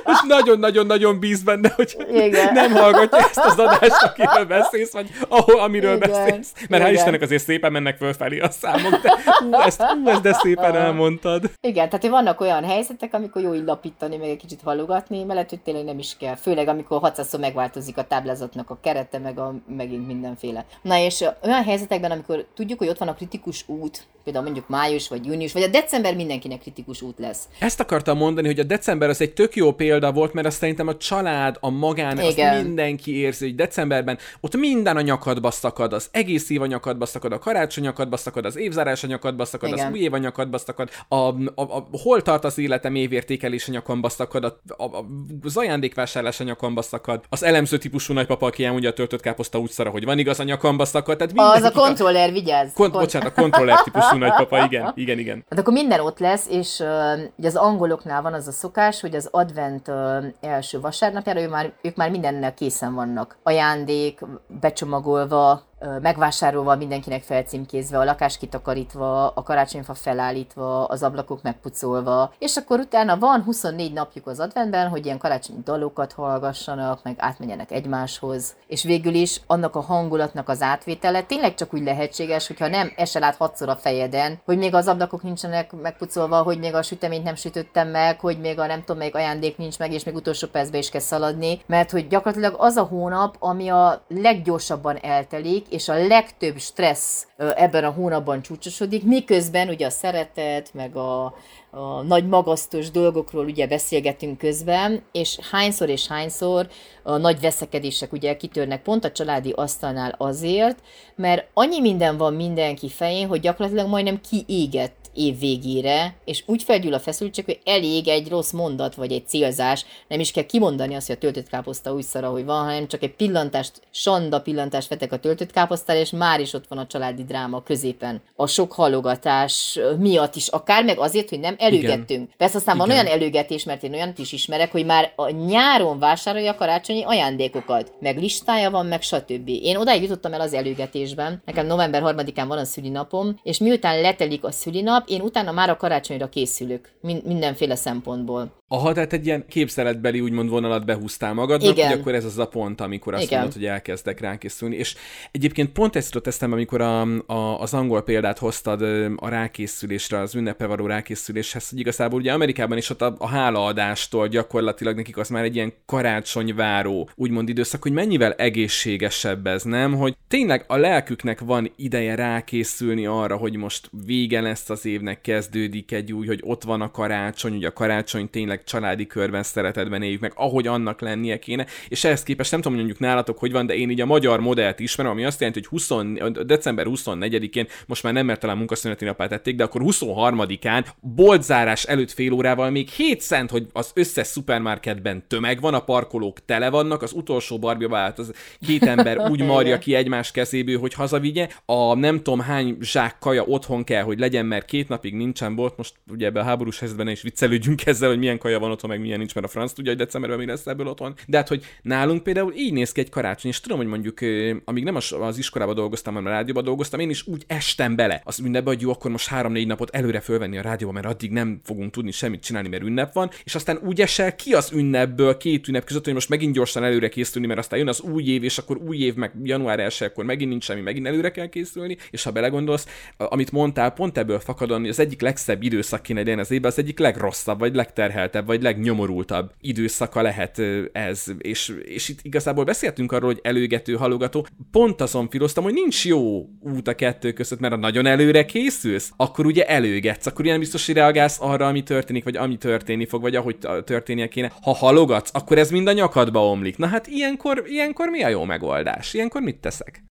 És 0.06 0.22
nagyon-nagyon-nagyon 0.26 1.18
bíz 1.18 1.42
benne, 1.42 1.72
hogy 1.76 1.96
Igen. 2.10 2.52
nem 2.52 2.72
hallgatja 2.72 3.18
ezt 3.18 3.38
az 3.44 3.58
adást, 3.58 4.02
akiről 4.02 4.44
beszélsz, 4.44 4.92
vagy 4.92 5.10
ahol, 5.28 5.60
amiről 5.60 5.96
Igen. 5.96 6.10
beszélsz. 6.10 6.52
Mert 6.68 6.84
hál' 6.84 6.92
Istennek 6.92 7.22
azért 7.22 7.42
szépen 7.44 7.72
mennek 7.72 7.96
fölfelé 7.96 8.38
a 8.38 8.50
számok, 8.50 9.00
de 9.02 9.12
hú, 9.40 9.54
ezt, 9.54 9.82
hú, 9.82 10.08
ezt 10.08 10.22
de 10.22 10.32
szépen 10.32 10.76
elmondtad. 10.76 11.50
Igen, 11.60 11.88
tehát 11.88 12.06
vannak 12.06 12.40
olyan 12.40 12.64
helyzetek, 12.64 13.14
amikor 13.14 13.42
jó 13.42 13.54
így 13.54 13.64
lapítani, 13.64 14.16
meg 14.16 14.28
egy 14.28 14.36
kicsit 14.36 14.60
halogatni, 14.64 15.24
mellett, 15.24 15.48
hogy 15.48 15.60
tényleg 15.60 15.84
nem 15.84 15.98
is 15.98 16.16
kell. 16.18 16.34
Főleg, 16.34 16.68
amikor 16.68 17.00
600 17.00 17.38
megváltozik 17.38 17.96
a 17.98 18.04
táblázatnak 18.04 18.70
a 18.70 18.78
kerete, 18.82 19.18
meg 19.18 19.38
a, 19.38 19.54
megint 19.76 20.06
mindenféle. 20.06 20.64
Na 20.82 20.96
és 20.96 21.24
olyan 21.42 21.64
helyzetekben, 21.64 22.10
amikor 22.10 22.46
tudjuk, 22.54 22.78
hogy 22.78 22.88
ott 22.88 22.98
van 22.98 23.08
a 23.08 23.14
kritikus 23.14 23.64
út, 23.66 24.06
például 24.24 24.44
mondjuk 24.44 24.68
május 24.68 25.08
vagy 25.08 25.26
június, 25.26 25.52
vagy 25.52 25.62
a 25.62 25.68
december 25.68 26.14
mindenkinek 26.14 26.60
kritikus 26.60 27.02
út 27.02 27.18
lesz. 27.18 27.48
Ezt 27.58 27.80
akartam 27.80 28.16
mondani, 28.16 28.46
hogy 28.46 28.58
a 28.58 28.62
december 28.64 29.08
az 29.08 29.20
egy 29.20 29.32
tök 29.32 29.56
jó 29.56 29.63
példa 29.72 30.12
volt, 30.12 30.32
mert 30.32 30.46
azt 30.46 30.58
szerintem 30.58 30.88
a 30.88 30.96
család, 30.96 31.56
a 31.60 31.70
magán, 31.70 32.20
Igen. 32.20 32.54
azt 32.54 32.64
mindenki 32.64 33.18
érzi, 33.18 33.44
hogy 33.44 33.54
decemberben 33.54 34.18
ott 34.40 34.56
minden 34.56 34.96
a 34.96 35.00
nyakadba 35.00 35.50
szakad, 35.50 35.92
az 35.92 36.08
egész 36.10 36.50
év 36.50 36.62
a 36.62 36.66
nyakadba 36.66 37.06
szakad, 37.06 37.32
a 37.32 37.38
karácsony 37.38 37.84
nyakadba 37.84 38.16
szakad, 38.16 38.44
az 38.44 38.56
évzárás 38.56 39.04
a 39.04 39.06
nyakadba 39.06 39.44
szakad, 39.44 39.68
Igen. 39.68 39.86
az 39.86 39.92
új 39.92 39.98
év 39.98 40.12
a 40.12 40.18
nyakadba 40.18 40.58
szakad, 40.58 40.90
a, 41.08 41.14
a, 41.14 41.32
a, 41.54 41.86
hol 42.02 42.22
tart 42.22 42.44
az 42.44 42.58
életem 42.58 42.94
évértékelés 42.94 43.68
a 43.68 43.72
nyakamba 43.72 44.08
szakad, 44.08 44.44
a, 44.44 44.60
a, 44.76 44.84
a, 44.84 45.04
az 45.42 45.56
ajándékvásárlás 45.56 46.40
a 46.40 46.44
nyakamba 46.44 46.82
szakad, 46.82 47.24
az 47.28 47.42
elemző 47.42 47.78
típusú 47.78 48.12
nagypapa, 48.12 48.46
aki 48.46 48.68
ugye 48.68 48.88
a 48.88 48.92
töltött 48.92 49.20
káposzta 49.20 49.58
úgy 49.58 49.70
szara, 49.70 49.90
hogy 49.90 50.04
van 50.04 50.18
igaz 50.18 50.40
a 50.40 50.44
nyakamba 50.44 50.84
szakad. 50.84 51.16
Tehát 51.16 51.56
az 51.56 51.62
a 51.62 51.70
kontroller, 51.70 52.32
vigyázz! 52.32 52.72
Kont- 52.72 52.92
bocsánat, 52.92 53.28
a 53.28 53.40
kontroller 53.40 53.82
típusú 53.82 54.16
nagypapa, 54.16 54.64
igen, 54.64 54.92
igen, 54.94 55.18
igen. 55.18 55.44
Hát 55.50 55.58
akkor 55.58 55.72
minden 55.72 56.00
ott 56.00 56.18
lesz, 56.18 56.46
és 56.50 56.78
uh, 56.78 56.88
ugye 57.36 57.48
az 57.48 57.56
angoloknál 57.56 58.22
van 58.22 58.32
az 58.32 58.46
a 58.46 58.52
szokás, 58.52 59.00
hogy 59.00 59.14
az 59.14 59.28
advent 59.30 59.53
uh, 59.88 60.24
első 60.40 60.80
vasárnapjára 60.80 61.40
ő 61.40 61.48
már, 61.48 61.72
ők 61.82 61.96
már 61.96 62.10
mindennel 62.10 62.54
készen 62.54 62.94
vannak. 62.94 63.36
Ajándék, 63.42 64.20
becsomagolva, 64.60 65.62
megvásárolva, 66.02 66.76
mindenkinek 66.76 67.22
felcímkézve, 67.22 67.98
a 67.98 68.04
lakás 68.04 68.38
kitakarítva, 68.38 69.28
a 69.28 69.42
karácsonyfa 69.42 69.94
felállítva, 69.94 70.84
az 70.84 71.02
ablakok 71.02 71.42
megpucolva, 71.42 72.32
és 72.38 72.56
akkor 72.56 72.78
utána 72.78 73.18
van 73.18 73.42
24 73.42 73.92
napjuk 73.92 74.26
az 74.26 74.40
adventben, 74.40 74.88
hogy 74.88 75.04
ilyen 75.04 75.18
karácsonyi 75.18 75.58
dalokat 75.64 76.12
hallgassanak, 76.12 77.02
meg 77.02 77.14
átmenjenek 77.18 77.70
egymáshoz, 77.70 78.54
és 78.66 78.82
végül 78.82 79.14
is 79.14 79.40
annak 79.46 79.76
a 79.76 79.80
hangulatnak 79.80 80.48
az 80.48 80.62
átvétele 80.62 81.22
tényleg 81.22 81.54
csak 81.54 81.74
úgy 81.74 81.82
lehetséges, 81.82 82.46
hogyha 82.46 82.68
nem 82.68 82.92
esel 82.96 83.22
át 83.22 83.36
hatszor 83.36 83.68
a 83.68 83.76
fejeden, 83.76 84.40
hogy 84.44 84.58
még 84.58 84.74
az 84.74 84.88
ablakok 84.88 85.22
nincsenek 85.22 85.72
megpucolva, 85.82 86.42
hogy 86.42 86.58
még 86.58 86.74
a 86.74 86.82
süteményt 86.82 87.24
nem 87.24 87.34
sütöttem 87.34 87.88
meg, 87.88 88.20
hogy 88.20 88.40
még 88.40 88.58
a 88.58 88.66
nem 88.66 88.80
tudom, 88.80 88.96
még 88.96 89.14
ajándék 89.14 89.56
nincs 89.56 89.78
meg, 89.78 89.92
és 89.92 90.04
még 90.04 90.14
utolsó 90.14 90.46
percben 90.46 90.80
is 90.80 90.90
kell 90.90 91.00
szaladni, 91.00 91.60
mert 91.66 91.90
hogy 91.90 92.08
gyakorlatilag 92.08 92.54
az 92.58 92.76
a 92.76 92.82
hónap, 92.82 93.36
ami 93.38 93.68
a 93.68 94.04
leggyorsabban 94.08 94.96
eltelik, 94.96 95.66
és 95.74 95.88
a 95.88 96.06
legtöbb 96.06 96.58
stressz 96.58 97.26
ebben 97.36 97.84
a 97.84 97.90
hónapban 97.90 98.42
csúcsosodik, 98.42 99.04
miközben 99.04 99.68
ugye 99.68 99.86
a 99.86 99.90
szeretet, 99.90 100.74
meg 100.74 100.96
a, 100.96 101.24
a 101.70 102.02
nagy 102.02 102.26
magasztos 102.26 102.90
dolgokról 102.90 103.44
ugye 103.44 103.66
beszélgetünk 103.66 104.38
közben, 104.38 105.02
és 105.12 105.38
hányszor 105.50 105.88
és 105.88 106.06
hányszor 106.06 106.68
a 107.02 107.16
nagy 107.16 107.40
veszekedések 107.40 108.12
ugye 108.12 108.36
kitörnek 108.36 108.82
pont 108.82 109.04
a 109.04 109.12
családi 109.12 109.52
asztalnál 109.56 110.14
azért, 110.18 110.78
mert 111.16 111.46
annyi 111.54 111.80
minden 111.80 112.16
van 112.16 112.34
mindenki 112.34 112.88
fején, 112.88 113.28
hogy 113.28 113.40
gyakorlatilag 113.40 113.88
majdnem 113.88 114.20
kiégett 114.30 115.03
év 115.14 115.38
végére, 115.38 116.14
és 116.24 116.42
úgy 116.46 116.62
felgyűl 116.62 116.94
a 116.94 117.00
feszültség, 117.00 117.44
hogy 117.44 117.60
elég 117.64 118.08
egy 118.08 118.28
rossz 118.28 118.50
mondat, 118.50 118.94
vagy 118.94 119.12
egy 119.12 119.28
célzás, 119.28 119.84
nem 120.08 120.20
is 120.20 120.30
kell 120.30 120.46
kimondani 120.46 120.94
azt, 120.94 121.06
hogy 121.06 121.16
a 121.16 121.18
töltött 121.18 121.48
káposzta 121.48 121.94
úgy 121.94 122.02
szara, 122.02 122.28
hogy 122.28 122.44
van, 122.44 122.64
hanem 122.64 122.88
csak 122.88 123.02
egy 123.02 123.14
pillantást, 123.14 123.80
sanda 123.90 124.40
pillantást 124.40 124.88
vetek 124.88 125.12
a 125.12 125.18
töltött 125.18 125.50
káposztára, 125.50 125.98
és 125.98 126.10
már 126.10 126.40
is 126.40 126.52
ott 126.52 126.66
van 126.68 126.78
a 126.78 126.86
családi 126.86 127.24
dráma 127.24 127.62
középen. 127.62 128.22
A 128.36 128.46
sok 128.46 128.72
halogatás 128.72 129.78
miatt 129.98 130.34
is, 130.34 130.48
akár 130.48 130.84
meg 130.84 130.98
azért, 130.98 131.28
hogy 131.28 131.40
nem 131.40 131.54
előgettünk. 131.58 132.08
Igen. 132.08 132.28
Persze 132.36 132.56
aztán 132.56 132.74
Igen. 132.74 132.86
van 132.86 132.96
olyan 132.96 133.12
előgetés, 133.12 133.64
mert 133.64 133.82
én 133.82 133.92
olyat 133.92 134.18
is 134.18 134.32
ismerek, 134.32 134.72
hogy 134.72 134.84
már 134.84 135.12
a 135.16 135.30
nyáron 135.30 135.98
vásárolja 135.98 136.52
a 136.52 136.54
karácsonyi 136.54 137.02
ajándékokat, 137.02 137.92
meg 138.00 138.18
listája 138.18 138.70
van, 138.70 138.86
meg 138.86 139.02
stb. 139.02 139.48
Én 139.48 139.76
odáig 139.76 140.02
jutottam 140.02 140.32
el 140.32 140.40
az 140.40 140.52
előgetésben. 140.54 141.42
Nekem 141.44 141.66
november 141.66 142.02
3-án 142.04 142.44
van 142.48 142.58
a 142.58 142.64
szülinapom, 142.64 143.40
és 143.42 143.58
miután 143.58 144.00
letelik 144.00 144.44
a 144.44 144.50
szülinap, 144.50 145.03
én 145.06 145.20
utána 145.20 145.52
már 145.52 145.70
a 145.70 145.76
karácsonyra 145.76 146.28
készülök, 146.28 146.88
min- 147.00 147.24
mindenféle 147.24 147.74
szempontból. 147.74 148.62
Aha, 148.68 148.92
tehát 148.92 149.12
egy 149.12 149.26
ilyen 149.26 149.44
képzeletbeli 149.48 150.20
úgymond 150.20 150.48
vonalat 150.48 150.84
behúztál 150.84 151.34
magadnak, 151.34 151.72
Igen. 151.72 151.88
hogy 151.88 151.98
akkor 151.98 152.14
ez 152.14 152.24
az 152.24 152.38
a 152.38 152.46
pont, 152.46 152.80
amikor 152.80 153.14
azt 153.14 153.22
Igen. 153.22 153.38
mondod, 153.38 153.56
hogy 153.56 153.66
elkezdek 153.66 154.20
rákészülni. 154.20 154.76
És 154.76 154.94
egyébként 155.30 155.72
pont 155.72 155.96
ezt 155.96 156.06
jutott 156.06 156.26
eszembe, 156.26 156.54
amikor 156.54 156.80
a, 156.80 157.00
a, 157.26 157.60
az 157.60 157.74
angol 157.74 158.02
példát 158.02 158.38
hoztad 158.38 158.82
a 159.16 159.28
rákészülésre, 159.28 160.18
az 160.18 160.34
ünnepe 160.34 160.66
való 160.66 160.86
rákészüléshez, 160.86 161.68
hogy 161.68 161.78
igazából 161.78 162.20
ugye 162.20 162.32
Amerikában 162.32 162.76
is 162.76 162.90
ott 162.90 163.02
a, 163.02 163.14
a 163.18 163.28
hálaadástól 163.28 164.28
gyakorlatilag 164.28 164.96
nekik 164.96 165.16
az 165.16 165.28
már 165.28 165.44
egy 165.44 165.54
ilyen 165.54 165.72
karácsonyváró, 165.86 167.10
úgymond 167.14 167.48
időszak, 167.48 167.82
hogy 167.82 167.92
mennyivel 167.92 168.32
egészségesebb 168.32 169.46
ez, 169.46 169.62
nem? 169.62 169.94
Hogy 169.94 170.16
tényleg 170.28 170.64
a 170.66 170.76
lelküknek 170.76 171.40
van 171.40 171.72
ideje 171.76 172.14
rákészülni 172.14 173.06
arra, 173.06 173.36
hogy 173.36 173.56
most 173.56 173.90
vége 174.06 174.40
lesz 174.40 174.70
az 174.70 174.84
évnek, 174.94 175.20
kezdődik 175.20 175.92
egy 175.92 176.12
új, 176.12 176.26
hogy 176.26 176.40
ott 176.42 176.62
van 176.62 176.80
a 176.80 176.90
karácsony, 176.90 177.54
ugye 177.54 177.68
a 177.68 177.72
karácsony 177.72 178.30
tényleg 178.30 178.64
családi 178.64 179.06
körben, 179.06 179.42
szeretetben 179.42 180.02
éljük 180.02 180.20
meg, 180.20 180.32
ahogy 180.34 180.66
annak 180.66 181.00
lennie 181.00 181.38
kéne, 181.38 181.66
és 181.88 182.04
ehhez 182.04 182.22
képest 182.22 182.50
nem 182.50 182.60
tudom, 182.60 182.76
mondjuk 182.76 182.98
nálatok, 182.98 183.38
hogy 183.38 183.52
van, 183.52 183.66
de 183.66 183.74
én 183.74 183.90
így 183.90 184.00
a 184.00 184.06
magyar 184.06 184.40
modellt 184.40 184.80
ismerem, 184.80 185.12
ami 185.12 185.24
azt 185.24 185.40
jelenti, 185.40 185.60
hogy 185.60 185.68
20, 185.68 186.42
december 186.46 186.86
24-én, 186.88 187.66
most 187.86 188.02
már 188.02 188.12
nem 188.12 188.26
mert 188.26 188.40
talán 188.40 188.56
munkaszüneti 188.56 189.04
napát 189.04 189.28
tették, 189.28 189.56
de 189.56 189.64
akkor 189.64 189.82
23-án 189.84 190.86
boltzárás 191.00 191.84
előtt 191.84 192.12
fél 192.12 192.32
órával 192.32 192.70
még 192.70 192.88
7 192.88 193.20
cent, 193.20 193.50
hogy 193.50 193.66
az 193.72 193.90
összes 193.94 194.26
szupermarketben 194.26 195.24
tömeg 195.28 195.60
van, 195.60 195.74
a 195.74 195.80
parkolók 195.80 196.44
tele 196.44 196.70
vannak, 196.70 197.02
az 197.02 197.12
utolsó 197.12 197.58
barbja 197.58 197.88
vált, 197.88 198.18
az 198.18 198.32
két 198.66 198.82
ember 198.82 199.18
úgy 199.30 199.42
marja 199.42 199.78
ki 199.78 199.94
egymás 199.94 200.30
kezéből, 200.30 200.78
hogy 200.78 200.94
hazavigye, 200.94 201.48
a 201.64 201.94
nem 201.94 202.16
tudom 202.22 202.40
hány 202.40 202.76
zsák 202.80 203.18
kaja 203.18 203.42
otthon 203.42 203.84
kell, 203.84 204.02
hogy 204.02 204.18
legyen, 204.18 204.46
mert 204.46 204.64
két 204.64 204.83
napig 204.88 205.14
nincsen 205.14 205.54
bolt, 205.54 205.76
most 205.76 205.94
ugye 206.10 206.26
ebbe 206.26 206.40
a 206.40 206.42
háborús 206.42 206.78
helyzetben 206.78 207.08
is 207.08 207.22
viccelődjünk 207.22 207.86
ezzel, 207.86 208.08
hogy 208.08 208.18
milyen 208.18 208.38
kaja 208.38 208.58
van 208.58 208.70
otthon, 208.70 208.90
meg 208.90 209.00
milyen 209.00 209.18
nincs, 209.18 209.34
mert 209.34 209.46
a 209.46 209.50
franc 209.50 209.72
tudja, 209.72 209.90
hogy 209.90 210.00
decemberben 210.00 210.38
mi 210.38 210.46
lesz 210.46 210.66
ebből 210.66 210.86
otthon. 210.86 211.14
De 211.26 211.36
hát, 211.36 211.48
hogy 211.48 211.64
nálunk 211.82 212.22
például 212.22 212.52
így 212.56 212.72
néz 212.72 212.92
ki 212.92 213.00
egy 213.00 213.08
karácsony, 213.08 213.50
és 213.50 213.60
tudom, 213.60 213.78
hogy 213.78 213.86
mondjuk, 213.86 214.18
amíg 214.64 214.84
nem 214.84 214.94
az 215.20 215.38
iskolában 215.38 215.74
dolgoztam, 215.74 216.14
hanem 216.14 216.32
a 216.32 216.34
rádióban 216.34 216.64
dolgoztam, 216.64 217.00
én 217.00 217.10
is 217.10 217.26
úgy 217.26 217.44
estem 217.46 217.96
bele 217.96 218.22
az 218.24 218.38
ünnepbe, 218.38 218.70
hogy 218.70 218.80
jó, 218.80 218.90
akkor 218.90 219.10
most 219.10 219.28
három-négy 219.28 219.66
napot 219.66 219.90
előre 219.90 220.20
fölvenni 220.20 220.58
a 220.58 220.62
rádióba, 220.62 220.92
mert 220.92 221.06
addig 221.06 221.30
nem 221.30 221.60
fogunk 221.64 221.90
tudni 221.90 222.10
semmit 222.10 222.42
csinálni, 222.42 222.68
mert 222.68 222.82
ünnep 222.82 223.12
van, 223.12 223.30
és 223.44 223.54
aztán 223.54 223.78
úgy 223.84 224.00
esel 224.00 224.36
ki 224.36 224.52
az 224.52 224.72
ünnepből 224.72 225.36
két 225.36 225.68
ünnep 225.68 225.84
között, 225.84 226.04
hogy 226.04 226.14
most 226.14 226.28
megint 226.28 226.54
gyorsan 226.54 226.84
előre 226.84 227.08
készülni, 227.08 227.46
mert 227.46 227.58
aztán 227.58 227.78
jön 227.78 227.88
az 227.88 228.00
új 228.00 228.24
év, 228.24 228.44
és 228.44 228.58
akkor 228.58 228.76
új 228.76 228.96
év, 228.96 229.14
meg 229.14 229.32
január 229.42 229.80
1 229.80 229.96
akkor 230.00 230.24
megint 230.24 230.50
nincs 230.50 230.64
semmi, 230.64 230.80
megint 230.80 231.06
előre 231.06 231.30
kell 231.30 231.46
készülni, 231.48 231.96
és 232.10 232.22
ha 232.22 232.30
belegondolsz, 232.30 232.86
amit 233.16 233.52
mondtál, 233.52 233.92
pont 233.92 234.18
ebből 234.18 234.40
fakadon, 234.74 234.88
az 234.88 234.98
egyik 234.98 235.20
legszebb 235.20 235.62
időszak 235.62 236.02
kéne 236.02 236.18
legyen 236.18 236.38
az 236.38 236.50
évben, 236.50 236.70
az 236.70 236.78
egyik 236.78 236.98
legrosszabb, 236.98 237.58
vagy 237.58 237.74
legterheltebb, 237.74 238.46
vagy 238.46 238.62
legnyomorultabb 238.62 239.52
időszaka 239.60 240.22
lehet 240.22 240.62
ez. 240.92 241.24
És, 241.38 241.72
és 241.84 242.08
itt 242.08 242.18
igazából 242.22 242.64
beszéltünk 242.64 243.12
arról, 243.12 243.30
hogy 243.32 243.40
előgető, 243.42 243.94
halogató. 243.94 244.46
Pont 244.70 245.00
azon 245.00 245.28
filoztam, 245.28 245.64
hogy 245.64 245.72
nincs 245.72 246.04
jó 246.06 246.48
út 246.60 246.88
a 246.88 246.94
kettő 246.94 247.32
között, 247.32 247.60
mert 247.60 247.74
ha 247.74 247.80
nagyon 247.80 248.06
előre 248.06 248.44
készülsz, 248.44 249.12
akkor 249.16 249.46
ugye 249.46 249.66
előgetsz, 249.66 250.26
akkor 250.26 250.44
ilyen 250.44 250.58
biztos, 250.58 250.86
hogy 250.86 250.94
reagálsz 250.94 251.38
arra, 251.40 251.66
ami 251.66 251.82
történik, 251.82 252.24
vagy 252.24 252.36
ami 252.36 252.56
történni 252.56 253.06
fog, 253.06 253.20
vagy 253.20 253.36
ahogy 253.36 253.58
történnie 253.84 254.28
kéne. 254.28 254.52
Ha 254.62 254.74
halogatsz, 254.74 255.30
akkor 255.32 255.58
ez 255.58 255.70
mind 255.70 255.86
a 255.86 255.92
nyakadba 255.92 256.48
omlik. 256.48 256.76
Na 256.76 256.86
hát 256.86 257.06
ilyenkor, 257.06 257.62
ilyenkor 257.66 258.08
mi 258.08 258.22
a 258.22 258.28
jó 258.28 258.44
megoldás? 258.44 259.14
Ilyenkor 259.14 259.42
mit 259.42 259.56
teszek? 259.56 260.04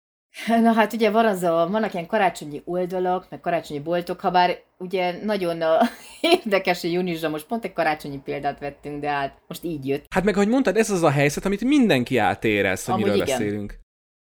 Na 0.47 0.71
hát 0.73 0.93
ugye 0.93 1.11
van 1.11 1.25
az 1.25 1.43
a, 1.43 1.67
vannak 1.71 1.93
ilyen 1.93 2.07
karácsonyi 2.07 2.61
oldalak, 2.65 3.27
meg 3.29 3.39
karácsonyi 3.39 3.79
boltok, 3.79 4.19
ha 4.19 4.31
bár 4.31 4.61
ugye 4.77 5.23
nagyon 5.23 5.61
a, 5.61 5.79
érdekes, 6.21 6.81
hogy 6.81 6.91
júniusra 6.91 7.29
most 7.29 7.45
pont 7.45 7.65
egy 7.65 7.73
karácsonyi 7.73 8.21
példát 8.23 8.59
vettünk, 8.59 9.01
de 9.01 9.09
hát 9.09 9.37
most 9.47 9.63
így 9.63 9.87
jött. 9.87 10.05
Hát 10.09 10.23
meg, 10.23 10.35
ahogy 10.35 10.47
mondtad, 10.47 10.77
ez 10.77 10.89
az 10.89 11.03
a 11.03 11.09
helyzet, 11.09 11.45
amit 11.45 11.63
mindenki 11.63 12.17
átérez, 12.17 12.85
hogy 12.85 12.93
Amúgy 12.93 13.05
miről 13.05 13.21
igen. 13.21 13.37
beszélünk. 13.37 13.79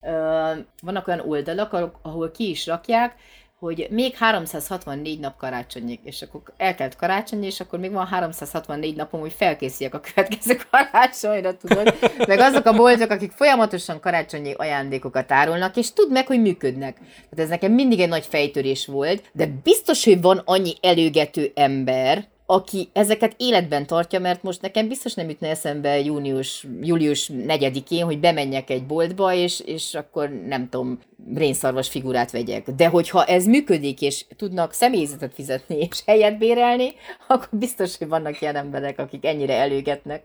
Ö, 0.05 0.53
vannak 0.82 1.08
olyan 1.08 1.20
oldalak, 1.20 1.74
ahol 2.01 2.32
ki 2.32 2.49
is 2.49 2.66
rakják, 2.66 3.16
hogy 3.60 3.88
még 3.89 4.16
364 4.16 5.20
nap 5.20 5.38
karácsonyig, 5.38 5.99
és 6.03 6.22
akkor 6.22 6.41
eltelt 6.58 6.95
karácsony, 6.95 7.43
és 7.43 7.60
akkor 7.60 7.80
még 7.80 7.91
van 7.91 8.05
364 8.05 8.95
napom, 8.95 9.20
hogy 9.20 9.34
felkészüljek 9.34 9.93
a 9.93 9.99
következő 9.99 10.58
karácsonyra, 10.72 11.58
tudod? 11.58 11.95
Meg 12.28 12.39
azok 12.39 12.66
a 12.66 12.74
boltok, 12.74 13.10
akik 13.10 13.32
folyamatosan 13.32 13.99
karácsonyi 13.99 14.53
ajándékokat 14.53 15.32
árulnak, 15.32 15.76
és 15.76 15.93
tud 15.93 16.12
meg, 16.12 16.28
hogy 16.28 16.41
működnek. 16.41 16.97
Tehát 16.97 17.39
ez 17.39 17.49
nekem 17.49 17.72
mindig 17.72 17.99
egy 17.99 18.10
nagy 18.10 18.26
fejtörés 18.26 18.86
volt, 18.86 19.30
de 19.34 19.49
biztos, 19.64 20.03
hogy 20.03 20.22
van 20.22 20.41
annyi 20.45 20.74
előgető 20.82 21.51
ember, 21.55 22.28
aki 22.49 22.89
ezeket 22.93 23.33
életben 23.37 23.85
tartja, 23.85 24.19
mert 24.19 24.43
most 24.43 24.61
nekem 24.61 24.87
biztos 24.87 25.13
nem 25.13 25.29
ütne 25.29 25.49
eszembe 25.49 25.99
június, 25.99 26.67
július 26.81 27.31
4-én, 27.33 28.03
hogy 28.03 28.19
bemenjek 28.19 28.69
egy 28.69 28.85
boltba, 28.85 29.33
és, 29.33 29.59
és 29.59 29.93
akkor 29.93 30.29
nem 30.29 30.69
tudom, 30.69 30.99
rénszarvas 31.35 31.89
figurát 31.89 32.31
vegyek. 32.31 32.69
De 32.69 32.87
hogyha 32.87 33.25
ez 33.25 33.45
működik, 33.45 34.01
és 34.01 34.25
tudnak 34.37 34.73
személyzetet 34.73 35.33
fizetni, 35.33 35.77
és 35.77 36.01
helyet 36.05 36.37
bérelni, 36.37 36.93
akkor 37.27 37.49
biztos, 37.51 37.97
hogy 37.97 38.07
vannak 38.07 38.41
ilyen 38.41 38.55
emberek, 38.55 38.99
akik 38.99 39.25
ennyire 39.25 39.53
előgetnek. 39.53 40.23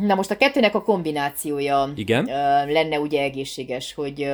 Na 0.00 0.14
most 0.14 0.30
a 0.30 0.36
kettőnek 0.36 0.74
a 0.74 0.82
kombinációja 0.82 1.92
Igen? 1.94 2.24
lenne 2.68 2.98
ugye 3.00 3.22
egészséges, 3.22 3.94
hogy 3.94 4.30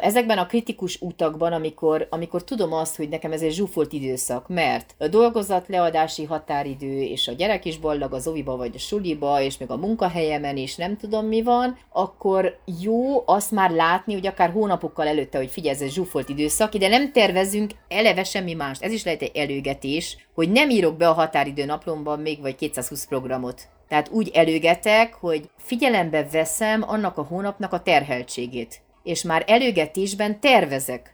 ezekben 0.00 0.38
a 0.38 0.46
kritikus 0.46 1.00
utakban, 1.00 1.52
amikor, 1.52 2.06
amikor 2.10 2.44
tudom 2.44 2.72
azt, 2.72 2.96
hogy 2.96 3.08
nekem 3.08 3.32
ez 3.32 3.42
egy 3.42 3.52
zsúfolt 3.52 3.92
időszak, 3.92 4.48
mert 4.48 4.94
a 4.98 5.08
dolgozat 5.08 5.68
leadási 5.68 6.24
határidő, 6.54 7.00
és 7.00 7.28
a 7.28 7.32
gyerek 7.32 7.64
is 7.64 7.78
boldog 7.78 8.12
az 8.12 8.26
oviba 8.26 8.56
vagy 8.56 8.72
a 8.74 8.78
suliba, 8.78 9.40
és 9.42 9.58
még 9.58 9.70
a 9.70 9.76
munkahelyemen 9.76 10.56
is 10.56 10.76
nem 10.76 10.96
tudom 10.96 11.26
mi 11.26 11.42
van, 11.42 11.78
akkor 11.92 12.58
jó 12.82 13.22
azt 13.26 13.50
már 13.50 13.70
látni, 13.70 14.12
hogy 14.12 14.26
akár 14.26 14.50
hónapokkal 14.50 15.06
előtt 15.06 15.24
előtte, 15.24 15.38
hogy 15.38 15.50
figyelj, 15.50 15.76
ez 15.82 15.92
zsúfolt 15.92 16.28
időszak, 16.28 16.74
de 16.74 16.88
nem 16.88 17.12
tervezünk 17.12 17.72
eleve 17.88 18.24
semmi 18.24 18.54
mást. 18.54 18.82
Ez 18.82 18.92
is 18.92 19.04
lehet 19.04 19.22
egy 19.22 19.36
előgetés, 19.36 20.16
hogy 20.34 20.50
nem 20.50 20.70
írok 20.70 20.96
be 20.96 21.08
a 21.08 21.12
határidő 21.12 21.64
naplomban 21.64 22.20
még 22.20 22.40
vagy 22.40 22.54
220 22.54 23.06
programot. 23.06 23.62
Tehát 23.88 24.08
úgy 24.10 24.30
előgetek, 24.34 25.14
hogy 25.14 25.48
figyelembe 25.56 26.26
veszem 26.32 26.82
annak 26.86 27.18
a 27.18 27.22
hónapnak 27.22 27.72
a 27.72 27.82
terheltségét. 27.82 28.80
És 29.02 29.22
már 29.22 29.44
előgetésben 29.46 30.40
tervezek. 30.40 31.12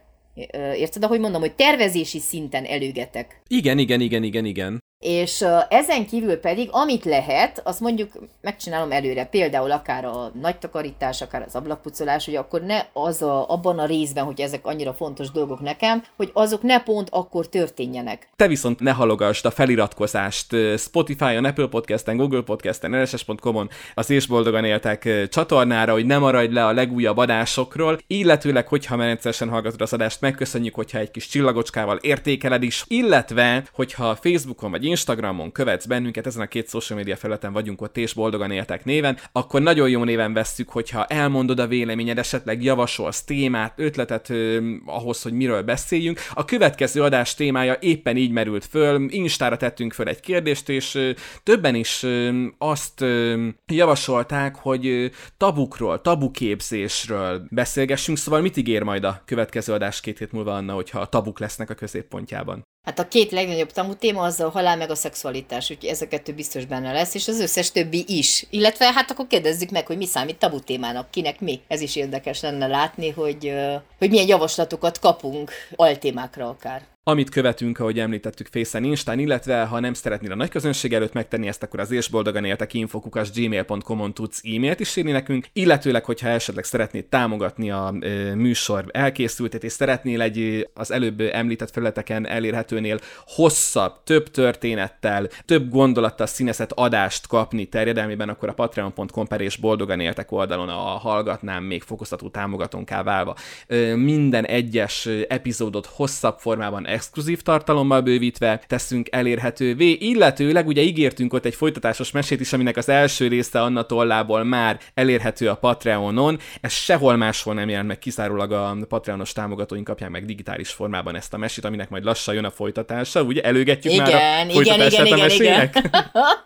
Érted, 0.75 1.03
ahogy 1.03 1.19
mondom, 1.19 1.41
hogy 1.41 1.55
tervezési 1.55 2.19
szinten 2.19 2.65
előgetek. 2.65 3.41
Igen, 3.47 3.77
igen, 3.77 4.01
igen, 4.01 4.23
igen, 4.23 4.45
igen. 4.45 4.83
És 5.01 5.45
ezen 5.69 6.05
kívül 6.05 6.35
pedig, 6.35 6.67
amit 6.71 7.05
lehet, 7.05 7.61
azt 7.63 7.79
mondjuk 7.79 8.11
megcsinálom 8.41 8.91
előre, 8.91 9.25
például 9.25 9.71
akár 9.71 10.05
a 10.05 10.31
nagy 10.41 10.57
takarítás, 10.57 11.21
akár 11.21 11.43
az 11.47 11.55
ablakpucolás, 11.55 12.25
hogy 12.25 12.35
akkor 12.35 12.61
ne 12.61 12.85
az 12.93 13.21
a, 13.21 13.49
abban 13.49 13.79
a 13.79 13.85
részben, 13.85 14.23
hogy 14.23 14.41
ezek 14.41 14.65
annyira 14.65 14.93
fontos 14.93 15.31
dolgok 15.31 15.59
nekem, 15.59 16.03
hogy 16.15 16.29
azok 16.33 16.61
ne 16.61 16.79
pont 16.83 17.07
akkor 17.11 17.49
történjenek. 17.49 18.29
Te 18.35 18.47
viszont 18.47 18.79
ne 18.79 18.91
halogasd 18.91 19.45
a 19.45 19.51
feliratkozást 19.51 20.55
Spotify-on, 20.77 21.45
Apple 21.45 21.67
Podcast-en, 21.67 22.17
Google 22.17 22.41
Podcast-en, 22.41 23.03
rss.com-on, 23.03 23.69
az 23.93 24.09
És 24.09 24.27
Boldogan 24.27 24.65
Éltek 24.65 25.27
csatornára, 25.29 25.91
hogy 25.91 26.05
ne 26.05 26.17
maradj 26.17 26.53
le 26.53 26.65
a 26.65 26.71
legújabb 26.71 27.17
adásokról, 27.17 27.99
illetőleg, 28.07 28.67
hogyha 28.67 28.95
rendszeresen 28.95 29.49
hallgatod 29.49 29.81
az 29.81 29.93
adást, 29.93 30.21
megköszönjük, 30.21 30.75
hogyha 30.75 30.97
egy 30.97 31.11
kis 31.11 31.27
csillagocskával 31.27 31.97
értékeled 31.97 32.63
is, 32.63 32.83
illetve, 32.87 33.63
hogyha 33.73 34.15
Facebookon 34.15 34.71
vagy 34.71 34.89
Instagramon 34.91 35.51
követsz 35.51 35.85
bennünket, 35.85 36.25
ezen 36.25 36.41
a 36.41 36.47
két 36.47 36.69
social 36.69 36.99
media 36.99 37.15
felületen 37.15 37.53
vagyunk 37.53 37.81
ott, 37.81 37.97
és 37.97 38.13
boldogan 38.13 38.51
éltek 38.51 38.85
néven, 38.85 39.17
akkor 39.31 39.61
nagyon 39.61 39.89
jó 39.89 40.03
néven 40.03 40.33
vesszük, 40.33 40.69
hogyha 40.69 41.05
elmondod 41.05 41.59
a 41.59 41.67
véleményed, 41.67 42.17
esetleg 42.17 42.63
javasolsz 42.63 43.23
témát, 43.23 43.73
ötletet 43.75 44.29
ö, 44.29 44.59
ahhoz, 44.85 45.21
hogy 45.21 45.33
miről 45.33 45.61
beszéljünk. 45.61 46.19
A 46.33 46.45
következő 46.45 47.01
adás 47.01 47.35
témája 47.35 47.77
éppen 47.79 48.17
így 48.17 48.31
merült 48.31 48.65
föl, 48.65 49.07
Instára 49.09 49.57
tettünk 49.57 49.93
föl 49.93 50.07
egy 50.07 50.19
kérdést, 50.19 50.69
és 50.69 50.95
ö, 50.95 51.11
többen 51.43 51.75
is 51.75 52.03
ö, 52.03 52.45
azt 52.57 53.01
ö, 53.01 53.47
javasolták, 53.65 54.55
hogy 54.55 54.87
ö, 54.87 55.05
tabukról, 55.37 56.01
tabuképzésről 56.01 57.45
beszélgessünk, 57.49 58.17
szóval 58.17 58.41
mit 58.41 58.57
ígér 58.57 58.83
majd 58.83 59.03
a 59.03 59.21
következő 59.25 59.73
adás 59.73 60.01
két 60.01 60.17
hét 60.17 60.31
múlva, 60.31 60.55
Anna, 60.55 60.73
hogyha 60.73 60.99
a 60.99 61.09
tabuk 61.09 61.39
lesznek 61.39 61.69
a 61.69 61.73
középpontjában? 61.73 62.63
Hát 62.83 62.99
a 62.99 63.07
két 63.07 63.31
legnagyobb 63.31 63.71
tabu 63.71 63.95
téma 63.95 64.21
az 64.21 64.39
a 64.39 64.49
halál 64.49 64.77
meg 64.77 64.89
a 64.89 64.95
szexualitás, 64.95 65.69
úgyhogy 65.69 65.89
ez 65.89 66.01
a 66.01 66.07
kettő 66.07 66.33
biztos 66.33 66.65
benne 66.65 66.91
lesz, 66.91 67.13
és 67.13 67.27
az 67.27 67.39
összes 67.39 67.71
többi 67.71 68.03
is. 68.07 68.45
Illetve 68.49 68.91
hát 68.93 69.11
akkor 69.11 69.27
kérdezzük 69.27 69.69
meg, 69.69 69.87
hogy 69.87 69.97
mi 69.97 70.05
számít 70.05 70.37
tabu 70.37 70.59
témának, 70.59 71.11
kinek 71.11 71.39
mi. 71.39 71.61
Ez 71.67 71.81
is 71.81 71.95
érdekes 71.95 72.41
lenne 72.41 72.67
látni, 72.67 73.09
hogy, 73.09 73.53
hogy 73.97 74.09
milyen 74.09 74.27
javaslatokat 74.27 74.99
kapunk 74.99 75.51
altémákra 75.75 76.47
akár. 76.47 76.90
Amit 77.03 77.29
követünk, 77.29 77.79
ahogy 77.79 77.99
említettük, 77.99 78.47
Face-en, 78.47 78.83
Instán, 78.83 79.19
illetve 79.19 79.63
ha 79.63 79.79
nem 79.79 79.93
szeretnél 79.93 80.31
a 80.31 80.35
nagy 80.35 80.49
közönség 80.49 80.93
előtt 80.93 81.13
megtenni 81.13 81.47
ezt, 81.47 81.63
akkor 81.63 81.79
az 81.79 82.07
boldogan 82.11 82.45
éltek 82.45 82.73
infokukas 82.73 83.31
gmail.com-on 83.31 84.13
tudsz 84.13 84.41
e-mailt 84.43 84.79
is 84.79 84.95
írni 84.95 85.11
nekünk, 85.11 85.47
illetőleg, 85.53 86.05
hogyha 86.05 86.27
esetleg 86.27 86.63
szeretnéd 86.63 87.05
támogatni 87.05 87.71
a 87.71 87.93
e, 87.99 88.35
műsor 88.35 88.85
elkészültét, 88.91 89.63
és 89.63 89.71
szeretnél 89.71 90.21
egy 90.21 90.69
az 90.73 90.91
előbb 90.91 91.21
említett 91.21 91.71
felületeken 91.71 92.27
elérhetőnél 92.27 92.99
hosszabb, 93.25 94.03
több 94.03 94.31
történettel, 94.31 95.27
több 95.45 95.69
gondolattal 95.69 96.27
színezett 96.27 96.71
adást 96.71 97.27
kapni 97.27 97.65
terjedelmében, 97.65 98.29
akkor 98.29 98.49
a 98.49 98.53
patreon.com 98.53 99.27
per 99.27 99.41
és 99.41 99.57
boldogan 99.57 99.99
éltek 99.99 100.31
oldalon 100.31 100.69
a 100.69 100.79
hallgatnám 100.79 101.63
még 101.63 101.81
fokozatú 101.81 102.29
támogatónká 102.29 103.03
válva. 103.03 103.35
E, 103.67 103.95
minden 103.95 104.45
egyes 104.45 105.05
epizódot 105.27 105.85
hosszabb 105.85 106.39
formában 106.39 106.89
exkluzív 106.91 107.41
tartalommal 107.41 108.01
bővítve 108.01 108.61
teszünk 108.67 109.07
elérhetővé, 109.11 109.91
illetőleg 109.91 110.67
ugye 110.67 110.81
ígértünk 110.81 111.33
ott 111.33 111.45
egy 111.45 111.55
folytatásos 111.55 112.11
mesét 112.11 112.39
is, 112.39 112.53
aminek 112.53 112.77
az 112.77 112.89
első 112.89 113.27
része 113.27 113.61
Anna 113.61 113.83
tollából 113.83 114.43
már 114.43 114.79
elérhető 114.93 115.49
a 115.49 115.55
Patreonon. 115.55 116.39
Ez 116.61 116.71
sehol 116.71 117.15
máshol 117.15 117.53
nem 117.53 117.69
jelent 117.69 117.87
meg, 117.87 117.99
kizárólag 117.99 118.51
a 118.51 118.77
Patreonos 118.87 119.31
támogatóink 119.31 119.85
kapják 119.85 120.09
meg 120.09 120.25
digitális 120.25 120.69
formában 120.69 121.15
ezt 121.15 121.33
a 121.33 121.37
mesét, 121.37 121.65
aminek 121.65 121.89
majd 121.89 122.03
lassan 122.03 122.33
jön 122.33 122.45
a 122.45 122.51
folytatása. 122.51 123.21
Ugye 123.21 123.41
előgetjük 123.41 123.93
igen, 123.93 124.11
már 124.11 124.13
a 124.13 124.43
igen, 124.43 124.49
folytatását 124.49 125.05
igen, 125.05 125.19
a 125.19 125.21
mesének? 125.21 125.75
Igen. 125.75 125.91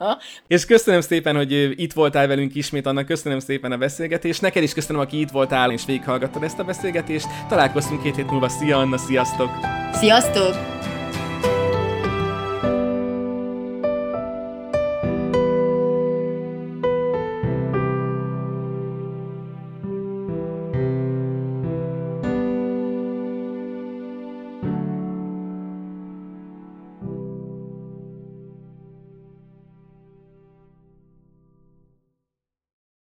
És 0.47 0.65
köszönöm 0.65 1.01
szépen, 1.01 1.35
hogy 1.35 1.81
itt 1.81 1.93
voltál 1.93 2.27
velünk 2.27 2.55
ismét, 2.55 2.85
annak 2.85 3.05
köszönöm 3.05 3.39
szépen 3.39 3.71
a 3.71 3.77
beszélgetést. 3.77 4.41
Neked 4.41 4.63
is 4.63 4.73
köszönöm, 4.73 5.01
aki 5.01 5.19
itt 5.19 5.29
voltál 5.29 5.71
és 5.71 5.85
végighallgattad 5.85 6.43
ezt 6.43 6.59
a 6.59 6.63
beszélgetést. 6.63 7.27
Találkoztunk 7.49 8.03
két 8.03 8.15
hét 8.15 8.29
múlva. 8.29 8.49
Szia 8.49 8.77
Anna, 8.77 8.97
sziasztok! 8.97 9.49
Sziasztok! 9.93 10.34
the 10.35 10.94